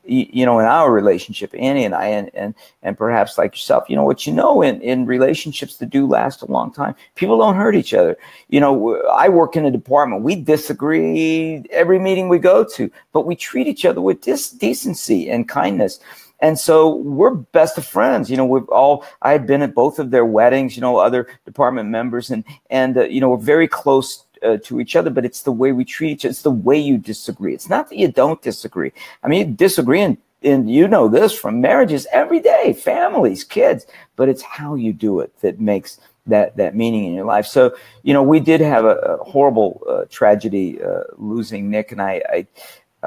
you 0.05 0.45
know, 0.45 0.59
in 0.59 0.65
our 0.65 0.91
relationship, 0.91 1.53
Annie 1.53 1.85
and 1.85 1.93
I, 1.93 2.07
and, 2.07 2.31
and, 2.33 2.55
and 2.81 2.97
perhaps 2.97 3.37
like 3.37 3.53
yourself, 3.53 3.87
you 3.87 3.95
know, 3.95 4.03
what 4.03 4.25
you 4.25 4.33
know 4.33 4.63
in, 4.63 4.81
in 4.81 5.05
relationships 5.05 5.77
that 5.77 5.91
do 5.91 6.07
last 6.07 6.41
a 6.41 6.51
long 6.51 6.73
time, 6.73 6.95
people 7.13 7.37
don't 7.37 7.55
hurt 7.55 7.75
each 7.75 7.93
other. 7.93 8.17
You 8.49 8.59
know, 8.59 8.99
I 9.11 9.29
work 9.29 9.55
in 9.55 9.65
a 9.65 9.71
department, 9.71 10.23
we 10.23 10.35
disagree 10.35 11.63
every 11.69 11.99
meeting 11.99 12.27
we 12.27 12.39
go 12.39 12.63
to, 12.63 12.89
but 13.13 13.27
we 13.27 13.35
treat 13.35 13.67
each 13.67 13.85
other 13.85 14.01
with 14.01 14.21
dis- 14.21 14.49
decency 14.49 15.29
and 15.29 15.47
kindness. 15.47 15.99
And 16.39 16.59
so 16.59 16.95
we're 16.95 17.33
best 17.33 17.77
of 17.77 17.85
friends. 17.85 18.29
You 18.29 18.37
know, 18.37 18.45
we've 18.45 18.69
all, 18.69 19.05
I 19.21 19.31
had 19.31 19.47
been 19.47 19.61
at 19.61 19.73
both 19.73 19.99
of 19.99 20.11
their 20.11 20.25
weddings, 20.25 20.75
you 20.75 20.81
know, 20.81 20.97
other 20.97 21.27
department 21.45 21.89
members, 21.89 22.29
and, 22.29 22.43
and, 22.69 22.97
uh, 22.97 23.03
you 23.05 23.21
know, 23.21 23.29
we're 23.29 23.37
very 23.37 23.67
close 23.67 24.23
uh, 24.43 24.57
to 24.63 24.79
each 24.79 24.95
other, 24.95 25.09
but 25.09 25.25
it's 25.25 25.41
the 25.41 25.51
way 25.51 25.71
we 25.71 25.83
treat 25.83 26.11
each 26.11 26.25
other. 26.25 26.29
It's 26.31 26.43
the 26.43 26.51
way 26.51 26.77
you 26.77 26.97
disagree. 26.97 27.53
It's 27.53 27.69
not 27.69 27.89
that 27.89 27.97
you 27.97 28.07
don't 28.11 28.41
disagree. 28.41 28.91
I 29.23 29.27
mean, 29.27 29.39
you 29.47 29.53
disagree 29.55 30.01
and, 30.01 30.17
and 30.43 30.69
you 30.69 30.87
know 30.87 31.07
this 31.07 31.37
from 31.37 31.59
marriages 31.59 32.05
every 32.11 32.39
day, 32.39 32.73
families, 32.73 33.43
kids, 33.43 33.87
but 34.15 34.29
it's 34.29 34.43
how 34.43 34.75
you 34.75 34.93
do 34.93 35.19
it 35.21 35.33
that 35.41 35.59
makes 35.59 35.99
that, 36.27 36.57
that 36.57 36.75
meaning 36.75 37.05
in 37.05 37.13
your 37.13 37.25
life. 37.25 37.47
So, 37.47 37.75
you 38.03 38.13
know, 38.13 38.21
we 38.21 38.39
did 38.39 38.61
have 38.61 38.85
a, 38.85 38.95
a 38.97 39.23
horrible 39.23 39.81
uh, 39.89 40.05
tragedy 40.09 40.79
uh, 40.81 41.03
losing 41.17 41.69
Nick 41.69 41.91
and 41.91 42.01
I, 42.01 42.21
I 42.29 42.47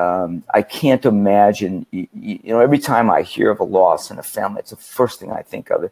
um, 0.00 0.42
I 0.54 0.62
can't 0.62 1.04
imagine, 1.04 1.84
you, 1.90 2.08
you, 2.14 2.40
know, 2.44 2.60
every 2.60 2.78
time 2.78 3.10
I 3.10 3.20
hear 3.20 3.50
of 3.50 3.60
a 3.60 3.64
loss 3.64 4.10
in 4.10 4.18
a 4.18 4.22
family, 4.22 4.60
it's 4.60 4.70
the 4.70 4.76
first 4.76 5.20
thing 5.20 5.30
I 5.30 5.42
think 5.42 5.68
of. 5.70 5.84
Uh, 5.84 5.88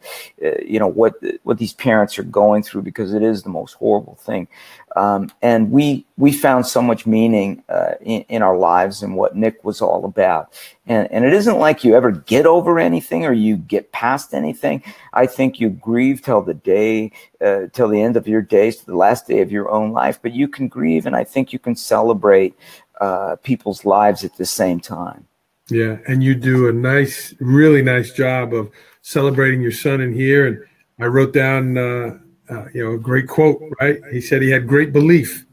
you 0.65 0.79
know, 0.79 0.87
what, 0.87 1.13
what 1.43 1.59
these 1.59 1.73
parents 1.73 2.17
are 2.17 2.23
going 2.23 2.63
through 2.63 2.81
because 2.81 3.13
it 3.13 3.21
is 3.21 3.43
the 3.43 3.49
most 3.49 3.73
horrible 3.73 4.15
thing. 4.15 4.47
Um, 4.95 5.31
and 5.43 5.69
we, 5.69 6.05
we 6.17 6.31
found 6.31 6.65
so 6.65 6.81
much 6.81 7.05
meaning 7.05 7.63
uh, 7.69 7.93
in, 8.01 8.21
in, 8.29 8.41
our 8.41 8.57
lives 8.57 9.03
and 9.03 9.15
what 9.15 9.35
Nick 9.35 9.63
was 9.63 9.81
all 9.81 10.03
about. 10.03 10.51
And, 10.87 11.09
and 11.11 11.23
it 11.23 11.33
isn't 11.33 11.59
like 11.59 11.83
you 11.83 11.95
ever 11.95 12.11
get 12.11 12.47
over 12.47 12.79
anything 12.79 13.23
or 13.25 13.31
you 13.31 13.57
get 13.57 13.91
past 13.91 14.33
anything. 14.33 14.83
I 15.13 15.27
think 15.27 15.59
you 15.59 15.69
grieve 15.69 16.23
till 16.23 16.41
the 16.41 16.55
day, 16.55 17.11
uh, 17.39 17.67
till 17.71 17.87
the 17.87 18.01
end 18.01 18.17
of 18.17 18.27
your 18.27 18.41
days, 18.41 18.77
to 18.77 18.85
the 18.87 18.97
last 18.97 19.27
day 19.27 19.41
of 19.41 19.51
your 19.51 19.69
own 19.69 19.91
life. 19.91 20.19
But 20.19 20.33
you 20.33 20.47
can 20.47 20.67
grieve, 20.67 21.05
and 21.05 21.15
I 21.15 21.23
think 21.23 21.53
you 21.53 21.59
can 21.59 21.75
celebrate 21.75 22.55
uh, 22.99 23.35
people's 23.37 23.85
lives 23.85 24.23
at 24.23 24.35
the 24.37 24.45
same 24.45 24.79
time. 24.79 25.25
Yeah, 25.69 25.97
and 26.07 26.23
you 26.23 26.35
do 26.35 26.67
a 26.67 26.73
nice, 26.73 27.33
really 27.39 27.81
nice 27.81 28.11
job 28.11 28.53
of 28.53 28.71
celebrating 29.01 29.61
your 29.61 29.71
son 29.71 30.01
in 30.01 30.13
here. 30.13 30.47
And 30.47 30.59
I 30.99 31.05
wrote 31.05 31.33
down, 31.33 31.77
uh, 31.77 32.17
uh, 32.49 32.65
you 32.73 32.83
know, 32.83 32.93
a 32.93 32.97
great 32.97 33.27
quote. 33.27 33.61
Right? 33.79 33.99
He 34.11 34.21
said 34.21 34.41
he 34.41 34.49
had 34.49 34.67
great 34.67 34.91
belief. 34.91 35.45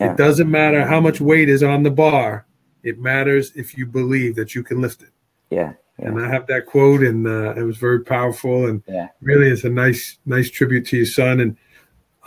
Yeah. 0.00 0.12
It 0.12 0.16
doesn't 0.16 0.50
matter 0.50 0.86
how 0.86 1.00
much 1.00 1.20
weight 1.20 1.48
is 1.48 1.62
on 1.62 1.82
the 1.82 1.90
bar. 1.90 2.46
It 2.82 2.98
matters 2.98 3.52
if 3.56 3.76
you 3.76 3.84
believe 3.84 4.36
that 4.36 4.54
you 4.54 4.62
can 4.62 4.80
lift 4.80 5.02
it. 5.02 5.10
Yeah. 5.50 5.74
yeah. 5.98 6.08
And 6.08 6.20
I 6.20 6.28
have 6.28 6.46
that 6.46 6.66
quote, 6.66 7.02
and 7.02 7.26
uh, 7.26 7.54
it 7.54 7.62
was 7.62 7.76
very 7.76 8.00
powerful, 8.04 8.66
and 8.66 8.82
yeah. 8.86 9.08
really, 9.20 9.48
it's 9.48 9.64
a 9.64 9.68
nice, 9.68 10.18
nice 10.24 10.50
tribute 10.50 10.86
to 10.86 10.96
your 10.96 11.06
son. 11.06 11.40
And 11.40 11.56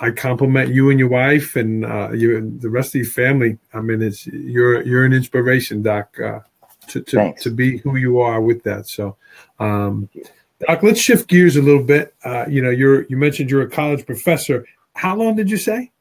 I 0.01 0.09
compliment 0.09 0.73
you 0.73 0.89
and 0.89 0.97
your 0.97 1.09
wife 1.09 1.55
and 1.55 1.85
uh, 1.85 2.11
you 2.11 2.57
the 2.59 2.69
rest 2.69 2.89
of 2.89 3.01
your 3.01 3.05
family. 3.05 3.59
I 3.71 3.81
mean, 3.81 4.01
it's 4.01 4.25
you're 4.25 4.81
you're 4.81 5.05
an 5.05 5.13
inspiration, 5.13 5.83
Doc, 5.83 6.19
uh, 6.19 6.39
to 6.87 7.01
to, 7.01 7.33
to 7.39 7.49
be 7.51 7.77
who 7.77 7.95
you 7.95 8.19
are 8.19 8.41
with 8.41 8.63
that. 8.63 8.87
So, 8.87 9.15
um, 9.59 10.09
Doc, 10.67 10.81
let's 10.81 10.99
shift 10.99 11.29
gears 11.29 11.55
a 11.55 11.61
little 11.61 11.83
bit. 11.83 12.15
Uh, 12.25 12.45
you 12.49 12.63
know, 12.63 12.71
you're 12.71 13.03
you 13.03 13.15
mentioned 13.15 13.51
you're 13.51 13.61
a 13.61 13.69
college 13.69 14.05
professor. 14.07 14.65
How 14.95 15.15
long 15.15 15.35
did 15.35 15.51
you 15.51 15.57
say? 15.57 15.91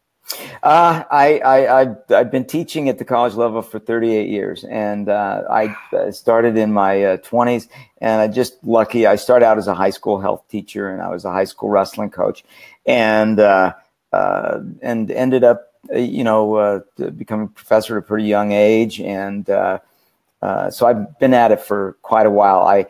Uh, 0.63 1.03
I, 1.11 1.39
I, 1.39 1.81
I've, 1.81 1.97
I've 2.11 2.31
been 2.31 2.45
teaching 2.45 2.89
at 2.89 2.99
the 2.99 3.05
college 3.05 3.35
level 3.35 3.63
for 3.63 3.81
38 3.81 4.29
years, 4.29 4.65
and 4.65 5.09
uh, 5.09 5.43
I 5.51 5.75
started 6.13 6.57
in 6.57 6.73
my 6.73 7.03
uh, 7.03 7.17
20s. 7.17 7.69
And 8.01 8.21
I 8.21 8.29
just 8.29 8.63
lucky 8.65 9.07
I 9.07 9.17
started 9.17 9.45
out 9.45 9.59
as 9.59 9.67
a 9.67 9.75
high 9.75 9.91
school 9.91 10.21
health 10.21 10.47
teacher, 10.49 10.89
and 10.89 11.03
I 11.03 11.09
was 11.09 11.25
a 11.25 11.33
high 11.33 11.45
school 11.45 11.69
wrestling 11.69 12.11
coach, 12.11 12.45
and 12.87 13.39
uh, 13.41 13.75
uh, 14.13 14.61
and 14.83 15.11
ended 15.11 15.45
up, 15.45 15.73
uh, 15.95 15.99
you 15.99 16.25
know, 16.25 16.55
uh, 16.57 16.81
becoming 17.17 17.47
a 17.47 17.51
professor 17.51 17.97
at 17.97 18.05
a 18.05 18.07
pretty 18.07 18.25
young 18.25 18.53
age. 18.53 19.01
And 19.01 19.49
uh, 19.49 19.79
so 20.71 20.87
I've 20.87 21.19
been 21.19 21.35
at 21.35 21.53
it 21.53 21.61
for 21.61 21.97
quite 22.03 22.27
a 22.27 22.31
while. 22.31 22.61
I, 22.61 22.87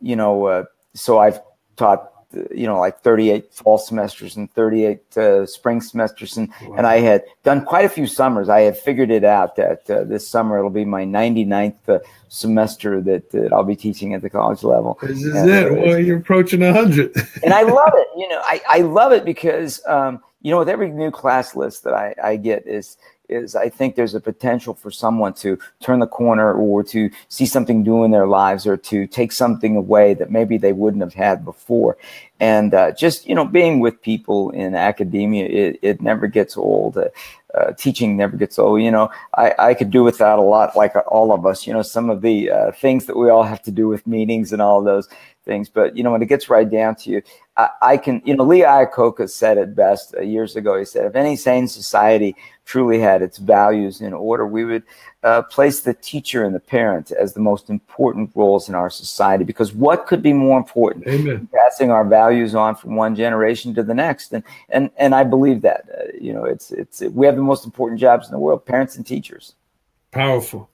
you 0.00 0.16
know, 0.16 0.66
so 0.94 1.18
I've 1.18 1.40
taught 1.76 2.11
you 2.54 2.66
know 2.66 2.78
like 2.78 3.00
38 3.00 3.52
fall 3.52 3.78
semesters 3.78 4.36
and 4.36 4.52
38 4.52 5.16
uh, 5.16 5.46
spring 5.46 5.80
semesters. 5.80 6.36
And 6.36 6.48
wow. 6.62 6.76
and 6.78 6.86
I 6.86 7.00
had 7.00 7.24
done 7.42 7.64
quite 7.64 7.84
a 7.84 7.88
few 7.88 8.06
summers. 8.06 8.48
I 8.48 8.60
had 8.60 8.76
figured 8.76 9.10
it 9.10 9.24
out 9.24 9.56
that 9.56 9.88
uh, 9.90 10.04
this 10.04 10.26
summer 10.26 10.58
it'll 10.58 10.70
be 10.70 10.84
my 10.84 11.04
99th 11.04 11.88
uh, 11.88 11.98
semester 12.28 13.00
that, 13.02 13.30
that 13.32 13.52
I'll 13.52 13.64
be 13.64 13.76
teaching 13.76 14.14
at 14.14 14.22
the 14.22 14.30
college 14.30 14.62
level. 14.62 14.98
This 15.02 15.22
is 15.22 15.34
and, 15.34 15.50
it. 15.50 15.72
Uh, 15.72 15.74
well 15.74 15.98
you're 15.98 16.18
approaching 16.18 16.60
100 16.60 17.14
and 17.42 17.54
I 17.54 17.62
love 17.62 17.92
it. 17.94 18.08
You 18.16 18.28
know 18.28 18.40
I, 18.42 18.60
I 18.68 18.78
love 18.80 19.12
it 19.12 19.24
because 19.24 19.80
um, 19.86 20.22
you 20.40 20.50
know 20.50 20.58
with 20.58 20.68
every 20.68 20.90
new 20.90 21.10
class 21.10 21.56
list 21.56 21.84
that 21.84 21.94
I, 21.94 22.14
I 22.22 22.36
get 22.36 22.66
is 22.66 22.96
is 23.32 23.56
I 23.56 23.68
think 23.68 23.94
there's 23.94 24.14
a 24.14 24.20
potential 24.20 24.74
for 24.74 24.90
someone 24.90 25.34
to 25.34 25.58
turn 25.80 25.98
the 26.00 26.06
corner 26.06 26.52
or 26.52 26.82
to 26.84 27.10
see 27.28 27.46
something 27.46 27.82
new 27.82 28.04
in 28.04 28.10
their 28.10 28.26
lives 28.26 28.66
or 28.66 28.76
to 28.76 29.06
take 29.06 29.32
something 29.32 29.76
away 29.76 30.14
that 30.14 30.30
maybe 30.30 30.58
they 30.58 30.72
wouldn't 30.72 31.02
have 31.02 31.14
had 31.14 31.44
before. 31.44 31.96
And 32.40 32.74
uh, 32.74 32.90
just, 32.92 33.26
you 33.26 33.34
know, 33.34 33.44
being 33.44 33.80
with 33.80 34.02
people 34.02 34.50
in 34.50 34.74
academia, 34.74 35.46
it, 35.46 35.78
it 35.82 36.02
never 36.02 36.26
gets 36.26 36.56
old. 36.56 36.96
Uh, 36.96 37.08
uh, 37.54 37.72
teaching 37.72 38.16
never 38.16 38.36
gets 38.36 38.58
old. 38.58 38.80
You 38.82 38.90
know, 38.90 39.10
I, 39.36 39.54
I 39.58 39.74
could 39.74 39.90
do 39.90 40.02
without 40.02 40.38
a 40.38 40.42
lot, 40.42 40.74
like 40.74 40.94
all 41.06 41.32
of 41.32 41.44
us. 41.44 41.66
You 41.66 41.72
know, 41.72 41.82
some 41.82 42.10
of 42.10 42.22
the 42.22 42.50
uh, 42.50 42.72
things 42.72 43.06
that 43.06 43.16
we 43.16 43.30
all 43.30 43.42
have 43.42 43.62
to 43.62 43.70
do 43.70 43.88
with 43.88 44.06
meetings 44.06 44.52
and 44.52 44.62
all 44.62 44.82
those 44.82 45.08
things. 45.44 45.68
But 45.68 45.96
you 45.96 46.02
know, 46.02 46.12
when 46.12 46.22
it 46.22 46.28
gets 46.28 46.48
right 46.48 46.68
down 46.68 46.94
to 46.96 47.10
you, 47.10 47.22
I, 47.56 47.68
I 47.82 47.96
can. 47.96 48.22
You 48.24 48.36
know, 48.36 48.44
Lee 48.44 48.62
Iacocca 48.62 49.28
said 49.28 49.58
it 49.58 49.74
best 49.74 50.14
uh, 50.14 50.22
years 50.22 50.56
ago. 50.56 50.78
He 50.78 50.84
said, 50.84 51.04
"If 51.04 51.14
any 51.14 51.36
sane 51.36 51.68
society 51.68 52.34
truly 52.64 52.98
had 52.98 53.22
its 53.22 53.38
values 53.38 54.00
in 54.00 54.12
order, 54.12 54.46
we 54.46 54.64
would 54.64 54.82
uh, 55.22 55.42
place 55.42 55.80
the 55.80 55.94
teacher 55.94 56.44
and 56.44 56.54
the 56.54 56.60
parent 56.60 57.10
as 57.12 57.34
the 57.34 57.40
most 57.40 57.70
important 57.70 58.30
roles 58.34 58.68
in 58.68 58.74
our 58.74 58.90
society. 58.90 59.44
Because 59.44 59.72
what 59.72 60.06
could 60.06 60.22
be 60.22 60.32
more 60.32 60.58
important? 60.58 61.06
Amen. 61.06 61.48
Passing 61.54 61.90
our 61.90 62.04
values 62.04 62.54
on 62.54 62.74
from 62.74 62.96
one 62.96 63.14
generation 63.14 63.74
to 63.74 63.82
the 63.82 63.94
next, 63.94 64.32
and 64.32 64.42
and 64.68 64.90
and 64.96 65.14
I 65.14 65.24
believe 65.24 65.62
that. 65.62 65.84
Uh, 65.96 66.04
you 66.20 66.32
know, 66.32 66.44
it's 66.44 66.70
it's 66.70 67.00
we 67.00 67.26
have 67.26 67.36
the 67.36 67.42
most 67.42 67.64
important 67.64 68.00
jobs 68.00 68.26
in 68.26 68.32
the 68.32 68.38
world: 68.38 68.64
parents 68.64 68.96
and 68.96 69.06
teachers. 69.06 69.54
Powerful. 70.10 70.68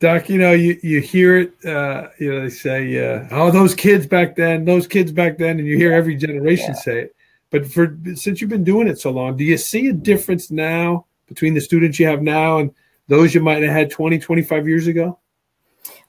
Doc, 0.00 0.28
you 0.28 0.38
know, 0.38 0.50
you, 0.50 0.80
you 0.82 1.00
hear 1.00 1.36
it, 1.36 1.64
uh, 1.64 2.08
you 2.18 2.32
know, 2.32 2.40
they 2.42 2.50
say, 2.50 2.98
uh, 2.98 3.24
oh, 3.30 3.52
those 3.52 3.72
kids 3.72 4.04
back 4.04 4.34
then, 4.34 4.64
those 4.64 4.88
kids 4.88 5.12
back 5.12 5.38
then, 5.38 5.60
and 5.60 5.68
you 5.68 5.76
hear 5.76 5.92
every 5.92 6.16
generation 6.16 6.70
yeah. 6.70 6.80
say 6.80 6.98
it. 7.02 7.16
But 7.50 7.70
for 7.70 7.96
since 8.14 8.40
you've 8.40 8.50
been 8.50 8.64
doing 8.64 8.88
it 8.88 8.98
so 8.98 9.10
long, 9.10 9.36
do 9.36 9.44
you 9.44 9.56
see 9.56 9.86
a 9.88 9.92
difference 9.92 10.50
now 10.50 11.06
between 11.32 11.54
the 11.54 11.60
students 11.60 11.98
you 11.98 12.06
have 12.06 12.22
now 12.22 12.58
and 12.58 12.74
those 13.08 13.34
you 13.34 13.40
might 13.40 13.62
have 13.62 13.72
had 13.72 13.90
20, 13.90 14.18
25 14.18 14.68
years 14.68 14.86
ago? 14.86 15.18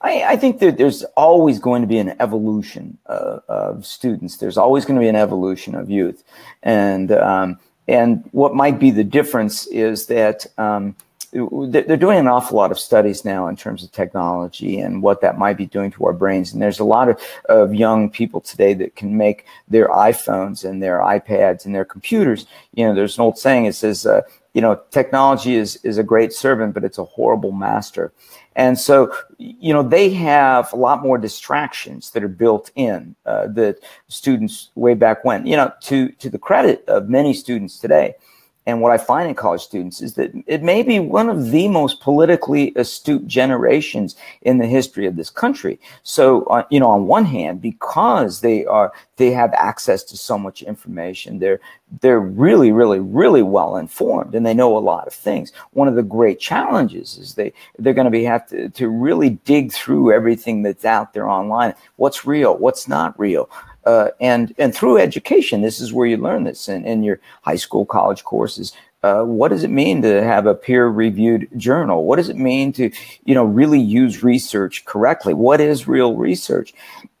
I, 0.00 0.24
I 0.28 0.36
think 0.36 0.60
that 0.60 0.76
there's 0.76 1.02
always 1.16 1.58
going 1.58 1.82
to 1.82 1.88
be 1.88 1.98
an 1.98 2.14
evolution 2.20 2.98
uh, 3.06 3.38
of 3.48 3.86
students. 3.86 4.36
There's 4.36 4.58
always 4.58 4.84
going 4.84 4.96
to 4.96 5.00
be 5.00 5.08
an 5.08 5.16
evolution 5.16 5.74
of 5.74 5.90
youth. 5.90 6.22
And, 6.62 7.10
um, 7.12 7.58
and 7.88 8.28
what 8.32 8.54
might 8.54 8.78
be 8.78 8.90
the 8.90 9.04
difference 9.04 9.66
is 9.68 10.06
that 10.06 10.46
um, 10.58 10.94
they're 11.32 11.96
doing 11.96 12.18
an 12.18 12.28
awful 12.28 12.56
lot 12.56 12.70
of 12.70 12.78
studies 12.78 13.24
now 13.24 13.48
in 13.48 13.56
terms 13.56 13.82
of 13.82 13.90
technology 13.90 14.78
and 14.78 15.02
what 15.02 15.20
that 15.20 15.36
might 15.36 15.56
be 15.56 15.66
doing 15.66 15.90
to 15.90 16.06
our 16.06 16.12
brains. 16.12 16.52
And 16.52 16.62
there's 16.62 16.78
a 16.78 16.84
lot 16.84 17.08
of, 17.08 17.20
of 17.48 17.74
young 17.74 18.08
people 18.08 18.40
today 18.40 18.72
that 18.74 18.94
can 18.94 19.16
make 19.16 19.44
their 19.66 19.88
iPhones 19.88 20.64
and 20.64 20.80
their 20.82 21.00
iPads 21.00 21.64
and 21.66 21.74
their 21.74 21.84
computers. 21.84 22.46
You 22.74 22.86
know, 22.86 22.94
there's 22.94 23.18
an 23.18 23.22
old 23.22 23.38
saying, 23.38 23.64
it 23.64 23.74
says, 23.74 24.06
uh, 24.06 24.22
you 24.54 24.60
know, 24.60 24.80
technology 24.90 25.56
is, 25.56 25.76
is 25.84 25.98
a 25.98 26.02
great 26.02 26.32
servant, 26.32 26.74
but 26.74 26.84
it's 26.84 26.98
a 26.98 27.04
horrible 27.04 27.52
master. 27.52 28.12
And 28.56 28.78
so, 28.78 29.12
you 29.36 29.74
know, 29.74 29.82
they 29.82 30.10
have 30.10 30.72
a 30.72 30.76
lot 30.76 31.02
more 31.02 31.18
distractions 31.18 32.12
that 32.12 32.22
are 32.22 32.28
built 32.28 32.70
in 32.76 33.16
uh, 33.26 33.48
that 33.48 33.80
students 34.06 34.70
way 34.76 34.94
back 34.94 35.24
when, 35.24 35.44
you 35.44 35.56
know, 35.56 35.72
to, 35.82 36.08
to 36.12 36.30
the 36.30 36.38
credit 36.38 36.84
of 36.86 37.08
many 37.08 37.34
students 37.34 37.80
today 37.80 38.14
and 38.66 38.80
what 38.80 38.92
I 38.92 38.98
find 38.98 39.28
in 39.28 39.34
college 39.34 39.60
students 39.60 40.00
is 40.00 40.14
that 40.14 40.32
it 40.46 40.62
may 40.62 40.82
be 40.82 40.98
one 40.98 41.28
of 41.28 41.50
the 41.50 41.68
most 41.68 42.00
politically 42.00 42.72
astute 42.76 43.26
generations 43.26 44.16
in 44.42 44.58
the 44.58 44.66
history 44.66 45.06
of 45.06 45.16
this 45.16 45.28
country. 45.28 45.78
So, 46.02 46.44
uh, 46.44 46.64
you 46.70 46.80
know, 46.80 46.90
on 46.90 47.06
one 47.06 47.26
hand, 47.26 47.60
because 47.60 48.40
they 48.40 48.64
are 48.64 48.92
they 49.16 49.30
have 49.32 49.52
access 49.52 50.02
to 50.04 50.16
so 50.16 50.38
much 50.38 50.62
information, 50.62 51.38
they're 51.38 51.60
they're 52.00 52.20
really, 52.20 52.72
really, 52.72 53.00
really 53.00 53.42
well 53.42 53.76
informed, 53.76 54.34
and 54.34 54.44
they 54.44 54.54
know 54.54 54.76
a 54.76 54.78
lot 54.78 55.06
of 55.06 55.12
things. 55.12 55.52
One 55.72 55.86
of 55.86 55.94
the 55.94 56.02
great 56.02 56.40
challenges 56.40 57.18
is 57.18 57.34
they 57.34 57.52
they're 57.78 57.92
going 57.92 58.06
to 58.06 58.10
be 58.10 58.24
have 58.24 58.48
to 58.48 58.70
to 58.70 58.88
really 58.88 59.30
dig 59.30 59.72
through 59.72 60.12
everything 60.12 60.62
that's 60.62 60.86
out 60.86 61.12
there 61.12 61.28
online. 61.28 61.74
What's 61.96 62.24
real? 62.24 62.56
What's 62.56 62.88
not 62.88 63.18
real? 63.18 63.50
Uh, 63.86 64.08
and 64.20 64.54
and 64.58 64.74
through 64.74 64.98
education, 64.98 65.62
this 65.62 65.80
is 65.80 65.92
where 65.92 66.06
you 66.06 66.16
learn 66.16 66.44
this 66.44 66.68
in, 66.68 66.84
in 66.84 67.02
your 67.02 67.20
high 67.42 67.56
school, 67.56 67.84
college 67.84 68.24
courses. 68.24 68.72
Uh, 69.02 69.22
what 69.22 69.50
does 69.50 69.64
it 69.64 69.70
mean 69.70 70.00
to 70.00 70.24
have 70.24 70.46
a 70.46 70.54
peer-reviewed 70.54 71.46
journal? 71.58 72.06
What 72.06 72.16
does 72.16 72.30
it 72.30 72.38
mean 72.38 72.72
to, 72.72 72.90
you 73.24 73.34
know, 73.34 73.44
really 73.44 73.78
use 73.78 74.22
research 74.22 74.86
correctly? 74.86 75.34
What 75.34 75.60
is 75.60 75.86
real 75.86 76.14
research? 76.16 76.72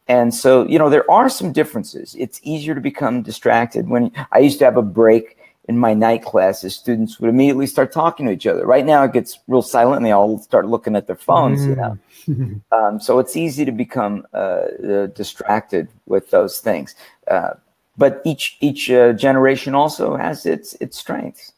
And 0.08 0.34
so, 0.34 0.66
you 0.66 0.78
know, 0.78 0.88
there 0.88 1.10
are 1.10 1.28
some 1.28 1.52
differences. 1.52 2.14
It's 2.18 2.40
easier 2.42 2.74
to 2.74 2.80
become 2.80 3.22
distracted 3.22 3.88
when 3.88 4.10
I 4.32 4.38
used 4.38 4.58
to 4.60 4.64
have 4.64 4.78
a 4.78 4.82
break 4.82 5.36
in 5.66 5.78
my 5.78 5.94
night 5.94 6.22
classes, 6.22 6.76
students 6.76 7.18
would 7.18 7.30
immediately 7.30 7.66
start 7.66 7.90
talking 7.90 8.26
to 8.26 8.32
each 8.32 8.46
other. 8.46 8.66
Right 8.66 8.84
now, 8.84 9.02
it 9.04 9.12
gets 9.12 9.38
real 9.48 9.62
silent, 9.62 9.98
and 9.98 10.06
they 10.06 10.12
all 10.12 10.38
start 10.38 10.66
looking 10.66 10.94
at 10.94 11.06
their 11.06 11.16
phones. 11.16 11.62
Mm. 11.62 11.68
You 11.68 11.76
know, 11.76 11.98
mm. 12.28 12.60
um, 12.72 13.00
so 13.00 13.18
it's 13.18 13.36
easy 13.36 13.64
to 13.64 13.72
become 13.72 14.26
uh, 14.34 14.36
uh, 14.36 15.06
distracted 15.06 15.88
with 16.06 16.30
those 16.30 16.60
things. 16.60 16.94
Uh, 17.28 17.54
but 17.96 18.20
each 18.24 18.56
each 18.60 18.90
uh, 18.90 19.12
generation 19.12 19.74
also 19.74 20.16
has 20.16 20.44
its 20.44 20.74
its 20.74 20.98
strengths. 20.98 21.52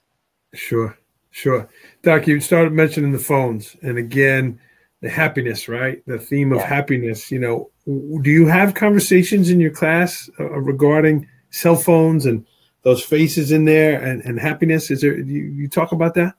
Sure, 0.54 0.96
sure. 1.30 1.68
Doc, 2.02 2.26
you 2.26 2.40
started 2.40 2.72
mentioning 2.72 3.12
the 3.12 3.18
phones, 3.18 3.76
and 3.82 3.98
again, 3.98 4.60
the 5.00 5.10
happiness, 5.10 5.68
right? 5.68 6.02
The 6.06 6.18
theme 6.18 6.52
of 6.52 6.58
yeah. 6.58 6.66
happiness. 6.66 7.32
You 7.32 7.40
know, 7.40 7.70
do 7.86 8.30
you 8.30 8.46
have 8.46 8.74
conversations 8.74 9.50
in 9.50 9.58
your 9.58 9.72
class 9.72 10.30
uh, 10.38 10.44
regarding 10.44 11.26
cell 11.50 11.76
phones 11.76 12.26
and 12.26 12.46
those 12.86 13.04
faces 13.04 13.50
in 13.50 13.64
there 13.64 14.00
and, 14.00 14.22
and 14.22 14.38
happiness? 14.38 14.92
Is 14.92 15.00
there 15.00 15.18
you, 15.18 15.42
you 15.42 15.66
talk 15.66 15.90
about 15.90 16.14
that? 16.14 16.36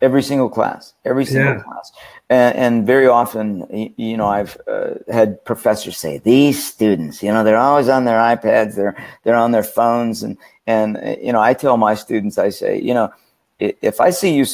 Every 0.00 0.22
single 0.22 0.48
class, 0.48 0.94
every 1.04 1.24
single 1.24 1.54
yeah. 1.54 1.62
class, 1.62 1.90
and, 2.30 2.56
and, 2.56 2.86
very 2.86 3.08
often, 3.08 3.92
you 3.96 4.16
know, 4.16 4.28
I've 4.28 4.56
uh, 4.68 4.90
had 5.12 5.44
professors 5.44 5.98
say 5.98 6.18
these 6.18 6.64
students, 6.64 7.20
you 7.20 7.32
know, 7.32 7.42
they're 7.42 7.58
always 7.58 7.88
on 7.88 8.04
their 8.04 8.20
iPads, 8.20 8.76
they're 8.76 8.94
they're 9.24 9.34
on 9.34 9.50
their 9.50 9.64
phones, 9.64 10.22
and 10.22 10.38
and 10.68 11.18
you 11.20 11.32
know, 11.32 11.40
I 11.40 11.52
tell 11.52 11.76
my 11.76 11.96
students, 11.96 12.38
I 12.38 12.50
say, 12.50 12.80
you 12.80 12.94
know, 12.94 13.12
if 13.58 14.00
I 14.00 14.10
see 14.10 14.36
you, 14.36 14.46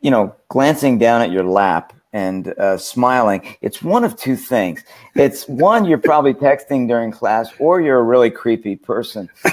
you 0.00 0.10
know, 0.10 0.34
glancing 0.48 0.98
down 0.98 1.22
at 1.22 1.30
your 1.30 1.44
lap 1.44 1.92
and 2.12 2.48
uh, 2.58 2.76
smiling, 2.76 3.56
it's 3.62 3.82
one 3.82 4.04
of 4.04 4.16
two 4.16 4.36
things. 4.36 4.84
It's 5.14 5.48
one, 5.48 5.84
you're 5.84 5.98
probably 5.98 6.34
texting 6.34 6.86
during 6.86 7.10
class, 7.10 7.50
or 7.58 7.80
you're 7.80 7.98
a 7.98 8.02
really 8.02 8.30
creepy 8.30 8.76
person. 8.76 9.28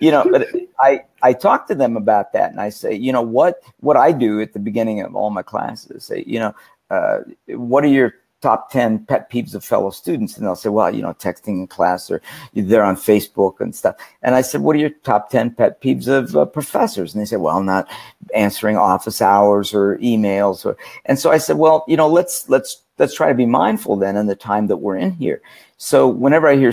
You 0.00 0.10
know, 0.10 0.26
but 0.30 0.48
I 0.80 1.04
I 1.22 1.32
talk 1.32 1.66
to 1.68 1.74
them 1.74 1.96
about 1.96 2.32
that, 2.32 2.50
and 2.50 2.60
I 2.60 2.68
say, 2.68 2.94
you 2.94 3.12
know, 3.12 3.22
what 3.22 3.62
what 3.80 3.96
I 3.96 4.12
do 4.12 4.40
at 4.40 4.52
the 4.52 4.58
beginning 4.58 5.00
of 5.00 5.14
all 5.14 5.30
my 5.30 5.42
classes, 5.42 6.04
say, 6.04 6.24
you 6.26 6.38
know, 6.38 6.54
uh, 6.90 7.20
what 7.48 7.84
are 7.84 7.88
your 7.88 8.14
top 8.40 8.70
10 8.70 9.06
pet 9.06 9.30
peeves 9.30 9.54
of 9.54 9.64
fellow 9.64 9.90
students. 9.90 10.36
And 10.36 10.46
they'll 10.46 10.56
say 10.56 10.68
well 10.68 10.94
you 10.94 11.02
know 11.02 11.14
texting 11.14 11.60
in 11.60 11.66
class 11.66 12.10
or 12.10 12.20
they're 12.54 12.82
on 12.82 12.96
facebook 12.96 13.60
and 13.60 13.74
stuff. 13.74 13.96
And 14.22 14.34
i 14.34 14.40
said 14.40 14.60
what 14.60 14.76
are 14.76 14.80
your 14.80 14.90
top 14.90 15.30
10 15.30 15.54
pet 15.54 15.80
peeves 15.80 16.08
of 16.08 16.36
uh, 16.36 16.44
professors? 16.44 17.14
And 17.14 17.20
they 17.20 17.26
said 17.26 17.40
well 17.40 17.62
not 17.62 17.88
answering 18.34 18.76
office 18.76 19.20
hours 19.20 19.74
or 19.74 19.96
emails 19.98 20.64
or 20.64 20.76
and 21.06 21.18
so 21.18 21.30
i 21.30 21.38
said 21.38 21.56
well 21.56 21.84
you 21.88 21.96
know 21.96 22.08
let's 22.08 22.48
let's 22.48 22.82
let's 22.98 23.14
try 23.14 23.28
to 23.28 23.34
be 23.34 23.46
mindful 23.46 23.96
then 23.96 24.16
in 24.16 24.26
the 24.26 24.36
time 24.36 24.66
that 24.68 24.76
we're 24.76 24.96
in 24.96 25.12
here. 25.12 25.40
So 25.78 26.06
whenever 26.06 26.46
i 26.46 26.56
hear 26.56 26.72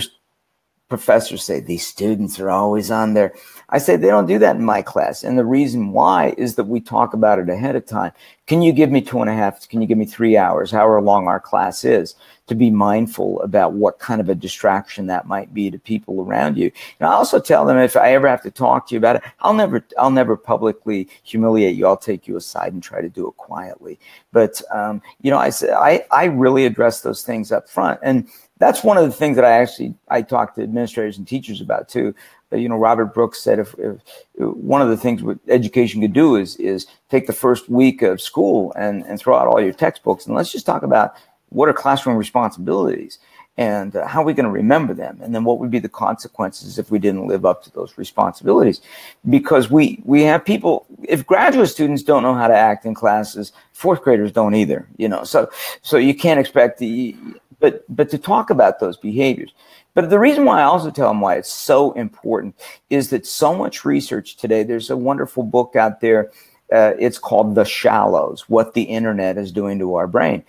professors 0.88 1.44
say 1.44 1.60
these 1.60 1.86
students 1.86 2.40
are 2.40 2.50
always 2.50 2.90
on 2.90 3.14
there 3.14 3.34
I 3.70 3.78
say 3.78 3.96
they 3.96 4.08
don't 4.08 4.26
do 4.26 4.38
that 4.38 4.56
in 4.56 4.64
my 4.64 4.80
class. 4.80 5.22
And 5.22 5.38
the 5.38 5.44
reason 5.44 5.92
why 5.92 6.34
is 6.38 6.54
that 6.54 6.64
we 6.64 6.80
talk 6.80 7.12
about 7.12 7.38
it 7.38 7.50
ahead 7.50 7.76
of 7.76 7.84
time. 7.84 8.12
Can 8.46 8.62
you 8.62 8.72
give 8.72 8.90
me 8.90 9.02
two 9.02 9.20
and 9.20 9.28
a 9.28 9.34
half? 9.34 9.68
Can 9.68 9.82
you 9.82 9.86
give 9.86 9.98
me 9.98 10.06
three 10.06 10.38
hours, 10.38 10.70
however 10.70 11.02
long 11.02 11.28
our 11.28 11.38
class 11.38 11.84
is, 11.84 12.14
to 12.46 12.54
be 12.54 12.70
mindful 12.70 13.42
about 13.42 13.74
what 13.74 13.98
kind 13.98 14.22
of 14.22 14.30
a 14.30 14.34
distraction 14.34 15.06
that 15.08 15.26
might 15.26 15.52
be 15.52 15.70
to 15.70 15.78
people 15.78 16.22
around 16.22 16.56
you? 16.56 16.72
And 16.98 17.06
I 17.10 17.12
also 17.12 17.38
tell 17.38 17.66
them 17.66 17.76
if 17.76 17.94
I 17.94 18.14
ever 18.14 18.26
have 18.26 18.42
to 18.44 18.50
talk 18.50 18.88
to 18.88 18.94
you 18.94 18.98
about 18.98 19.16
it, 19.16 19.22
I'll 19.40 19.52
never, 19.52 19.84
I'll 19.98 20.10
never 20.10 20.34
publicly 20.34 21.10
humiliate 21.22 21.76
you. 21.76 21.86
I'll 21.86 21.98
take 21.98 22.26
you 22.26 22.38
aside 22.38 22.72
and 22.72 22.82
try 22.82 23.02
to 23.02 23.10
do 23.10 23.28
it 23.28 23.36
quietly. 23.36 23.98
But, 24.32 24.62
um, 24.72 25.02
you 25.20 25.30
know, 25.30 25.36
I 25.36 25.52
I, 25.74 26.06
I 26.10 26.24
really 26.24 26.64
address 26.64 27.02
those 27.02 27.22
things 27.22 27.52
up 27.52 27.68
front. 27.68 28.00
And 28.02 28.28
that's 28.58 28.82
one 28.82 28.96
of 28.96 29.04
the 29.04 29.12
things 29.12 29.36
that 29.36 29.44
I 29.44 29.52
actually, 29.52 29.94
I 30.08 30.22
talk 30.22 30.54
to 30.54 30.62
administrators 30.62 31.18
and 31.18 31.26
teachers 31.26 31.60
about 31.60 31.88
too 31.88 32.14
But, 32.50 32.60
you 32.60 32.68
know, 32.68 32.76
Robert 32.76 33.12
Brooks 33.14 33.40
said 33.40 33.58
if, 33.58 33.74
if, 33.78 34.00
one 34.36 34.80
of 34.80 34.88
the 34.88 34.96
things 34.96 35.22
what 35.22 35.38
education 35.48 36.00
could 36.00 36.12
do 36.12 36.36
is 36.36 36.56
is 36.56 36.86
take 37.10 37.26
the 37.26 37.32
first 37.32 37.68
week 37.68 38.02
of 38.02 38.20
school 38.20 38.72
and 38.76 39.04
and 39.06 39.18
throw 39.18 39.36
out 39.36 39.48
all 39.48 39.60
your 39.60 39.72
textbooks. 39.72 40.26
And 40.26 40.34
let's 40.34 40.52
just 40.52 40.66
talk 40.66 40.82
about 40.82 41.14
what 41.50 41.68
are 41.68 41.72
classroom 41.72 42.16
responsibilities 42.16 43.18
and 43.58 43.96
uh, 43.96 44.06
how 44.06 44.22
are 44.22 44.24
we 44.24 44.32
going 44.32 44.44
to 44.44 44.50
remember 44.50 44.94
them 44.94 45.18
and 45.22 45.34
then 45.34 45.44
what 45.44 45.58
would 45.58 45.70
be 45.70 45.78
the 45.78 45.88
consequences 45.88 46.78
if 46.78 46.90
we 46.90 46.98
didn't 46.98 47.26
live 47.26 47.44
up 47.44 47.62
to 47.62 47.70
those 47.72 47.98
responsibilities 47.98 48.80
because 49.28 49.70
we 49.70 50.00
we 50.04 50.22
have 50.22 50.42
people 50.44 50.86
if 51.02 51.26
graduate 51.26 51.68
students 51.68 52.02
don't 52.02 52.22
know 52.22 52.34
how 52.34 52.48
to 52.48 52.56
act 52.56 52.86
in 52.86 52.94
classes 52.94 53.52
fourth 53.72 54.00
graders 54.00 54.32
don't 54.32 54.54
either 54.54 54.88
you 54.96 55.08
know 55.08 55.24
so 55.24 55.50
so 55.82 55.98
you 55.98 56.14
can't 56.14 56.40
expect 56.40 56.78
the 56.78 57.14
but 57.60 57.84
but 57.94 58.08
to 58.08 58.16
talk 58.16 58.48
about 58.48 58.80
those 58.80 58.96
behaviors 58.96 59.52
but 59.98 60.10
the 60.10 60.18
reason 60.20 60.44
why 60.44 60.60
I 60.60 60.62
also 60.62 60.92
tell 60.92 61.08
them 61.08 61.20
why 61.20 61.34
it's 61.34 61.52
so 61.52 61.90
important 61.92 62.54
is 62.88 63.10
that 63.10 63.26
so 63.26 63.52
much 63.52 63.84
research 63.84 64.36
today, 64.36 64.62
there's 64.62 64.90
a 64.90 64.96
wonderful 64.96 65.42
book 65.42 65.74
out 65.74 66.00
there. 66.00 66.30
Uh, 66.72 66.92
it's 67.00 67.18
called 67.18 67.56
The 67.56 67.64
Shallows 67.64 68.48
What 68.48 68.74
the 68.74 68.82
Internet 68.82 69.38
is 69.38 69.50
Doing 69.50 69.76
to 69.80 69.96
Our 69.96 70.06
Brain. 70.06 70.44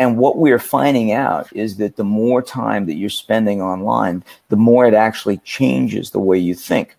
And 0.00 0.16
what 0.16 0.38
we're 0.38 0.58
finding 0.58 1.12
out 1.12 1.54
is 1.54 1.76
that 1.76 1.96
the 1.96 2.04
more 2.04 2.40
time 2.40 2.86
that 2.86 2.94
you're 2.94 3.10
spending 3.10 3.60
online, 3.60 4.24
the 4.48 4.56
more 4.56 4.86
it 4.86 4.94
actually 4.94 5.36
changes 5.44 6.10
the 6.10 6.18
way 6.18 6.38
you 6.38 6.54
think. 6.54 6.96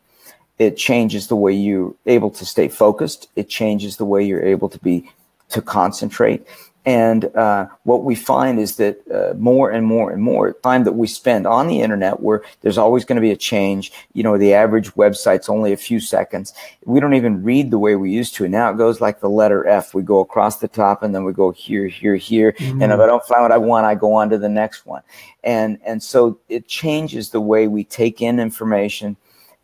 It 0.59 0.77
changes 0.77 1.27
the 1.27 1.35
way 1.35 1.51
you're 1.51 1.95
able 2.05 2.29
to 2.29 2.45
stay 2.45 2.67
focused. 2.67 3.27
It 3.35 3.49
changes 3.49 3.97
the 3.97 4.05
way 4.05 4.23
you're 4.23 4.45
able 4.45 4.69
to 4.69 4.77
be 4.77 5.09
to 5.49 5.63
concentrate. 5.63 6.45
And 6.85 7.25
uh, 7.35 7.67
what 7.83 8.03
we 8.03 8.15
find 8.15 8.59
is 8.59 8.77
that 8.77 8.99
uh, 9.11 9.35
more 9.37 9.69
and 9.69 9.85
more 9.85 10.11
and 10.11 10.21
more 10.21 10.53
time 10.53 10.83
that 10.85 10.93
we 10.93 11.07
spend 11.07 11.45
on 11.45 11.67
the 11.67 11.81
internet, 11.81 12.21
where 12.21 12.43
there's 12.61 12.77
always 12.77 13.05
going 13.05 13.17
to 13.17 13.21
be 13.21 13.31
a 13.31 13.37
change. 13.37 13.91
You 14.13 14.23
know, 14.23 14.37
the 14.37 14.53
average 14.53 14.91
website's 14.95 15.47
only 15.47 15.73
a 15.73 15.77
few 15.77 15.99
seconds. 15.99 16.53
We 16.85 16.99
don't 16.99 17.13
even 17.13 17.43
read 17.43 17.69
the 17.69 17.77
way 17.77 17.95
we 17.95 18.11
used 18.11 18.33
to. 18.35 18.47
Now 18.47 18.71
it 18.71 18.77
goes 18.77 18.99
like 18.99 19.19
the 19.19 19.29
letter 19.29 19.67
F. 19.67 19.93
We 19.93 20.01
go 20.01 20.19
across 20.19 20.57
the 20.57 20.67
top, 20.67 21.03
and 21.03 21.13
then 21.13 21.23
we 21.23 21.33
go 21.33 21.51
here, 21.51 21.87
here, 21.87 22.15
here. 22.15 22.53
Mm-hmm. 22.53 22.81
And 22.81 22.91
if 22.91 22.99
I 22.99 23.05
don't 23.05 23.23
find 23.25 23.43
what 23.43 23.51
I 23.51 23.57
want, 23.57 23.85
I 23.85 23.93
go 23.93 24.13
on 24.13 24.31
to 24.31 24.39
the 24.39 24.49
next 24.49 24.85
one. 24.87 25.03
And 25.43 25.79
and 25.85 26.01
so 26.01 26.39
it 26.49 26.67
changes 26.67 27.29
the 27.29 27.41
way 27.41 27.67
we 27.67 27.83
take 27.83 28.21
in 28.21 28.39
information 28.39 29.17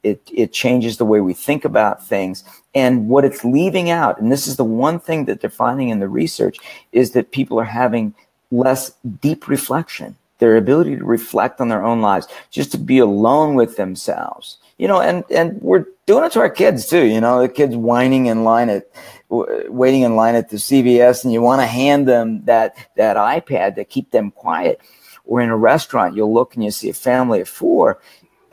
it, 0.08 0.22
it 0.34 0.54
changes 0.54 0.98
the 0.98 1.06
way 1.06 1.22
we 1.22 1.34
think 1.34 1.66
about 1.66 2.06
things. 2.06 2.44
And 2.74 3.10
what 3.10 3.26
it's 3.26 3.44
leaving 3.44 3.90
out, 3.90 4.20
and 4.20 4.32
this 4.32 4.48
is 4.48 4.56
the 4.56 4.64
one 4.64 5.00
thing 5.00 5.26
that 5.26 5.42
they're 5.42 5.50
finding 5.50 5.90
in 5.90 6.00
the 6.00 6.08
research, 6.08 6.58
is 6.92 7.12
that 7.12 7.32
people 7.32 7.60
are 7.60 7.66
having 7.66 8.14
less 8.52 8.94
deep 9.22 9.48
reflection, 9.48 10.16
their 10.40 10.56
ability 10.56 10.98
to 10.98 11.06
reflect 11.06 11.60
on 11.60 11.70
their 11.70 11.84
own 11.84 12.02
lives, 12.02 12.28
just 12.52 12.72
to 12.72 12.78
be 12.78 13.00
alone 13.00 13.56
with 13.56 13.76
themselves. 13.78 14.58
You 14.78 14.88
know, 14.88 15.02
and, 15.02 15.24
and 15.32 15.60
we're 15.62 15.86
doing 16.06 16.24
it 16.24 16.32
to 16.34 16.40
our 16.40 16.50
kids 16.50 16.88
too. 16.88 17.04
You 17.06 17.20
know, 17.20 17.42
the 17.42 17.50
kids 17.50 17.76
whining 17.76 18.28
in 18.28 18.44
line 18.44 18.70
at, 18.70 18.88
waiting 19.30 20.04
in 20.04 20.16
line 20.16 20.36
at 20.36 20.50
the 20.50 20.58
CVS, 20.58 21.24
and 21.24 21.34
you 21.34 21.42
want 21.42 21.62
to 21.62 21.68
hand 21.68 22.08
them 22.08 22.46
that, 22.46 22.78
that 22.96 23.18
iPad 23.18 23.76
to 23.76 23.84
keep 23.84 24.12
them 24.12 24.32
quiet. 24.32 24.80
Or 25.26 25.42
in 25.42 25.50
a 25.50 25.58
restaurant, 25.58 26.16
you'll 26.16 26.34
look 26.34 26.56
and 26.56 26.64
you 26.64 26.72
see 26.72 26.90
a 26.90 26.94
family 26.94 27.42
of 27.42 27.50
four, 27.50 28.00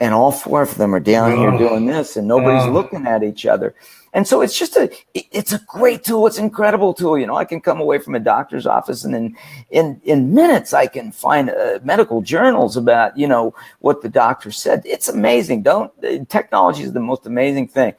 and 0.00 0.12
all 0.12 0.32
four 0.32 0.62
of 0.62 0.76
them 0.76 0.94
are 0.94 1.00
down 1.00 1.32
oh. 1.32 1.36
here 1.36 1.68
doing 1.68 1.86
this 1.86 2.16
and 2.16 2.26
nobody's 2.26 2.66
oh. 2.66 2.72
looking 2.72 3.06
at 3.06 3.22
each 3.22 3.46
other. 3.46 3.74
And 4.12 4.28
so 4.28 4.42
it's 4.42 4.56
just 4.56 4.76
a 4.76 4.90
it's 5.14 5.52
a 5.52 5.58
great 5.66 6.04
tool. 6.04 6.26
It's 6.26 6.38
an 6.38 6.44
incredible 6.44 6.94
tool. 6.94 7.18
You 7.18 7.26
know 7.26 7.36
i 7.36 7.44
can 7.44 7.60
come 7.60 7.80
away 7.80 7.98
from 7.98 8.14
a 8.14 8.20
doctor's 8.20 8.66
office 8.66 9.04
and 9.04 9.14
in 9.14 9.36
in 9.70 10.00
in 10.04 10.34
minutes 10.34 10.72
i 10.72 10.86
can 10.86 11.10
find 11.10 11.50
uh, 11.50 11.80
medical 11.82 12.22
journals 12.22 12.76
about 12.76 13.16
you 13.18 13.26
know 13.26 13.54
what 13.80 14.02
the 14.02 14.08
doctor 14.08 14.50
said. 14.50 14.82
It's 14.84 15.08
amazing. 15.08 15.62
Don't 15.62 15.92
technology 16.28 16.82
is 16.84 16.92
the 16.92 17.00
most 17.00 17.26
amazing 17.26 17.68
thing. 17.68 17.94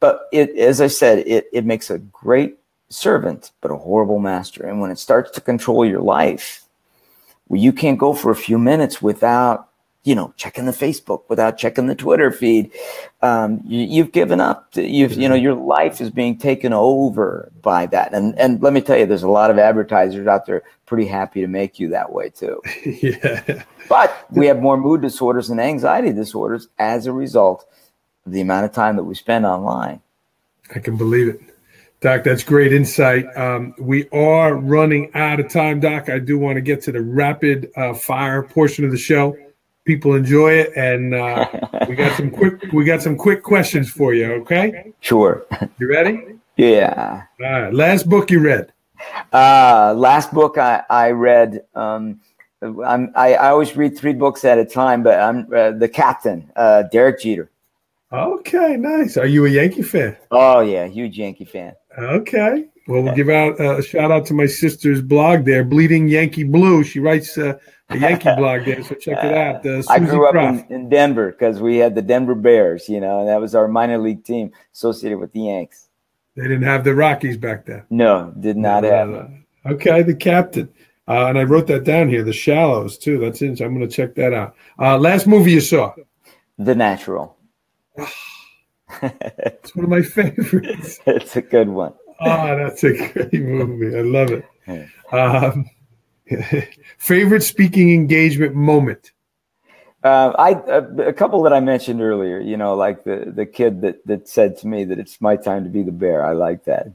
But 0.00 0.22
it 0.32 0.56
as 0.56 0.80
i 0.80 0.86
said 0.86 1.18
it 1.26 1.46
it 1.52 1.64
makes 1.64 1.90
a 1.90 1.98
great 1.98 2.58
servant 2.88 3.50
but 3.60 3.70
a 3.70 3.76
horrible 3.76 4.18
master. 4.18 4.66
And 4.66 4.80
when 4.80 4.90
it 4.90 4.98
starts 4.98 5.30
to 5.32 5.40
control 5.40 5.84
your 5.84 6.00
life 6.00 6.66
well, 7.48 7.60
you 7.60 7.72
can't 7.72 7.98
go 7.98 8.12
for 8.12 8.30
a 8.30 8.36
few 8.36 8.58
minutes 8.58 9.00
without 9.00 9.65
you 10.06 10.14
know, 10.14 10.32
checking 10.36 10.66
the 10.66 10.72
Facebook 10.72 11.24
without 11.28 11.58
checking 11.58 11.88
the 11.88 11.94
Twitter 11.96 12.30
feed. 12.30 12.70
Um, 13.22 13.60
you, 13.66 14.04
have 14.04 14.12
given 14.12 14.40
up. 14.40 14.68
You've, 14.74 15.14
you 15.14 15.28
know, 15.28 15.34
your 15.34 15.54
life 15.54 16.00
is 16.00 16.10
being 16.10 16.38
taken 16.38 16.72
over 16.72 17.50
by 17.60 17.86
that. 17.86 18.14
And 18.14 18.38
and 18.38 18.62
let 18.62 18.72
me 18.72 18.80
tell 18.80 18.96
you, 18.96 19.04
there's 19.04 19.24
a 19.24 19.28
lot 19.28 19.50
of 19.50 19.58
advertisers 19.58 20.28
out 20.28 20.46
there 20.46 20.62
pretty 20.86 21.06
happy 21.06 21.40
to 21.40 21.48
make 21.48 21.80
you 21.80 21.88
that 21.88 22.12
way 22.12 22.30
too. 22.30 22.62
yeah. 22.86 23.64
But 23.88 24.26
we 24.30 24.46
have 24.46 24.62
more 24.62 24.76
mood 24.76 25.02
disorders 25.02 25.50
and 25.50 25.60
anxiety 25.60 26.12
disorders 26.12 26.68
as 26.78 27.06
a 27.06 27.12
result 27.12 27.66
of 28.24 28.32
the 28.32 28.40
amount 28.40 28.64
of 28.64 28.72
time 28.72 28.94
that 28.96 29.04
we 29.04 29.16
spend 29.16 29.44
online. 29.44 30.00
I 30.72 30.78
can 30.78 30.96
believe 30.96 31.28
it. 31.28 31.40
Doc, 32.00 32.22
that's 32.22 32.44
great 32.44 32.72
insight. 32.72 33.24
Um, 33.36 33.74
we 33.76 34.08
are 34.10 34.54
running 34.54 35.10
out 35.14 35.40
of 35.40 35.48
time, 35.48 35.80
Doc. 35.80 36.08
I 36.08 36.20
do 36.20 36.38
want 36.38 36.56
to 36.56 36.60
get 36.60 36.82
to 36.82 36.92
the 36.92 37.00
rapid 37.00 37.72
uh, 37.74 37.94
fire 37.94 38.44
portion 38.44 38.84
of 38.84 38.92
the 38.92 38.98
show 38.98 39.36
people 39.86 40.14
enjoy 40.14 40.52
it, 40.52 40.72
and 40.76 41.14
uh, 41.14 41.46
we 41.88 41.94
got 41.94 42.16
some 42.16 42.30
quick 42.38 42.60
we 42.72 42.84
got 42.84 43.00
some 43.00 43.16
quick 43.16 43.42
questions 43.42 43.90
for 43.90 44.12
you. 44.12 44.32
Okay. 44.42 44.92
Sure. 45.00 45.46
You 45.78 45.88
ready? 45.88 46.36
Yeah. 46.56 47.22
All 47.40 47.50
right. 47.50 47.72
Last 47.72 48.08
book 48.08 48.30
you 48.30 48.40
read? 48.40 48.72
Uh, 49.32 49.94
last 49.96 50.32
book 50.32 50.58
I 50.58 50.82
I 50.90 51.10
read. 51.10 51.64
Um, 51.74 52.20
I'm 52.62 53.12
I, 53.14 53.34
I 53.34 53.50
always 53.50 53.76
read 53.76 53.96
three 53.96 54.14
books 54.14 54.44
at 54.44 54.58
a 54.58 54.64
time, 54.64 55.02
but 55.02 55.20
I'm 55.20 55.48
uh, 55.54 55.70
the 55.72 55.88
Captain, 55.88 56.50
uh, 56.56 56.82
Derek 56.92 57.20
Jeter. 57.20 57.50
Okay, 58.12 58.76
nice. 58.76 59.16
Are 59.16 59.26
you 59.26 59.46
a 59.46 59.48
Yankee 59.48 59.82
fan? 59.82 60.16
Oh 60.30 60.60
yeah, 60.60 60.86
huge 60.86 61.18
Yankee 61.18 61.44
fan. 61.44 61.74
Okay. 61.98 62.66
Well, 62.88 63.02
we'll 63.02 63.14
give 63.14 63.28
out 63.28 63.58
uh, 63.60 63.78
a 63.78 63.82
shout 63.82 64.12
out 64.12 64.26
to 64.26 64.34
my 64.34 64.46
sister's 64.46 65.02
blog 65.02 65.44
there, 65.44 65.64
Bleeding 65.64 66.06
Yankee 66.06 66.44
Blue. 66.44 66.84
She 66.84 67.00
writes 67.00 67.36
uh, 67.36 67.58
a 67.88 67.98
Yankee 67.98 68.34
blog 68.36 68.64
there, 68.64 68.82
so 68.82 68.94
check 68.94 69.22
it 69.22 69.34
out. 69.34 69.64
Uh, 69.64 69.82
I 69.88 69.98
grew 69.98 70.26
up 70.26 70.34
in, 70.34 70.66
in, 70.74 70.88
Denver 70.88 71.30
because 71.30 71.60
we 71.60 71.76
had 71.76 71.94
the 71.94 72.02
Denver 72.02 72.34
Bears, 72.34 72.88
you 72.88 73.00
know, 73.00 73.20
and 73.20 73.28
that 73.28 73.40
was 73.40 73.54
our 73.54 73.68
minor 73.68 73.98
league 73.98 74.24
team 74.24 74.52
associated 74.72 75.18
with 75.18 75.32
the 75.32 75.40
Yanks. 75.40 75.88
They 76.34 76.42
didn't 76.42 76.64
have 76.64 76.84
the 76.84 76.94
Rockies 76.94 77.36
back 77.36 77.66
then. 77.66 77.84
No, 77.90 78.32
did 78.38 78.56
not 78.56 78.82
no, 78.82 78.90
have. 78.90 79.08
No. 79.08 79.30
Okay, 79.66 80.02
the 80.02 80.14
captain. 80.14 80.68
Uh, 81.08 81.26
and 81.26 81.38
I 81.38 81.44
wrote 81.44 81.68
that 81.68 81.84
down 81.84 82.08
here. 82.08 82.24
The 82.24 82.32
Shallows 82.32 82.98
too. 82.98 83.18
That's 83.18 83.40
in. 83.40 83.56
So 83.56 83.64
I'm 83.64 83.74
going 83.74 83.88
to 83.88 83.94
check 83.94 84.14
that 84.16 84.34
out. 84.34 84.54
Uh, 84.78 84.98
last 84.98 85.26
movie 85.26 85.52
you 85.52 85.60
saw? 85.60 85.94
The 86.58 86.74
Natural. 86.74 87.36
it's 89.02 89.74
one 89.74 89.84
of 89.84 89.90
my 89.90 90.02
favorites. 90.02 90.98
it's 91.06 91.36
a 91.36 91.42
good 91.42 91.68
one. 91.68 91.94
Oh, 92.20 92.56
that's 92.56 92.82
a 92.82 93.12
great 93.12 93.32
movie. 93.32 93.96
I 93.96 94.02
love 94.02 94.30
it. 94.30 94.44
Um, 95.12 95.68
Favorite 96.98 97.42
speaking 97.42 97.92
engagement 97.92 98.54
moment? 98.54 99.12
Uh, 100.02 100.32
I 100.38 100.50
a 101.02 101.12
couple 101.12 101.42
that 101.42 101.52
I 101.52 101.60
mentioned 101.60 102.00
earlier. 102.00 102.38
You 102.38 102.56
know, 102.56 102.74
like 102.74 103.04
the 103.04 103.32
the 103.34 103.46
kid 103.46 103.80
that 103.82 104.06
that 104.06 104.28
said 104.28 104.56
to 104.58 104.66
me 104.66 104.84
that 104.84 104.98
it's 104.98 105.20
my 105.20 105.36
time 105.36 105.64
to 105.64 105.70
be 105.70 105.82
the 105.82 105.92
bear. 105.92 106.24
I 106.24 106.32
like 106.32 106.64
that. 106.64 106.88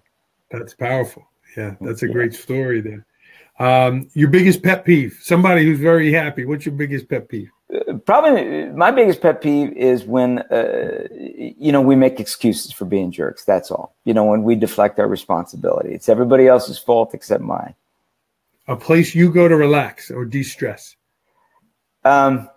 That's 0.49 0.73
powerful. 0.73 1.27
Yeah, 1.57 1.75
that's 1.81 2.03
a 2.03 2.07
yeah. 2.07 2.13
great 2.13 2.33
story. 2.33 2.81
there. 2.81 3.05
um, 3.59 4.09
your 4.13 4.29
biggest 4.29 4.63
pet 4.63 4.85
peeve? 4.85 5.19
Somebody 5.21 5.65
who's 5.65 5.79
very 5.79 6.13
happy. 6.13 6.45
What's 6.45 6.65
your 6.65 6.75
biggest 6.75 7.09
pet 7.09 7.27
peeve? 7.27 7.49
Uh, 7.73 7.95
probably 8.05 8.65
my 8.67 8.91
biggest 8.91 9.21
pet 9.21 9.41
peeve 9.41 9.73
is 9.73 10.05
when 10.05 10.39
uh, 10.39 11.07
you 11.11 11.71
know 11.71 11.81
we 11.81 11.95
make 11.95 12.19
excuses 12.19 12.71
for 12.71 12.85
being 12.85 13.11
jerks. 13.11 13.43
That's 13.43 13.71
all. 13.71 13.95
You 14.05 14.13
know, 14.13 14.25
when 14.25 14.43
we 14.43 14.55
deflect 14.55 14.99
our 14.99 15.07
responsibility. 15.07 15.93
It's 15.93 16.07
everybody 16.07 16.47
else's 16.47 16.77
fault 16.77 17.13
except 17.13 17.43
mine 17.43 17.75
a 18.71 18.75
place 18.75 19.13
you 19.13 19.31
go 19.31 19.47
to 19.47 19.55
relax 19.55 20.09
or 20.09 20.25
de-stress? 20.25 20.95
Um, 22.03 22.49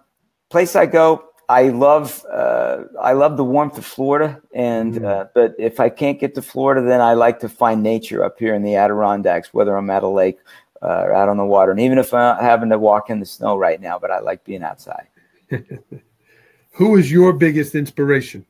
place 0.49 0.77
I 0.77 0.87
go, 0.87 1.25
I 1.49 1.69
love 1.69 2.25
uh, 2.33 2.85
I 3.03 3.13
love 3.13 3.37
the 3.37 3.45
warmth 3.45 3.77
of 3.77 3.85
Florida, 3.85 4.41
and 4.55 4.95
mm. 4.95 5.05
uh, 5.05 5.27
but 5.35 5.55
if 5.59 5.79
I 5.79 5.91
can't 5.91 6.19
get 6.19 6.35
to 6.37 6.43
Florida, 6.43 6.81
then 6.81 7.03
I 7.03 7.13
like 7.13 7.41
to 7.41 7.49
find 7.49 7.83
nature 7.83 8.25
up 8.25 8.39
here 8.39 8.55
in 8.55 8.63
the 8.63 8.77
Adirondacks, 8.77 9.53
whether 9.53 9.77
I'm 9.77 9.91
at 9.91 10.03
a 10.03 10.09
lake 10.09 10.39
uh, 10.81 11.03
or 11.05 11.13
out 11.13 11.29
on 11.29 11.37
the 11.37 11.45
water, 11.45 11.71
and 11.71 11.81
even 11.81 11.99
if 11.99 12.15
I'm 12.15 12.43
having 12.43 12.71
to 12.71 12.79
walk 12.79 13.11
in 13.11 13.21
the 13.21 13.27
snow 13.27 13.59
right 13.59 13.81
now, 13.81 13.99
but 13.99 14.11
I 14.11 14.21
like 14.21 14.45
being 14.45 14.63
outside. 14.63 15.09
Who 16.71 16.97
is 16.97 17.13
your 17.13 17.35
biggest 17.35 17.75
inspiration? 17.75 18.47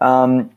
Um, 0.00 0.55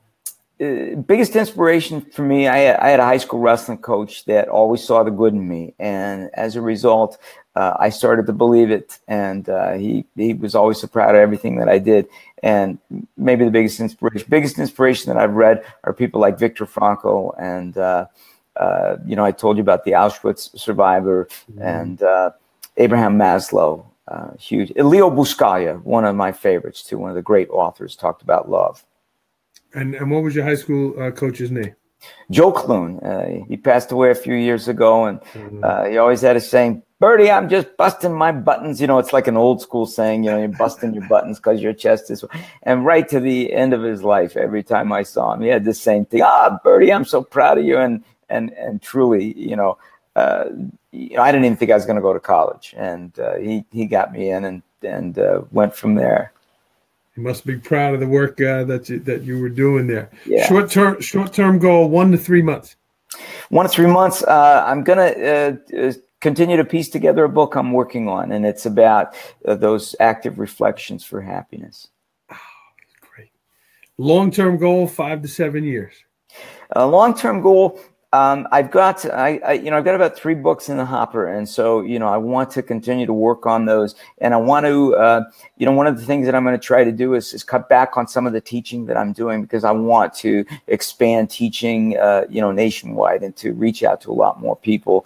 uh, 0.62 0.95
biggest 0.95 1.38
inspiration 1.38 2.01
for 2.01 2.24
me, 2.24 2.47
I, 2.47 2.76
I, 2.86 2.89
had 2.89 2.99
a 2.99 3.05
high 3.05 3.18
school 3.18 3.39
wrestling 3.39 3.78
coach 3.78 4.26
that 4.26 4.49
always 4.49 4.84
saw 4.84 5.03
the 5.03 5.12
good 5.12 5.34
in 5.34 5.47
me, 5.47 5.74
and 5.80 6.30
as 6.34 6.57
a 6.57 6.62
result, 6.62 7.18
uh, 7.55 7.78
I 7.80 7.89
started 7.89 8.26
to 8.26 8.34
believe 8.34 8.70
it. 8.70 8.99
And 9.07 9.47
uh, 9.47 9.74
he 9.74 10.05
he 10.18 10.34
was 10.34 10.55
always 10.55 10.82
so 10.82 10.88
proud 10.88 11.16
of 11.16 11.22
everything 11.22 11.60
that 11.60 11.70
I 11.70 11.80
did. 11.80 12.10
And 12.43 12.78
maybe 13.16 13.45
the 13.45 13.51
biggest 13.51 13.80
inspiration, 13.80 14.28
biggest 14.30 14.60
inspiration 14.60 15.14
that 15.14 15.22
I've 15.22 15.34
read 15.34 15.64
are 15.86 15.93
people 15.93 16.20
like 16.20 16.38
Viktor 16.38 16.66
Frankl, 16.66 17.34
and 17.39 17.78
uh, 17.78 18.07
uh, 18.57 18.97
you 19.05 19.16
know, 19.16 19.24
I 19.24 19.32
told 19.32 19.55
you 19.55 19.62
about 19.62 19.86
the 19.86 19.91
Auschwitz 19.91 20.60
survivor, 20.60 21.30
mm-hmm. 21.49 21.62
and 21.62 22.34
Abraham 22.76 23.18
Maslow. 23.18 23.86
huge. 24.38 24.74
Leo 24.76 25.10
Buscaglia, 25.10 25.82
one 25.84 26.03
of 26.03 26.18
my 26.18 26.34
favorites 26.34 26.84
too, 26.84 26.97
one 26.97 27.12
of 27.12 27.16
the 27.16 27.22
great 27.22 27.49
authors, 27.49 27.95
talked 27.95 28.22
about 28.22 28.49
love. 28.49 28.84
And 29.74 29.95
and 29.95 30.09
what 30.11 30.24
was 30.24 30.36
your 30.36 30.45
high 30.45 30.55
school 30.55 30.99
uh, 31.01 31.11
coach's 31.11 31.51
name? 31.51 31.76
Joe 32.32 32.51
Clune. 32.51 32.99
Uh, 32.99 33.45
he 33.47 33.57
passed 33.57 33.91
away 33.91 34.11
a 34.11 34.15
few 34.15 34.36
years 34.36 34.67
ago, 34.67 35.05
and 35.05 35.20
mm-hmm. 35.22 35.63
uh, 35.63 35.86
he 35.86 35.97
always 35.97 36.22
had 36.22 36.36
a 36.36 36.41
saying, 36.41 36.82
"Bertie, 36.99 37.30
I'm 37.30 37.49
just 37.49 37.76
busting 37.78 38.13
my 38.13 38.32
buttons." 38.32 38.80
You 38.80 38.88
know, 38.88 38.99
it's 38.99 39.13
like 39.13 39.28
an 39.28 39.38
old 39.38 39.61
school 39.61 39.86
saying. 39.86 40.24
You 40.24 40.32
know, 40.32 40.39
you're 40.39 40.47
busting 40.47 40.93
your 40.93 41.07
buttons 41.07 41.38
because 41.38 41.61
your 41.61 41.74
chest 41.74 42.09
is. 42.09 42.24
And 42.63 42.86
right 42.86 43.07
to 43.09 43.20
the 43.20 43.53
end 43.53 43.74
of 43.74 43.84
his 43.84 44.03
life, 44.03 44.38
every 44.38 44.63
time 44.63 44.91
I 44.91 45.03
saw 45.03 45.34
him, 45.34 45.41
he 45.41 45.49
had 45.49 45.65
the 45.65 45.74
same 45.74 46.05
thing. 46.05 46.22
Ah, 46.24 46.59
Bertie, 46.63 46.93
I'm 46.93 47.05
so 47.05 47.22
proud 47.22 47.57
of 47.57 47.65
you, 47.65 47.78
and 47.78 48.03
and 48.30 48.51
and 48.53 48.82
truly, 48.82 49.38
you 49.38 49.55
know. 49.55 49.78
Uh, 50.15 50.45
you 50.91 51.15
know, 51.15 51.22
I 51.22 51.32
didn't 51.32 51.45
even 51.45 51.55
think 51.55 51.72
I 51.72 51.76
was 51.76 51.86
going 51.86 51.95
to 51.95 52.01
go 52.01 52.13
to 52.13 52.20
college, 52.20 52.74
and 52.76 53.17
uh, 53.20 53.36
he 53.36 53.63
he 53.72 53.86
got 53.86 54.11
me 54.11 54.32
in, 54.32 54.43
and 54.43 54.63
and 54.82 55.17
uh, 55.17 55.41
went 55.51 55.76
from 55.76 55.95
there. 55.95 56.34
You 57.20 57.26
must 57.26 57.45
be 57.45 57.57
proud 57.57 57.93
of 57.93 57.99
the 57.99 58.07
work 58.07 58.39
uh, 58.39 58.63
that 58.63 58.88
you, 58.88 58.97
that 59.01 59.24
you 59.24 59.41
were 59.41 59.49
doing 59.49 59.88
there. 59.88 60.09
Yeah. 60.26 60.47
Short 60.47 60.72
term 60.72 61.01
short 61.01 61.34
term 61.34 61.59
goal 61.59 61.89
one 61.89 62.13
to 62.13 62.17
three 62.17 62.41
months. 62.41 62.78
One 63.49 63.65
to 63.65 63.70
three 63.70 63.88
months. 63.88 64.24
Uh, 64.24 64.63
I'm 64.65 64.86
gonna 64.86 65.01
uh, 65.01 65.55
uh 65.78 65.93
continue 66.22 66.55
to 66.55 66.63
piece 66.63 66.88
together 66.88 67.26
a 67.26 67.30
book 67.30 67.55
I'm 67.55 67.74
working 67.74 68.07
on, 68.07 68.32
and 68.32 68.45
it's 68.45 68.65
about 68.65 69.15
uh, 69.45 69.55
those 69.55 69.97
active 69.99 70.39
reflections 70.39 71.03
for 71.03 71.20
happiness. 71.20 71.89
Oh, 72.32 72.38
great. 73.01 73.32
Long 73.97 74.32
term 74.32 74.57
goal, 74.57 74.88
five 74.88 75.22
to 75.22 75.28
seven 75.28 75.65
years. 75.65 75.95
A 76.72 76.88
long 76.88 77.13
term 77.13 77.41
goal. 77.41 77.82
Um, 78.12 78.47
I've 78.51 78.72
got, 78.72 79.05
I, 79.05 79.39
I, 79.45 79.53
you 79.53 79.70
know, 79.70 79.78
I've 79.78 79.86
got 79.86 79.93
about 79.93 80.16
three 80.16 80.34
books 80.34 80.68
in 80.68 80.78
the 80.78 80.86
hopper, 80.86 81.28
and 81.28 81.47
so 81.47 81.82
you 81.82 81.99
know, 81.99 82.07
I 82.07 82.18
want 82.18 82.49
to 82.51 82.64
continue 82.64 83.05
to 83.05 83.14
work 83.14 83.45
on 83.45 83.66
those, 83.66 83.93
and 84.18 84.34
I 84.34 84.38
want 84.38 84.66
to, 84.66 84.95
uh, 84.95 85.22
you 85.57 85.68
know, 85.68 85.74
one 85.74 85.86
of 85.86 85.99
the 85.99 86.05
things 86.05 86.26
that 86.26 86.34
I'm 86.34 86.43
going 86.43 86.57
to 86.57 86.66
try 86.66 86.84
to 86.84 86.91
do 86.91 87.14
is, 87.14 87.34
is 87.34 87.43
cut 87.43 87.70
back 87.70 87.97
on 87.97 88.07
some 88.07 88.26
of 88.26 88.34
the 88.34 88.41
teaching 88.41 88.88
that 88.88 88.97
I'm 88.97 89.14
doing 89.14 89.43
because 89.43 89.64
I 89.64 89.72
want 89.72 90.16
to 90.16 90.43
expand 90.66 91.30
teaching, 91.30 91.97
uh, 91.99 92.24
you 92.30 92.41
know, 92.41 92.51
nationwide 92.51 93.22
and 93.22 93.36
to 93.38 93.53
reach 93.53 93.84
out 93.84 94.01
to 94.01 94.12
a 94.12 94.14
lot 94.14 94.41
more 94.41 94.55
people. 94.55 95.05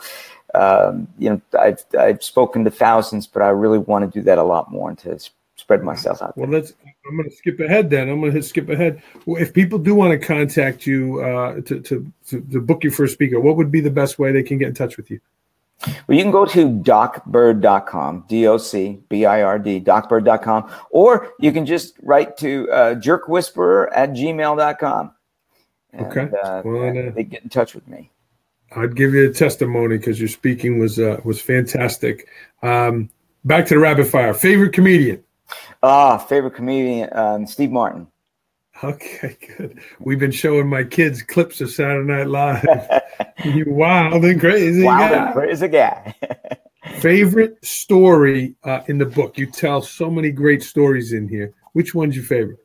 Um, 0.55 1.09
you 1.19 1.29
know, 1.29 1.41
I've 1.59 1.83
I've 1.99 2.23
spoken 2.23 2.63
to 2.63 2.71
thousands, 2.71 3.27
but 3.27 3.41
I 3.41 3.49
really 3.49 3.79
want 3.79 4.05
to 4.05 4.19
do 4.19 4.23
that 4.23 4.37
a 4.37 4.43
lot 4.43 4.71
more 4.71 4.87
and 4.87 4.97
to 4.99 5.19
spread 5.63 5.81
myself 5.81 6.21
out. 6.21 6.35
There. 6.35 6.45
Well, 6.45 6.59
let's. 6.59 6.73
I'm 7.07 7.17
going 7.17 7.29
to 7.29 7.35
skip 7.35 7.59
ahead 7.59 7.89
then. 7.89 8.09
I'm 8.09 8.19
going 8.19 8.33
to 8.33 8.43
skip 8.43 8.69
ahead. 8.69 9.01
Well, 9.25 9.41
if 9.41 9.53
people 9.53 9.79
do 9.79 9.95
want 9.95 10.11
to 10.19 10.25
contact 10.25 10.85
you 10.85 11.21
uh, 11.21 11.61
to, 11.61 11.79
to, 11.79 12.11
to 12.27 12.41
to 12.41 12.61
book 12.61 12.83
you 12.83 12.91
for 12.91 13.05
a 13.05 13.09
speaker, 13.09 13.39
what 13.39 13.55
would 13.55 13.71
be 13.71 13.79
the 13.79 13.89
best 13.89 14.19
way 14.19 14.31
they 14.31 14.43
can 14.43 14.57
get 14.57 14.67
in 14.67 14.73
touch 14.73 14.97
with 14.97 15.09
you? 15.09 15.19
Well, 16.07 16.17
you 16.17 16.23
can 16.23 16.31
go 16.31 16.45
to 16.45 16.69
docbird.com, 16.69 18.25
D 18.27 18.47
O 18.47 18.57
C 18.57 18.99
B 19.09 19.25
I 19.25 19.41
R 19.41 19.57
D, 19.57 19.79
docbird.com, 19.79 20.71
or 20.91 21.33
you 21.39 21.51
can 21.51 21.65
just 21.65 21.95
write 22.01 22.37
to 22.37 22.69
uh, 22.71 22.95
jerkwhisperer 22.95 23.89
at 23.93 24.11
gmail.com. 24.11 25.11
And, 25.93 26.05
okay. 26.07 26.29
Uh, 26.43 26.61
well, 26.65 27.11
they 27.15 27.23
get 27.23 27.43
in 27.43 27.49
touch 27.49 27.73
with 27.73 27.87
me. 27.87 28.11
I'd 28.75 28.95
give 28.95 29.13
you 29.13 29.29
a 29.29 29.33
testimony 29.33 29.97
because 29.97 30.19
your 30.19 30.29
speaking 30.29 30.79
was 30.79 30.99
uh, 30.99 31.21
was 31.23 31.41
fantastic. 31.41 32.27
Um, 32.61 33.09
back 33.45 33.67
to 33.67 33.75
the 33.75 33.79
rapid 33.79 34.07
fire. 34.07 34.33
Favorite 34.33 34.73
comedian? 34.73 35.23
Ah, 35.81 36.17
favorite 36.17 36.55
comedian, 36.55 37.09
um, 37.11 37.45
Steve 37.45 37.71
Martin. 37.71 38.07
Okay, 38.83 39.37
good. 39.57 39.79
We've 39.99 40.19
been 40.19 40.31
showing 40.31 40.67
my 40.67 40.83
kids 40.83 41.21
clips 41.21 41.61
of 41.61 41.71
Saturday 41.71 42.05
Night 42.05 42.27
Live. 42.27 43.01
you 43.45 43.65
wild 43.67 44.25
and 44.25 44.39
crazy 44.39 44.83
wild 44.83 45.11
guy. 45.11 45.25
and 45.25 45.33
crazy 45.33 45.67
guy. 45.67 46.15
favorite 46.99 47.63
story 47.63 48.55
uh, 48.63 48.81
in 48.87 48.97
the 48.97 49.05
book? 49.05 49.37
You 49.37 49.45
tell 49.45 49.81
so 49.81 50.09
many 50.09 50.31
great 50.31 50.63
stories 50.63 51.13
in 51.13 51.27
here. 51.27 51.53
Which 51.73 51.93
one's 51.93 52.15
your 52.15 52.25
favorite? 52.25 52.59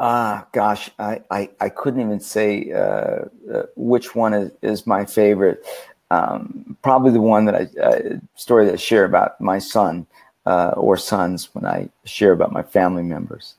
Ah, 0.00 0.46
gosh, 0.52 0.90
I, 0.98 1.22
I, 1.30 1.50
I, 1.60 1.68
couldn't 1.70 2.00
even 2.00 2.20
say 2.20 2.70
uh, 2.72 3.24
uh, 3.52 3.62
which 3.74 4.14
one 4.14 4.32
is, 4.32 4.52
is 4.62 4.86
my 4.86 5.04
favorite. 5.04 5.66
Um, 6.12 6.76
probably 6.82 7.10
the 7.10 7.20
one 7.20 7.46
that 7.46 7.54
I 7.54 7.80
uh, 7.80 8.16
story 8.36 8.66
that 8.66 8.74
I 8.74 8.76
share 8.76 9.04
about 9.04 9.40
my 9.40 9.58
son 9.58 10.06
uh, 10.48 10.72
or 10.76 10.96
sons 10.96 11.50
when 11.52 11.66
I 11.66 11.90
share 12.04 12.32
about 12.32 12.52
my 12.52 12.62
family 12.62 13.02
members. 13.02 13.56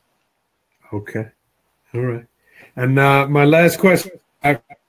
Okay, 0.92 1.28
all 1.94 2.02
right. 2.02 2.26
And 2.76 2.98
uh, 2.98 3.28
my 3.28 3.46
last 3.46 3.78
question: 3.78 4.12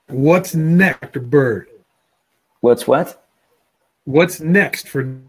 What's 0.06 0.54
next, 0.54 1.12
Bird? 1.28 1.68
What's 2.60 2.86
what? 2.86 3.22
What's 4.04 4.40
next 4.40 4.88
for 4.88 5.20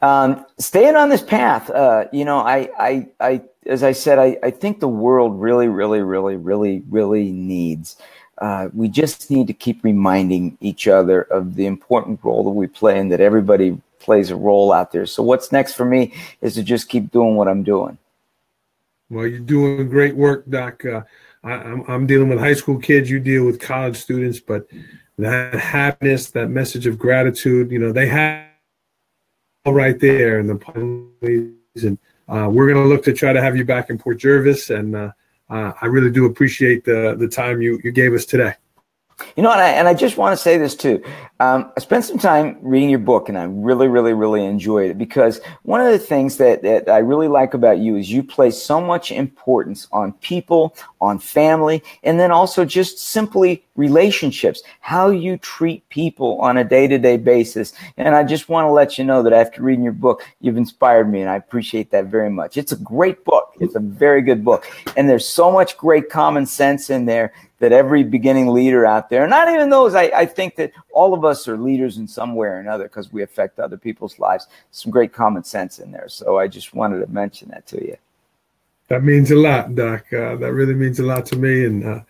um, 0.00 0.46
staying 0.58 0.96
on 0.96 1.10
this 1.10 1.22
path, 1.22 1.68
uh, 1.68 2.06
you 2.10 2.24
know, 2.24 2.38
I, 2.38 2.70
I, 2.78 3.08
I, 3.20 3.42
as 3.66 3.82
I 3.82 3.92
said, 3.92 4.18
I, 4.18 4.38
I 4.42 4.50
think 4.50 4.80
the 4.80 4.88
world 4.88 5.38
really, 5.38 5.68
really, 5.68 6.00
really, 6.00 6.36
really, 6.36 6.82
really 6.88 7.30
needs. 7.30 7.96
Uh, 8.38 8.70
we 8.72 8.88
just 8.88 9.30
need 9.30 9.46
to 9.48 9.52
keep 9.52 9.84
reminding 9.84 10.56
each 10.62 10.88
other 10.88 11.22
of 11.24 11.56
the 11.56 11.66
important 11.66 12.20
role 12.22 12.42
that 12.44 12.50
we 12.50 12.66
play 12.66 12.98
and 12.98 13.12
that 13.12 13.20
everybody 13.20 13.78
plays 14.00 14.30
a 14.30 14.36
role 14.36 14.72
out 14.72 14.90
there. 14.90 15.06
So 15.06 15.22
what's 15.22 15.52
next 15.52 15.74
for 15.74 15.84
me 15.84 16.12
is 16.40 16.54
to 16.54 16.62
just 16.62 16.88
keep 16.88 17.12
doing 17.12 17.36
what 17.36 17.46
I'm 17.46 17.62
doing. 17.62 17.98
Well, 19.08 19.26
you're 19.26 19.40
doing 19.40 19.88
great 19.88 20.16
work, 20.16 20.48
Doc. 20.48 20.84
Uh, 20.84 21.02
I, 21.42 21.52
I'm, 21.52 21.84
I'm 21.88 22.06
dealing 22.06 22.28
with 22.28 22.38
high 22.38 22.54
school 22.54 22.78
kids. 22.78 23.10
You 23.10 23.20
deal 23.20 23.44
with 23.44 23.60
college 23.60 23.96
students, 23.96 24.40
but 24.40 24.66
that 25.18 25.54
happiness, 25.54 26.30
that 26.30 26.48
message 26.48 26.86
of 26.86 26.98
gratitude, 26.98 27.70
you 27.70 27.78
know, 27.78 27.92
they 27.92 28.06
have 28.08 28.46
all 29.64 29.74
right 29.74 29.98
there 30.00 30.38
in 30.38 30.46
the 30.46 30.56
police. 30.56 31.84
And 31.84 31.98
uh, 32.28 32.48
we're 32.50 32.72
going 32.72 32.82
to 32.82 32.88
look 32.88 33.04
to 33.04 33.12
try 33.12 33.32
to 33.32 33.42
have 33.42 33.56
you 33.56 33.64
back 33.64 33.90
in 33.90 33.98
Port 33.98 34.18
Jervis. 34.18 34.70
And 34.70 34.96
uh, 34.96 35.10
uh, 35.48 35.72
I 35.80 35.86
really 35.86 36.10
do 36.10 36.26
appreciate 36.26 36.84
the, 36.84 37.16
the 37.18 37.28
time 37.28 37.60
you, 37.60 37.80
you 37.82 37.90
gave 37.90 38.14
us 38.14 38.24
today. 38.24 38.54
You 39.36 39.42
know, 39.42 39.52
and 39.52 39.60
I, 39.60 39.68
and 39.70 39.88
I 39.88 39.94
just 39.94 40.16
want 40.16 40.32
to 40.32 40.42
say 40.42 40.58
this 40.58 40.74
too. 40.74 41.02
Um, 41.40 41.72
I 41.76 41.80
spent 41.80 42.04
some 42.04 42.18
time 42.18 42.58
reading 42.60 42.90
your 42.90 42.98
book 42.98 43.28
and 43.28 43.38
I 43.38 43.44
really, 43.44 43.88
really, 43.88 44.12
really 44.12 44.44
enjoyed 44.44 44.90
it 44.90 44.98
because 44.98 45.40
one 45.62 45.80
of 45.80 45.90
the 45.90 45.98
things 45.98 46.36
that, 46.36 46.62
that 46.62 46.88
I 46.88 46.98
really 46.98 47.28
like 47.28 47.54
about 47.54 47.78
you 47.78 47.96
is 47.96 48.10
you 48.10 48.22
place 48.22 48.62
so 48.62 48.80
much 48.80 49.10
importance 49.10 49.88
on 49.92 50.12
people, 50.14 50.74
on 51.00 51.18
family, 51.18 51.82
and 52.02 52.20
then 52.20 52.30
also 52.30 52.64
just 52.64 52.98
simply 52.98 53.64
relationships, 53.76 54.62
how 54.80 55.08
you 55.08 55.38
treat 55.38 55.88
people 55.88 56.38
on 56.40 56.58
a 56.58 56.64
day 56.64 56.86
to 56.86 56.98
day 56.98 57.16
basis. 57.16 57.72
And 57.96 58.14
I 58.14 58.24
just 58.24 58.48
want 58.48 58.66
to 58.66 58.70
let 58.70 58.98
you 58.98 59.04
know 59.04 59.22
that 59.22 59.32
after 59.32 59.62
reading 59.62 59.84
your 59.84 59.94
book, 59.94 60.22
you've 60.40 60.58
inspired 60.58 61.10
me 61.10 61.22
and 61.22 61.30
I 61.30 61.36
appreciate 61.36 61.90
that 61.90 62.06
very 62.06 62.30
much. 62.30 62.56
It's 62.56 62.72
a 62.72 62.76
great 62.76 63.24
book. 63.24 63.54
It's 63.60 63.74
a 63.74 63.80
very 63.80 64.20
good 64.20 64.44
book. 64.44 64.70
And 64.96 65.08
there's 65.08 65.26
so 65.26 65.50
much 65.50 65.78
great 65.78 66.10
common 66.10 66.44
sense 66.44 66.90
in 66.90 67.06
there 67.06 67.32
that 67.60 67.72
every 67.72 68.02
beginning 68.02 68.48
leader 68.48 68.86
out 68.86 69.08
there, 69.10 69.26
not 69.26 69.48
even 69.48 69.70
those, 69.70 69.94
I, 69.94 70.04
I 70.14 70.26
think 70.26 70.56
that 70.56 70.72
all 70.92 71.14
of 71.14 71.24
us 71.24 71.46
are 71.48 71.58
leaders 71.58 71.98
in 71.98 72.08
some 72.08 72.34
way 72.34 72.48
or 72.48 72.58
another 72.58 72.84
because 72.84 73.12
we 73.12 73.22
affect 73.22 73.58
other 73.58 73.76
people's 73.76 74.18
lives. 74.18 74.46
Some 74.70 74.90
great 74.90 75.12
common 75.12 75.44
sense 75.44 75.78
in 75.78 75.90
there. 75.90 76.08
So 76.08 76.38
I 76.38 76.48
just 76.48 76.74
wanted 76.74 77.00
to 77.00 77.06
mention 77.12 77.48
that 77.50 77.66
to 77.68 77.84
you. 77.84 77.96
That 78.90 79.04
means 79.04 79.30
a 79.30 79.36
lot, 79.36 79.74
Doc. 79.74 80.12
Uh, 80.12 80.36
that 80.36 80.52
really 80.52 80.74
means 80.74 81.00
a 81.00 81.04
lot 81.04 81.24
to 81.26 81.36
me. 81.36 81.64
And, 81.64 81.84
uh, 81.84 82.00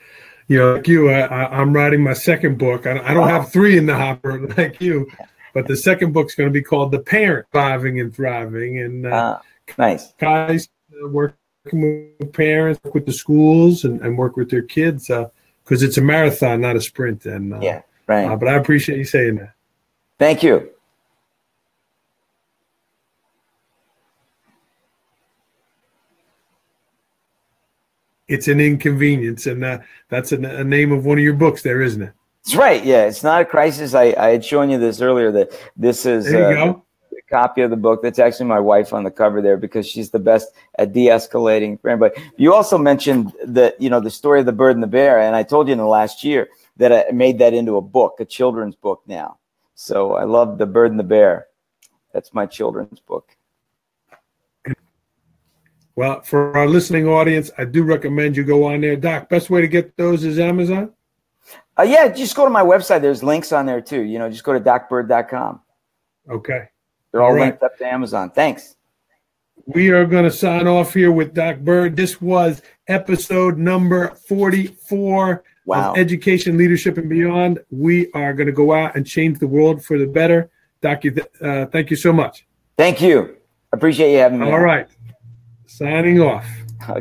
you 0.49 0.59
know, 0.59 0.74
like 0.74 0.89
you, 0.89 1.11
I, 1.11 1.61
am 1.61 1.72
writing 1.72 2.03
my 2.03 2.14
second 2.14 2.59
book. 2.59 2.87
I, 2.87 2.99
I 2.99 3.14
don't 3.14 3.28
have 3.28 3.53
three 3.53 3.78
in 3.78 3.87
the 3.87 3.95
hopper 3.95 4.49
like 4.57 4.81
you, 4.81 5.07
but 5.55 5.68
the 5.68 5.76
second 5.76 6.12
book's 6.12 6.35
going 6.35 6.49
to 6.49 6.53
be 6.53 6.62
called 6.62 6.91
The 6.91 6.99
Parent 6.99 7.47
Surviving 7.53 8.01
and 8.01 8.14
Thriving. 8.14 8.81
And 8.81 9.07
uh, 9.07 9.11
uh 9.11 9.39
nice. 9.78 10.12
Guys 10.14 10.68
uh, 10.93 11.09
working 11.09 12.16
with 12.18 12.33
parents, 12.33 12.81
work 12.83 12.95
with 12.95 13.07
the 13.07 13.12
schools, 13.12 13.85
and, 13.85 14.01
and 14.01 14.16
work 14.18 14.37
with 14.37 14.51
their 14.51 14.62
kids. 14.62 15.11
Uh, 15.11 15.28
because 15.70 15.85
it's 15.85 15.99
a 15.99 16.03
marathon, 16.03 16.61
not 16.62 16.74
a 16.74 16.81
sprint. 16.81 17.24
And 17.26 17.55
uh, 17.55 17.61
yeah, 17.62 17.83
right. 18.09 18.24
Uh, 18.24 18.35
but 18.35 18.49
I 18.49 18.55
appreciate 18.55 18.99
you 18.99 19.05
saying 19.05 19.37
that. 19.37 19.53
Thank 20.18 20.43
you. 20.43 20.68
It's 28.31 28.49
an 28.49 28.61
inconvenience, 28.61 29.47
and 29.47 29.64
uh, 29.64 29.78
that's 30.09 30.33
a, 30.33 30.37
a, 30.37 30.64
name 30.64 30.93
of 30.93 31.05
one 31.05 31.18
of 31.18 31.24
your 31.24 31.35
books, 31.35 31.62
there, 31.62 31.83
isn't 31.83 32.03
it? 32.03 32.12
It's 32.43 32.55
right. 32.55 32.83
Yeah, 32.85 33.05
it's 33.05 33.22
not 33.22 33.43
a 33.43 33.45
crisis. 33.45 33.93
I, 33.93 34.14
I 34.16 34.31
had 34.31 34.45
shown 34.45 34.70
you 34.70 34.78
this 34.78 35.01
earlier. 35.01 35.31
That 35.31 35.53
this 35.76 36.07
is. 36.07 36.24
There 36.24 36.53
you 36.53 36.59
uh, 36.59 36.72
go 36.72 36.85
copy 37.31 37.62
of 37.62 37.70
the 37.70 37.76
book. 37.76 38.03
That's 38.03 38.18
actually 38.18 38.47
my 38.47 38.61
wife 38.61 38.93
on 38.93 39.05
the 39.05 39.11
cover 39.11 39.41
there 39.41 39.57
because 39.57 39.87
she's 39.87 40.11
the 40.11 40.18
best 40.18 40.49
at 40.78 40.93
de-escalating 40.93 41.81
for 41.81 41.89
everybody. 41.89 42.20
You 42.37 42.53
also 42.53 42.76
mentioned 42.76 43.33
that 43.47 43.81
you 43.81 43.89
know 43.89 44.01
the 44.01 44.11
story 44.11 44.41
of 44.41 44.47
the 44.47 44.53
bird 44.53 44.74
and 44.76 44.83
the 44.83 44.89
bear, 44.89 45.20
and 45.20 45.35
I 45.35 45.45
told 45.45 45.68
you 45.68 45.72
in 45.72 45.78
the 45.78 45.87
last 45.87 46.24
year 46.24 46.49
that 46.76 46.93
I 46.93 47.11
made 47.12 47.39
that 47.39 47.55
into 47.55 47.76
a 47.76 47.81
book, 47.81 48.16
a 48.18 48.24
children's 48.24 48.74
book 48.74 49.03
now. 49.07 49.39
So 49.74 50.14
I 50.14 50.24
love 50.24 50.59
the 50.59 50.66
bird 50.66 50.91
and 50.91 51.01
the 51.01 51.05
bear. 51.05 51.47
That's 52.12 52.35
my 52.35 52.47
children's 52.47 53.01
book. 53.01 53.37
Well, 55.97 56.22
for 56.22 56.57
our 56.57 56.66
listening 56.66 57.07
audience, 57.07 57.51
I 57.59 57.64
do 57.64 57.82
recommend 57.82 58.36
you 58.36 58.45
go 58.45 58.64
on 58.64 58.80
there. 58.80 58.97
Doc, 58.97 59.28
best 59.28 59.51
way 59.51 59.61
to 59.61 59.68
get 59.68 59.97
those 59.97 60.24
is 60.24 60.38
Amazon? 60.38 60.93
Uh, 61.78 61.82
yeah, 61.82 62.09
just 62.09 62.36
go 62.36 62.45
to 62.45 62.51
my 62.51 62.62
website. 62.62 63.03
There's 63.03 63.22
links 63.22 63.53
on 63.53 63.66
there 63.66 63.80
too. 63.80 64.03
You 64.03 64.18
know, 64.18 64.30
just 64.30 64.45
go 64.45 64.53
to 64.53 64.61
docbird.com. 64.61 65.61
Okay. 66.30 66.68
They're 67.12 67.22
all, 67.22 67.28
all 67.28 67.34
right. 67.34 67.47
linked 67.47 67.62
up 67.62 67.76
to 67.78 67.86
Amazon. 67.86 68.30
Thanks. 68.30 68.76
We 69.66 69.91
are 69.91 70.05
going 70.07 70.24
to 70.24 70.30
sign 70.30 70.66
off 70.66 70.95
here 70.95 71.12
with 71.12 71.34
Doc 71.34 71.59
Bird. 71.59 71.97
This 71.97 72.20
was 72.20 72.62
episode 72.88 73.59
number 73.59 74.14
44 74.26 75.45
wow. 75.64 75.93
of 75.93 75.99
Education, 75.99 76.57
Leadership, 76.57 76.99
and 76.99 77.09
Beyond. 77.09 77.61
We 77.70 78.11
are 78.12 78.32
going 78.32 78.47
to 78.47 78.53
go 78.53 78.72
out 78.72 78.97
and 78.97 79.07
change 79.07 79.38
the 79.38 79.47
world 79.47 79.84
for 79.84 79.99
the 79.99 80.07
better. 80.07 80.51
Doc, 80.80 81.03
uh, 81.43 81.66
thank 81.66 81.91
you 81.91 81.97
so 81.97 82.12
much. 82.12 82.47
Thank 82.76 83.01
you. 83.01 83.36
Appreciate 83.72 84.12
you 84.12 84.18
having 84.18 84.41
me. 84.41 84.51
All 84.51 84.61
right. 84.61 84.88
Signing 85.81 86.20
off. 86.20 86.45
Okay. 86.91 87.01